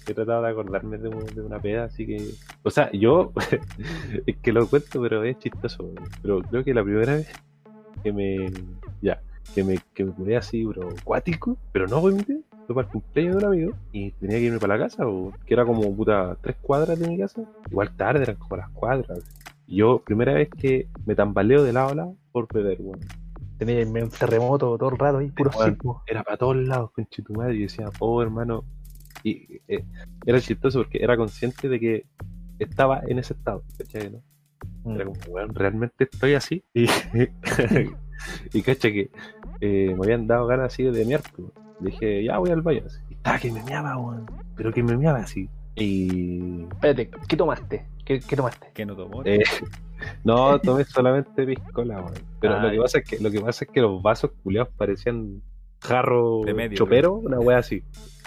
he 0.07 0.13
tratado 0.13 0.43
de 0.43 0.49
acordarme 0.49 0.97
de, 0.97 1.09
un- 1.09 1.25
de 1.25 1.41
una 1.41 1.59
peda, 1.59 1.85
así 1.85 2.05
que. 2.05 2.17
O 2.63 2.69
sea, 2.69 2.91
yo. 2.91 3.31
es 4.27 4.37
que 4.37 4.53
lo 4.53 4.67
cuento, 4.67 5.01
pero 5.01 5.23
es 5.23 5.39
chistoso. 5.39 5.89
Pero 6.21 6.41
creo 6.41 6.63
que 6.63 6.73
la 6.73 6.83
primera 6.83 7.15
vez 7.15 7.27
que 8.03 8.13
me. 8.13 8.51
Ya. 9.01 9.19
Que 9.53 9.63
me, 9.63 9.77
que 9.93 10.03
me 10.03 10.11
curé 10.11 10.37
así, 10.37 10.65
bro, 10.65 10.89
acuático, 10.89 11.55
pero 11.71 11.87
no 11.87 12.01
voy 12.01 12.15
fue 12.65 12.73
para 12.75 12.87
el 12.87 12.91
cumpleaños 12.91 13.35
de 13.37 13.45
un 13.45 13.53
amigo 13.53 13.71
y 13.91 14.11
tenía 14.11 14.37
que 14.37 14.43
irme 14.45 14.59
para 14.59 14.77
la 14.77 14.83
casa, 14.85 15.07
o, 15.07 15.31
que 15.45 15.53
era 15.53 15.65
como 15.65 15.95
puta 15.95 16.35
tres 16.41 16.55
cuadras 16.61 16.99
de 16.99 17.07
mi 17.07 17.17
casa. 17.17 17.43
Igual 17.69 17.95
tarde, 17.95 18.23
eran 18.23 18.35
como 18.37 18.57
las 18.57 18.69
cuadras. 18.71 19.19
Yo, 19.67 19.99
primera 19.99 20.33
vez 20.33 20.49
que 20.49 20.87
me 21.05 21.15
tambaleo 21.15 21.63
de 21.63 21.73
lado 21.73 21.89
a 21.89 21.95
lado 21.95 22.15
por 22.31 22.51
beber, 22.51 22.77
weón. 22.81 22.99
Tenía 23.57 23.85
un 23.85 24.09
terremoto 24.09 24.77
todo 24.77 24.89
el 24.89 24.97
rato 24.97 25.17
ahí, 25.19 25.31
puro 25.31 25.51
era 26.05 26.23
para 26.23 26.37
todos 26.37 26.57
lados, 26.57 26.91
con 26.91 27.05
tu 27.05 27.33
madre. 27.33 27.55
Y 27.55 27.61
decía, 27.63 27.89
oh 27.99 28.21
hermano. 28.21 28.65
Y 29.23 29.61
eh, 29.67 29.83
era 30.25 30.39
chistoso 30.39 30.79
porque 30.79 31.03
era 31.03 31.17
consciente 31.17 31.67
de 31.69 31.79
que 31.79 32.05
estaba 32.59 33.01
en 33.07 33.19
ese 33.19 33.33
estado, 33.33 33.63
¿cachai? 33.77 34.11
no? 34.11 34.21
Mm. 34.83 34.95
Era 34.95 35.05
como, 35.05 35.19
weón, 35.27 35.55
realmente 35.55 36.03
estoy 36.03 36.33
así. 36.33 36.63
Y, 36.73 36.85
y 38.53 38.61
cacha 38.61 38.91
que 38.91 39.09
eh, 39.61 39.95
me 39.97 40.05
habían 40.05 40.27
dado 40.27 40.45
ganas 40.47 40.73
así 40.73 40.83
de 40.83 41.05
mear. 41.05 41.21
pues. 41.35 41.47
Dije, 41.79 42.23
ya 42.23 42.37
voy 42.37 42.51
al 42.51 42.61
baño. 42.61 42.83
así. 42.85 42.99
Y 43.09 43.13
estaba 43.15 43.39
que 43.39 43.51
me 43.51 43.63
meaba, 43.63 43.97
weón. 43.97 44.25
Pero 44.55 44.71
que 44.71 44.83
me 44.83 44.95
meaba 44.95 45.19
así. 45.19 45.49
Y. 45.75 46.63
Espérate, 46.73 47.09
¿qué 47.27 47.35
tomaste? 47.35 47.85
¿Qué, 48.05 48.19
qué 48.19 48.35
tomaste? 48.35 48.69
que 48.73 48.85
no 48.85 48.95
tomó. 48.95 49.23
eh, 49.25 49.43
no, 50.23 50.59
tomé 50.59 50.83
solamente 50.85 51.45
piscola, 51.45 51.99
weón. 52.01 52.13
Pero 52.39 52.59
lo 52.59 52.67
Ay. 52.67 52.75
que 52.75 52.81
pasa 52.81 52.97
es 52.99 53.05
que 53.09 53.19
lo 53.19 53.31
que 53.31 53.41
pasa 53.41 53.65
es 53.65 53.71
que 53.71 53.81
los 53.81 54.01
vasos 54.01 54.31
culeados 54.43 54.69
parecían 54.77 55.41
jarro 55.81 56.41
De 56.45 56.53
medio, 56.53 56.77
chopero, 56.77 57.13
una 57.13 57.39
wea 57.39 57.57
así. 57.59 57.83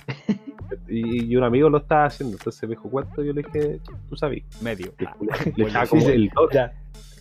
y, 0.89 1.27
y 1.33 1.37
un 1.37 1.45
amigo 1.45 1.69
lo 1.71 1.79
estaba 1.79 2.07
haciendo, 2.07 2.37
entonces 2.37 2.63
me 2.63 2.71
dijo 2.71 2.91
cuánto, 2.91 3.23
yo 3.23 3.33
le 3.33 3.43
dije, 3.43 3.81
tú 4.09 4.17
sabes. 4.17 4.43
Medio. 4.61 4.93
Le, 4.99 5.07
Ah, 5.07 5.17
le 5.57 5.87
sí, 5.87 5.91
como 5.91 6.03
sí, 6.03 6.09
el. 6.13 6.31
Ya. 6.53 6.73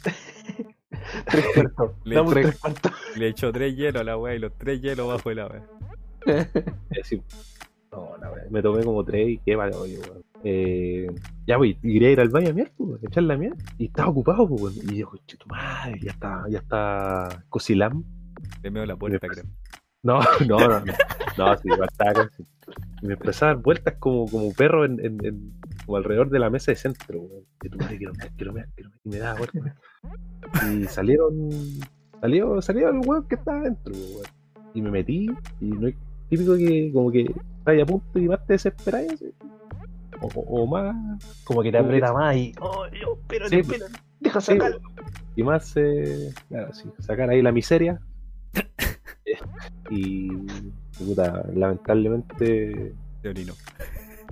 tres 1.25 1.45
cuartos. 1.53 1.91
Le 2.03 2.23
tres 2.23 2.59
cuartos. 2.59 2.91
Le 3.15 3.27
echó 3.29 3.51
tres 3.51 3.75
hielos 3.75 4.01
a 4.01 4.03
la 4.03 4.17
weá 4.17 4.35
y 4.35 4.39
los 4.39 4.53
tres 4.57 4.81
hielos 4.81 5.07
bajo 5.07 5.29
el 5.31 5.39
agua. 5.39 5.61
Y 6.91 6.99
así, 6.99 7.21
no, 7.91 8.17
la 8.19 8.31
wea, 8.31 8.43
me 8.49 8.61
tomé 8.61 8.83
como 8.83 9.03
tres 9.03 9.29
y 9.29 9.37
qué 9.39 9.55
vale, 9.55 9.75
oye, 9.75 9.99
weón. 9.99 10.23
Eh, 10.43 11.07
ya 11.45 11.57
voy, 11.57 11.77
y 11.81 11.93
quería 11.93 12.11
ir 12.11 12.19
al 12.19 12.29
baño 12.29 12.49
a 12.49 12.53
mirar, 12.53 12.71
pues, 12.77 13.03
echar 13.03 13.23
la 13.23 13.37
mierda. 13.37 13.57
Y 13.77 13.85
estaba 13.85 14.09
ocupado, 14.09 14.47
pues. 14.47 14.77
Y 14.91 14.97
yo, 14.97 15.09
tu 15.25 15.47
madre, 15.47 15.99
ya 16.01 16.11
está, 16.11 16.43
ya 16.49 16.59
está 16.59 17.43
Cosilam. 17.49 18.03
Le 18.63 18.71
meo 18.71 18.85
la 18.85 18.95
puerta, 18.95 19.19
Me 19.21 19.29
creo. 19.33 19.45
No, 20.03 20.19
no, 20.47 20.57
no, 20.59 20.79
no, 20.79 20.93
no, 21.37 21.57
sí, 21.57 21.69
estaba. 21.89 22.29
Y 23.01 23.07
me 23.07 23.13
empezó 23.13 23.45
a 23.45 23.47
dar 23.49 23.57
vueltas 23.57 23.95
como, 23.99 24.25
como 24.27 24.53
perro 24.53 24.85
en, 24.85 24.99
en, 25.03 25.25
en- 25.25 25.53
como 25.85 25.97
alrededor 25.97 26.29
de 26.29 26.39
la 26.39 26.49
mesa 26.49 26.71
de 26.71 26.75
centro, 26.75 27.21
weón. 27.21 27.43
Y 27.63 27.69
tu 27.69 27.77
madre, 27.77 27.97
quiero 27.97 28.13
mear, 28.13 28.31
quiero 28.35 28.53
mear, 28.53 28.67
quiero 28.75 28.89
mear. 28.89 29.01
Y 29.05 29.09
me 29.09 29.17
daba 29.17 29.39
vueltas. 29.39 29.73
Y 30.69 30.83
salieron, 30.85 31.49
salió, 32.21 32.61
salió 32.61 32.89
el 32.89 32.99
weón 33.05 33.27
que 33.27 33.35
estaba 33.35 33.59
adentro, 33.59 33.93
weón. 33.93 34.25
Y 34.73 34.81
me 34.81 34.91
metí, 34.91 35.27
y 35.61 35.65
no 35.65 35.87
es 35.87 35.95
típico 36.29 36.55
que 36.57 36.91
como 36.93 37.11
que 37.11 37.21
estás 37.21 37.37
ahí 37.67 37.81
a 37.81 37.85
punto 37.85 38.19
y 38.19 38.27
más 38.27 38.45
te 38.45 38.53
desesperáis. 38.53 39.23
O, 40.21 40.65
más, 40.67 40.95
Como 41.43 41.61
que 41.61 41.71
te 41.71 41.77
aprieta 41.77 42.13
más 42.13 42.35
y. 42.35 42.51
Oh, 42.59 42.85
Dios, 42.89 43.17
Sí, 43.49 43.59
espérate. 43.59 43.93
Deja 44.19 44.41
sí, 44.41 44.53
sacar. 44.53 44.79
y 45.35 45.43
más, 45.43 45.73
eh, 45.77 46.33
claro, 46.49 46.73
sí, 46.73 46.89
sacar 46.99 47.29
ahí 47.29 47.41
la 47.41 47.51
miseria. 47.51 47.99
y, 49.89 50.27
y 50.99 51.05
puta, 51.05 51.43
lamentablemente 51.53 52.93
orinó. 53.23 53.53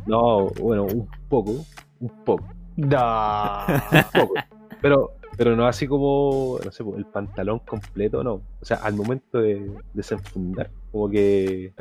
No, 0.07 0.47
bueno, 0.61 0.83
un 0.85 1.07
poco, 1.29 1.63
un 1.99 2.09
poco, 2.23 2.45
No. 2.77 3.65
un 3.91 4.03
poco. 4.21 4.33
Pero, 4.81 5.11
pero 5.37 5.55
no 5.55 5.65
así 5.67 5.87
como, 5.87 6.59
no 6.63 6.71
sé, 6.71 6.83
pues, 6.83 6.97
el 6.97 7.05
pantalón 7.05 7.59
completo, 7.59 8.23
no. 8.23 8.33
O 8.33 8.65
sea, 8.65 8.77
al 8.77 8.95
momento 8.95 9.39
de 9.39 9.71
desenfundar, 9.93 10.69
como 10.91 11.09
que 11.09 11.73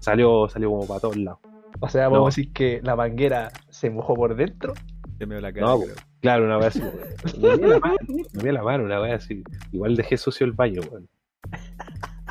salió, 0.00 0.48
salió 0.48 0.70
como 0.70 0.86
para 0.86 1.00
todos 1.00 1.16
lados. 1.16 1.40
O 1.80 1.88
sea, 1.88 2.04
No. 2.04 2.10
vamos 2.12 2.26
a 2.26 2.36
decir 2.36 2.52
que 2.52 2.80
la 2.82 2.96
manguera 2.96 3.50
se 3.68 3.90
mojó 3.90 4.14
por 4.14 4.34
dentro. 4.36 4.74
Se 5.18 5.26
meo 5.26 5.40
la 5.40 5.52
cara, 5.52 5.66
No, 5.66 5.80
creo. 5.80 5.94
Claro, 6.20 6.44
una 6.44 6.56
vez 6.58 6.66
así, 6.68 6.82
me 7.40 7.56
vi 7.56 7.66
la 7.68 7.78
mano, 7.80 7.96
me 8.42 8.52
la 8.52 8.62
mano, 8.62 8.84
una 8.84 8.98
vez 9.00 9.14
así. 9.14 9.42
Igual 9.72 9.96
dejé 9.96 10.16
sucio 10.16 10.44
el 10.46 10.52
baño, 10.52 10.80
weón. 10.90 11.08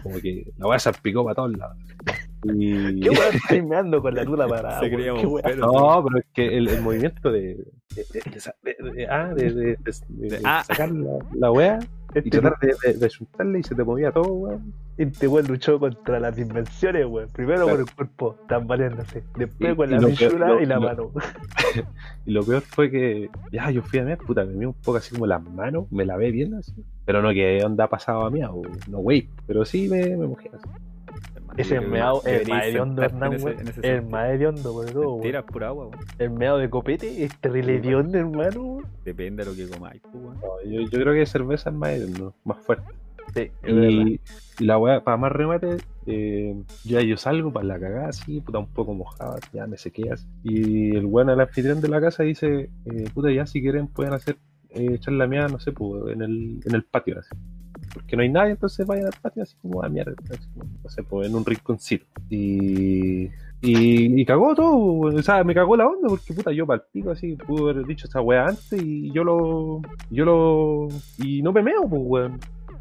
Como 0.04 0.20
que 0.20 0.46
la 0.58 0.68
weá 0.68 0.80
salpicó 0.80 1.24
para 1.24 1.36
todos 1.36 1.58
lados. 1.58 1.78
Y... 2.44 3.00
¿Qué 3.02 3.10
weón 3.10 3.36
estáis 3.36 3.64
meando 3.66 4.02
con 4.02 4.14
la 4.14 4.24
tula 4.26 4.48
parada? 4.48 4.80
Se 4.80 4.90
creía. 4.90 5.14
No, 5.14 6.04
pero 6.06 6.18
es 6.20 6.26
que 6.34 6.58
el, 6.58 6.68
el 6.68 6.82
movimiento 6.82 7.32
de, 7.32 7.56
de, 7.96 8.06
de- 8.14 8.32
de 8.32 8.40
sa- 8.40 8.56
de- 8.62 8.76
de- 8.94 9.08
ah, 9.08 9.34
de, 9.34 9.52
de- 9.54 9.78
de- 9.78 10.30
de 10.30 10.42
Ah. 10.46 10.64
sacar 10.66 10.92
la, 10.92 11.18
la 11.34 11.52
weá 11.52 11.80
y 12.16 12.20
Este, 12.20 12.30
tratar 12.42 12.58
de, 12.60 12.76
de, 12.84 12.98
de 12.98 13.10
juntarle 13.10 13.60
y 13.60 13.64
se 13.64 13.76
te 13.76 13.84
movía 13.84 14.12
todo, 14.12 14.32
weón. 14.34 14.74
este 14.98 15.28
weón 15.28 15.48
luchó 15.48 15.80
contra 15.80 16.20
las 16.20 16.36
dimensiones, 16.36 17.06
weón. 17.06 17.28
Primero 17.34 17.66
Claro. 17.66 17.78
con 17.80 17.88
el 17.88 17.96
cuerpo 17.96 18.36
tambaleándose. 18.48 19.24
Después 19.36 19.74
Y- 19.74 19.76
con 19.76 19.92
la 19.92 20.00
pichula 20.00 20.62
y 20.62 20.66
la 20.66 20.76
lo- 20.76 20.82
mano. 20.82 21.12
Y 22.26 22.32
lo 22.32 22.44
peor 22.44 22.62
fue 22.62 22.90
que, 22.92 23.30
ya, 23.52 23.70
yo 23.72 23.82
fui 23.82 24.00
a 24.00 24.04
mear, 24.04 24.18
puta, 24.18 24.44
me 24.46 24.54
vi 24.54 24.66
un 24.66 24.74
poco 24.74 24.98
así 24.98 25.14
como 25.14 25.28
las 25.28 25.42
manos, 25.44 25.92
me 25.92 26.06
lavé 26.06 26.32
bien 26.32 26.54
así. 26.56 26.74
Pero 27.06 27.22
no 27.22 27.30
que 27.30 27.64
onda 27.64 27.88
pasado 27.88 28.26
a 28.26 28.30
mí, 28.32 28.42
o 28.44 28.62
no, 28.90 28.98
wey. 29.00 29.30
Pero 29.46 29.64
sí 29.66 29.88
me, 29.90 30.16
me 30.18 30.28
mojé 30.28 30.50
así. 30.54 30.68
Ese 31.58 31.82
meado, 31.82 32.22
el 32.26 32.46
sentarte 32.46 33.02
Hernán, 33.04 33.34
El 33.34 34.54
por 34.62 34.86
todo, 34.92 35.22
es 35.24 35.44
pura 35.44 35.68
agua, 35.68 35.88
weón. 35.88 36.06
El 36.20 36.30
meado 36.30 36.60
de 36.60 36.70
copete 36.70 37.24
es 37.24 37.36
terrible 37.40 37.78
hediondo, 37.78 38.18
hermano. 38.18 38.62
weón. 38.62 38.86
Depende 39.04 39.44
de 39.44 39.50
lo 39.50 39.56
que 39.56 39.68
comáis, 39.68 40.02
pues, 40.04 40.16
weón. 40.16 40.36
No, 40.40 40.64
yo, 40.70 40.82
yo 40.82 41.00
creo 41.00 41.14
que 41.14 41.26
cerveza 41.26 41.72
es 41.72 41.76
más, 41.76 42.00
no, 42.00 42.34
más 42.44 42.58
fuerte. 42.60 42.94
Sí. 43.34 43.52
Y, 43.68 44.22
y 44.60 44.66
la 44.66 44.78
weá, 44.78 45.04
para 45.04 45.18
más 45.18 45.32
remate, 45.32 45.78
eh, 46.06 46.56
ya 46.84 47.02
yo 47.02 47.18
salgo 47.18 47.52
para 47.52 47.66
la 47.66 47.80
cagada 47.80 48.10
así, 48.10 48.40
puta, 48.40 48.60
un 48.60 48.72
poco 48.72 48.94
mojada, 48.94 49.40
ya 49.52 49.66
me 49.66 49.78
sequé 49.78 50.12
así. 50.12 50.28
Y 50.44 50.96
el 50.96 51.06
weón, 51.06 51.30
el 51.30 51.40
anfitrión 51.40 51.82
de 51.82 51.90
la 51.90 52.00
casa, 52.00 52.24
dice, 52.24 52.70
eh, 52.86 53.10
puta, 53.14 53.32
ya 53.32 53.48
si 53.48 53.62
quieren 53.62 53.88
pueden 53.88 54.14
hacer, 54.14 54.38
eh, 54.70 54.94
echar 54.94 55.16
la 55.16 55.28
mía, 55.28 55.48
no 55.48 55.60
sé, 55.60 55.72
pues, 55.72 56.14
en 56.14 56.22
el, 56.22 56.60
en 56.66 56.76
el 56.76 56.84
patio 56.84 57.20
así. 57.20 57.36
Porque 57.94 58.16
no 58.16 58.22
hay 58.24 58.30
nadie, 58.30 58.52
entonces 58.52 58.86
vayan 58.86 59.06
al 59.08 59.14
patio 59.22 59.44
así 59.44 59.56
como 59.62 59.84
a 59.84 59.90
mierda, 59.90 60.14
así 60.30 60.48
como, 60.54 60.70
no 60.84 60.90
sé, 60.90 61.04
pues, 61.04 61.28
en 61.28 61.36
un 61.36 61.46
rinconcito. 61.46 62.06
Y, 62.30 63.26
y, 63.62 64.22
y 64.22 64.26
cagó 64.26 64.54
todo, 64.56 64.76
weón. 64.76 65.18
o 65.18 65.24
sea, 65.24 65.44
me 65.44 65.54
cagó 65.56 65.76
la 65.76 65.88
onda 65.88 66.08
porque 66.10 66.34
puta, 66.34 66.52
yo 66.52 66.66
para 66.68 66.82
el 66.82 66.88
pico 66.92 67.12
así, 67.12 67.36
pude 67.36 67.72
haber 67.72 67.86
dicho 67.86 68.08
esa 68.08 68.22
weá 68.22 68.46
antes 68.48 68.82
y 68.82 69.12
yo 69.12 69.24
lo, 69.24 69.82
yo 70.10 70.26
lo, 70.26 70.88
y 71.18 71.42
no 71.42 71.52
me 71.52 71.64
meo, 71.64 71.88
pues, 71.90 72.02
weón. 72.06 72.40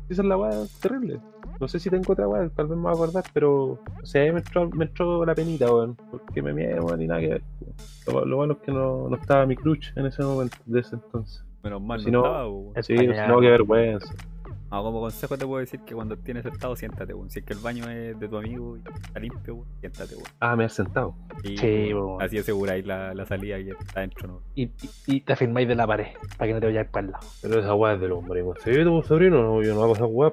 Esa 0.09 0.23
es 0.23 0.29
la 0.29 0.37
weá 0.37 0.51
terrible. 0.81 1.19
No 1.59 1.67
sé 1.67 1.81
si 1.81 1.89
tengo 1.91 2.13
otra 2.13 2.29
weá, 2.29 2.49
tal 2.51 2.69
vez 2.69 2.77
me 2.77 2.83
voy 2.85 2.91
a 2.93 2.95
acordar, 2.95 3.25
pero. 3.33 3.63
O 3.73 3.81
sea, 4.05 4.23
ahí 4.23 4.31
me 4.31 4.39
entró, 4.39 4.69
me 4.71 4.85
entró 4.85 5.25
la 5.25 5.35
penita, 5.35 5.73
weón. 5.73 5.97
Porque 6.11 6.43
me 6.43 6.53
miedo, 6.53 6.85
weón, 6.85 7.03
y 7.03 7.07
nada 7.07 7.21
que 7.21 7.29
ver. 7.29 7.43
Lo, 8.07 8.25
lo 8.25 8.37
bueno 8.37 8.53
es 8.53 8.59
que 8.61 8.71
no, 8.73 9.09
no 9.09 9.17
estaba 9.17 9.47
mi 9.47 9.57
crush 9.57 9.91
en 9.97 10.07
ese 10.07 10.23
momento, 10.23 10.57
de 10.67 10.81
ese 10.81 10.97
entonces. 10.97 11.43
Menos 11.65 11.83
mal 11.83 12.01
Si 12.01 12.11
no, 12.11 12.21
no- 12.21 12.27
estaba, 12.27 12.45
po, 12.45 12.59
weón. 12.59 12.83
Sí, 12.85 12.95
no, 13.29 13.41
qué 13.41 13.51
vergüenza. 13.51 14.15
Ah, 14.71 14.81
como 14.83 15.01
consejo 15.01 15.39
te 15.39 15.47
puedo 15.47 15.61
decir 15.61 15.81
que 15.81 15.95
cuando 15.95 16.15
estés 16.15 16.43
sentado, 16.43 16.75
siéntate, 16.75 17.15
weón. 17.15 17.31
Si 17.31 17.39
es 17.39 17.45
que 17.45 17.53
el 17.53 17.61
baño 17.61 17.89
es 17.89 18.19
de 18.19 18.29
tu 18.29 18.37
amigo 18.37 18.77
y 18.77 18.81
está 18.81 19.21
limpio, 19.21 19.55
weón, 19.55 19.69
siéntate, 19.81 20.15
weón. 20.17 20.29
Ah, 20.41 20.57
me 20.57 20.65
has 20.65 20.73
sentado. 20.73 21.15
Y, 21.45 21.57
Sí, 21.57 21.93
weón, 21.95 22.07
weón. 22.07 22.23
Así 22.23 22.39
aseguráis 22.39 22.85
la, 22.85 23.15
la 23.15 23.27
salida 23.27 23.59
y 23.59 23.71
está 23.71 24.01
adentro, 24.01 24.29
¿no? 24.29 24.43
Y, 24.55 24.65
y, 24.65 24.91
y 25.07 25.21
te 25.21 25.33
afirmáis 25.33 25.69
de 25.69 25.75
la 25.75 25.87
pared, 25.87 26.09
para 26.37 26.49
que 26.49 26.55
no 26.55 26.61
te 26.61 26.67
vayas 26.67 26.89
para 26.89 27.07
el 27.07 27.13
lado. 27.13 27.27
Pero 27.43 27.61
esa 27.61 27.75
weá 27.75 27.95
es 27.95 28.01
del 28.01 28.13
hombre, 28.13 28.43
weón. 28.43 28.57
¿Se 28.63 28.71
ve 28.71 28.85
tu 28.85 29.03
sobrino? 29.03 29.43
No, 29.43 29.63
yo 29.63 29.75
no 29.75 29.83
hago 29.85 29.95
esa 29.95 30.07
weá. 30.07 30.33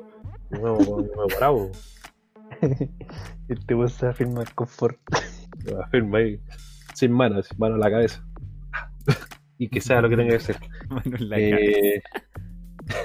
No 0.50 0.78
me 0.78 0.86
no 0.86 1.28
me 1.28 1.34
parado. 1.34 1.72
y 3.50 3.56
te 3.56 3.74
vas 3.74 4.02
a 4.04 4.10
afirmar 4.10 4.54
confort. 4.54 4.98
Me 5.66 5.82
afirma 5.84 6.18
ahí. 6.20 6.40
Sin 6.94 7.12
manos, 7.12 7.48
sin 7.48 7.58
mano 7.60 7.76
a 7.76 7.80
la 7.80 7.90
cabeza. 7.92 8.26
y 9.58 9.70
que 9.70 9.82
sea 9.82 10.02
lo 10.02 10.10
que 10.10 10.18
tenga 10.18 10.34
que 10.34 10.40
ser. 10.40 10.58
Mano 10.90 11.18
en 11.18 11.30
la. 11.30 11.40
Eh, 11.40 12.04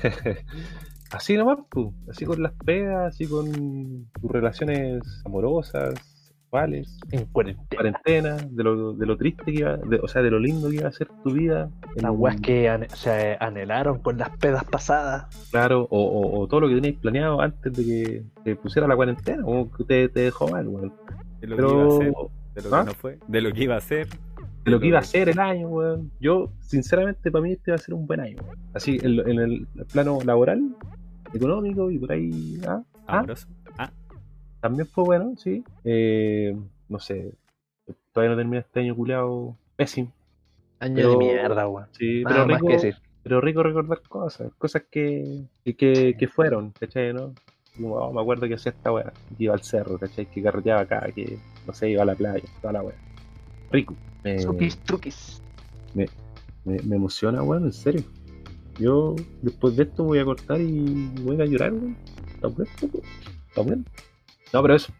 así 1.12 1.36
nomás, 1.36 1.58
pu. 1.70 1.92
así 2.10 2.24
con 2.24 2.42
las 2.42 2.52
pegas, 2.64 3.14
así 3.14 3.26
con 3.26 3.50
tus 4.20 4.30
relaciones 4.30 5.02
amorosas, 5.24 5.94
sexuales, 6.40 6.98
En 7.10 7.26
cuarentena. 7.26 7.68
cuarentena, 7.76 8.36
de 8.50 8.64
lo, 8.64 8.92
de 8.94 9.06
lo 9.06 9.16
triste 9.16 9.44
que 9.44 9.50
iba, 9.60 9.76
de- 9.76 10.00
o 10.02 10.08
sea, 10.08 10.22
de 10.22 10.30
lo 10.30 10.38
lindo 10.38 10.70
que 10.70 10.76
iba 10.76 10.88
a 10.88 10.92
ser 10.92 11.08
tu 11.22 11.32
vida. 11.32 11.68
Las 11.96 12.10
un- 12.12 12.20
weas 12.20 12.40
que 12.40 12.86
se 12.94 13.36
anhelaron 13.40 13.98
con 13.98 14.16
las 14.18 14.30
pedas 14.38 14.64
pasadas. 14.64 15.26
Claro, 15.50 15.86
o, 15.90 16.00
o- 16.02 16.40
o 16.40 16.48
todo 16.48 16.60
lo 16.60 16.68
que 16.68 16.74
teníais 16.76 16.96
planeado 16.98 17.40
antes 17.40 17.72
de 17.74 17.84
que 17.84 18.22
te 18.44 18.56
pusiera 18.56 18.88
la 18.88 18.96
cuarentena, 18.96 19.42
como 19.42 19.70
que 19.72 19.84
te, 19.84 20.08
te 20.08 20.20
dejó 20.20 20.48
mal, 20.48 20.66
weón. 20.68 20.92
De 21.40 21.46
lo 21.48 21.56
que 21.56 21.62
iba 21.62 21.70
a 21.70 21.74
Pero 21.74 21.96
hacer, 21.96 22.12
de 22.54 22.62
lo 22.62 22.70
que 22.70 22.76
¿Ah? 22.76 22.84
no 22.84 22.92
fue, 22.94 23.18
de 23.28 23.40
lo 23.42 23.52
que 23.52 23.64
iba 23.64 23.74
a 23.74 23.78
hacer. 23.78 24.08
De 24.68 24.74
lo 24.74 24.80
que 24.80 24.86
iba 24.88 24.98
a 24.98 25.02
ser 25.02 25.28
el 25.28 25.38
año, 25.38 25.68
weón. 25.68 26.10
Yo, 26.20 26.50
sinceramente, 26.60 27.30
para 27.30 27.42
mí 27.42 27.52
este 27.52 27.70
va 27.70 27.76
a 27.76 27.78
ser 27.78 27.94
un 27.94 28.06
buen 28.06 28.20
año, 28.20 28.36
weón. 28.44 28.58
Así, 28.74 28.98
en, 29.02 29.16
lo- 29.16 29.26
en 29.26 29.38
el 29.38 29.66
plano 29.92 30.18
laboral, 30.24 30.74
económico 31.34 31.90
y 31.90 31.98
por 31.98 32.12
ahí, 32.12 32.60
ah, 32.66 32.82
ah, 33.06 33.18
Amoroso. 33.18 33.48
Ah, 33.76 33.90
también 34.60 34.86
fue 34.86 35.04
bueno, 35.04 35.34
sí. 35.36 35.62
Eh, 35.84 36.56
no 36.88 36.98
sé, 36.98 37.32
todavía 38.12 38.30
no 38.30 38.36
termina 38.36 38.60
este 38.60 38.80
año 38.80 38.94
culeado 38.96 39.56
pésimo. 39.76 40.12
Año 40.80 40.94
Pero- 40.94 41.10
de 41.12 41.16
mierda, 41.18 41.68
weón. 41.68 41.86
Sí, 41.92 42.22
Nada 42.22 42.36
pero 42.36 42.46
más 42.46 42.56
rico, 42.56 42.66
que 42.68 42.72
decir. 42.74 42.96
pero 43.22 43.40
rico 43.40 43.62
recordar 43.62 44.00
cosas, 44.08 44.52
cosas 44.58 44.82
que, 44.90 45.44
que, 45.64 45.74
que, 45.76 46.16
que 46.18 46.28
fueron, 46.28 46.70
¿cachai? 46.78 47.12
¿no? 47.12 47.34
Como, 47.76 47.94
oh, 47.96 48.12
me 48.12 48.20
acuerdo 48.20 48.48
que 48.48 48.54
hacía 48.54 48.72
esta 48.72 48.90
weá, 48.92 49.12
que 49.36 49.44
iba 49.44 49.54
al 49.54 49.62
cerro, 49.62 49.98
¿cachai? 49.98 50.26
Que 50.26 50.42
carreteaba 50.42 50.80
acá, 50.82 51.06
que 51.14 51.38
no 51.66 51.72
sé, 51.72 51.90
iba 51.90 52.02
a 52.02 52.06
la 52.06 52.14
playa, 52.14 52.42
toda 52.60 52.72
la 52.72 52.82
weá. 52.82 52.94
Rico. 53.70 53.94
Eh, 54.24 54.44
truquis. 54.84 55.42
me, 55.94 56.06
me 56.64 56.96
emociona, 56.96 57.42
weón, 57.42 57.64
en 57.64 57.72
serio. 57.72 58.02
Yo 58.78 59.16
después 59.42 59.76
de 59.76 59.84
esto 59.84 60.04
voy 60.04 60.18
a 60.18 60.24
cortar 60.24 60.60
y 60.60 61.08
voy 61.22 61.40
a 61.40 61.44
llorar, 61.46 61.72
weón. 61.72 61.96
¿Está 62.34 62.48
bueno? 62.48 62.70
¿Está 63.48 63.60
bueno? 63.62 63.84
No, 64.52 64.62
pero 64.62 64.74
eso. 64.74 64.92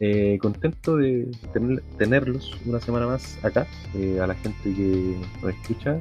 Eh, 0.00 0.38
contento 0.42 0.96
de 0.96 1.30
tener- 1.52 1.82
tenerlos 1.96 2.52
una 2.66 2.80
semana 2.80 3.06
más 3.06 3.42
acá. 3.44 3.66
Eh, 3.94 4.18
a 4.20 4.26
la 4.26 4.34
gente 4.34 4.74
que 4.74 5.16
nos 5.40 5.54
escucha, 5.54 6.00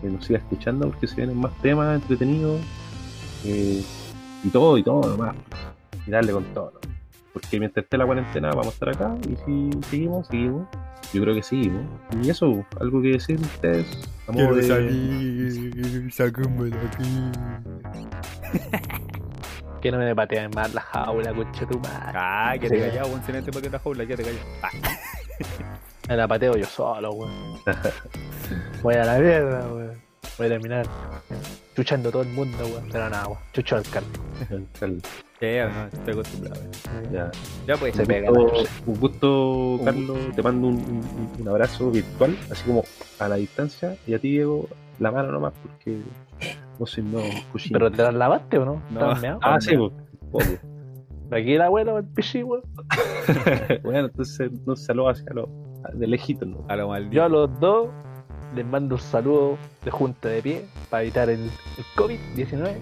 que 0.00 0.08
nos 0.08 0.24
siga 0.26 0.38
escuchando 0.38 0.88
porque 0.90 1.06
se 1.06 1.16
vienen 1.16 1.38
más 1.38 1.56
temas 1.62 2.00
entretenidos. 2.00 2.60
eh, 3.44 3.82
y 4.44 4.48
todo, 4.50 4.76
y 4.78 4.82
todo 4.84 5.08
nomás. 5.08 5.34
Y 6.06 6.10
darle 6.10 6.32
con 6.32 6.44
todo. 6.54 6.72
¿no? 6.74 6.92
Porque 7.32 7.58
mientras 7.58 7.84
esté 7.84 7.96
la 7.98 8.04
cuarentena 8.06 8.48
vamos 8.50 8.66
a 8.68 8.70
estar 8.70 8.88
acá. 8.90 9.14
Y 9.28 9.36
si 9.44 9.70
seguimos, 9.88 10.26
seguimos. 10.28 10.68
Yo 11.12 11.22
creo 11.22 11.34
que 11.34 11.42
seguimos. 11.42 11.82
Y 12.22 12.30
eso, 12.30 12.64
algo 12.80 13.00
que 13.02 13.08
decir 13.08 13.40
ustedes. 13.40 13.86
modo 14.28 14.54
de- 14.54 14.62
salir, 14.62 16.12
sáquenme 16.12 16.70
de 16.70 16.78
aquí. 16.78 17.30
Que 19.82 19.90
no 19.90 19.98
me 19.98 20.14
pateen 20.14 20.48
más 20.54 20.72
la 20.74 20.80
jaula, 20.80 21.34
concha 21.34 21.66
tu 21.66 21.76
madre. 21.80 22.12
Ah, 22.14 22.54
que 22.60 22.68
te 22.68 22.76
Sí. 22.76 22.82
callado, 22.88 23.08
weón, 23.08 23.22
si 23.26 23.32
no 23.32 23.42
te 23.42 23.68
la 23.70 23.78
jaula, 23.80 24.04
ya 24.04 24.14
te 24.16 24.22
callas. 24.22 24.46
Ah, 24.62 24.68
Me 26.08 26.16
la 26.16 26.28
pateo 26.28 26.56
yo 26.56 26.66
solo, 26.66 27.10
weón. 27.10 27.58
Voy 28.84 28.94
a 28.94 29.04
la 29.04 29.18
mierda, 29.18 29.66
weón. 29.72 30.00
Voy 30.38 30.46
a 30.46 30.50
terminar 30.50 30.86
chuchando 31.74 32.10
todo 32.10 32.22
el 32.22 32.28
mundo, 32.28 32.58
weón. 32.66 32.84
Pero 32.90 33.08
nada, 33.10 33.26
weón. 33.28 33.38
Chucho 33.52 33.76
al 33.76 33.82
caldo. 33.84 34.08
el- 34.80 35.02
sí, 35.02 35.46
no, 35.74 35.86
estoy 35.86 36.12
acostumbrado. 36.12 36.60
ya. 37.12 37.30
Ya 37.66 37.76
pues, 37.76 37.94
Se 37.94 38.02
Un 38.02 38.08
pega 38.08 38.30
gusto, 38.30 38.64
un 38.86 39.00
gusto, 39.00 39.80
Carlos. 39.84 40.18
Te 40.36 40.42
mando 40.42 40.68
un, 40.68 40.74
un- 40.76 41.32
un 41.40 41.48
abrazo 41.48 41.90
virtual, 41.90 42.36
así 42.50 42.64
como 42.66 42.84
a 43.18 43.28
la 43.28 43.36
distancia. 43.36 43.96
Y 44.06 44.14
a 44.14 44.18
ti, 44.18 44.30
Diego, 44.30 44.68
la 44.98 45.10
mano 45.10 45.32
nomás, 45.32 45.52
porque 45.62 46.00
no 46.78 46.86
soy 46.86 47.04
no 47.04 47.20
cochino. 47.52 47.78
¿Pero 47.78 47.90
te 47.90 48.02
las 48.02 48.14
lavaste 48.14 48.58
o 48.58 48.64
no? 48.64 48.72
No. 48.90 48.98
¿Estabas 49.00 49.22
meado? 49.22 49.38
ah, 49.42 49.60
sí, 49.60 49.74
pues. 50.30 50.60
Aquí 51.30 51.54
el 51.54 51.62
abuelo, 51.62 51.96
el 51.98 52.04
pichi, 52.04 52.42
weón. 52.42 52.62
bueno, 53.82 54.06
entonces 54.06 54.50
no 54.66 54.76
saludo 54.76 55.08
hacia 55.08 55.32
lo 55.32 55.48
de 55.94 56.06
lejito, 56.06 56.44
¿no? 56.44 56.64
a 56.68 56.76
lo 56.76 56.88
maldito. 56.88 57.14
Yo 57.14 57.24
a 57.24 57.28
los 57.28 57.58
dos 57.58 57.88
les 58.54 58.66
mando 58.66 58.94
un 58.96 59.00
saludo 59.00 59.58
de 59.84 59.90
junta 59.90 60.28
de 60.28 60.42
pie 60.42 60.64
para 60.90 61.02
evitar 61.02 61.28
el, 61.30 61.40
el 61.78 61.84
COVID-19. 61.96 62.74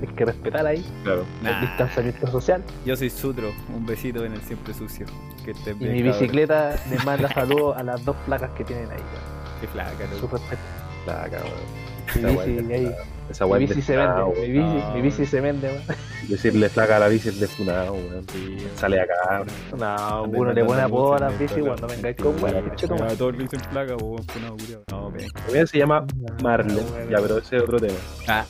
Hay 0.00 0.08
que 0.16 0.24
respetar 0.24 0.66
ahí 0.66 0.84
Claro. 1.04 1.24
el 1.38 1.44
Nah, 1.44 1.60
distanciamiento 1.60 2.26
social. 2.26 2.62
yo 2.84 2.96
soy 2.96 3.10
Sutro, 3.10 3.52
un 3.74 3.86
besito 3.86 4.24
en 4.24 4.32
el 4.32 4.40
siempre 4.42 4.74
sucio. 4.74 5.06
Que 5.44 5.52
Y 5.52 5.54
bien, 5.74 5.92
mi 5.92 6.02
cabrón. 6.02 6.02
bicicleta 6.20 6.76
les 6.90 7.04
manda 7.04 7.28
saludos 7.34 7.76
a 7.76 7.82
las 7.82 8.04
dos 8.04 8.16
placas 8.26 8.50
que 8.52 8.64
tienen 8.64 8.90
ahí. 8.90 9.02
Qué 9.60 9.68
flaca, 9.68 9.92
Su 10.18 10.26
respeto. 10.26 10.62
La 11.06 11.22
cabrón. 11.30 11.50
Mi 12.14 12.20
Esa 12.30 12.42
bici, 12.44 12.72
ahí. 12.72 12.94
Esa 13.30 13.46
Mi 13.46 13.66
se 13.66 13.96
vende, 13.96 14.22
mi 14.40 14.48
bici, 14.50 14.60
no, 14.64 14.94
mi 14.94 15.00
bici 15.02 15.26
se 15.26 15.40
vende, 15.40 15.68
weón. 15.68 15.82
Decirle 16.28 16.68
flaca 16.68 16.96
a 16.96 16.98
la 17.00 17.08
bici 17.08 17.28
es 17.30 17.40
de 17.40 17.46
funado, 17.46 17.94
weón. 17.94 18.26
Sí, 18.32 18.58
Sale 18.76 19.00
acá. 19.00 19.44
No, 19.76 20.24
uno 20.24 20.52
le 20.52 20.64
pone 20.64 20.82
apodo 20.82 21.14
a 21.14 21.18
mucho 21.30 21.38
bici 21.38 21.60
cuando 21.60 21.86
vengáis 21.88 22.16
con 22.16 22.42
weón. 22.42 23.16
todos 23.16 23.36
le 23.36 23.42
dicen 23.44 23.60
placa, 23.70 23.96
weón, 23.96 24.22
funado. 24.24 24.56
No. 24.90 25.12
Weón 25.52 25.66
se 25.66 25.78
llama 25.78 26.06
Marlon. 26.42 26.84
Ya, 27.10 27.18
pero 27.20 27.38
ese 27.38 27.56
es 27.56 27.62
otro 27.62 27.78
tema. 27.78 27.98
Ah, 28.28 28.44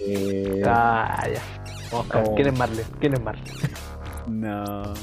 Eh, 0.00 0.62
Ah, 0.64 1.26
ya. 1.32 1.42
Vamos, 1.92 2.06
Como- 2.06 2.34
¿Quién 2.36 2.48
es 2.48 2.58
Marley? 2.58 2.84
¿Quién 3.00 3.14
es 3.14 3.20
Marley? 3.22 3.44
no. 4.28 4.94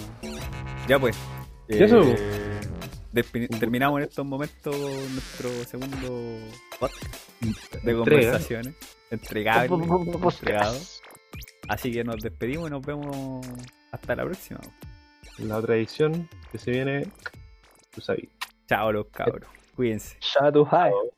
Ya 0.87 0.97
pues. 0.97 1.17
¿Y 1.67 1.83
eso? 1.83 2.01
Terminamos 3.23 3.99
en 3.99 4.07
estos 4.07 4.25
momentos 4.25 4.75
nuestro 4.75 5.49
segundo 5.65 6.39
podcast 6.79 7.83
de 7.83 7.95
conversaciones. 7.95 8.75
Entregable. 9.11 9.73
entregado. 9.75 10.77
Así 11.67 11.91
que 11.91 12.03
nos 12.03 12.21
despedimos 12.21 12.69
y 12.69 12.71
nos 12.71 12.85
vemos 12.85 13.45
hasta 13.91 14.15
la 14.15 14.23
próxima. 14.25 14.59
la 15.39 15.57
otra 15.57 15.75
edición 15.75 16.29
que 16.51 16.57
se 16.57 16.71
viene, 16.71 17.07
tú 17.93 18.01
sabes. 18.01 18.25
Chao 18.67 18.91
los 18.91 19.07
cabros. 19.07 19.49
Cuídense. 19.75 20.17
Shout 20.19 20.45
out 20.45 20.53
to 20.53 20.65
high. 20.65 20.91
Chao. 20.91 21.16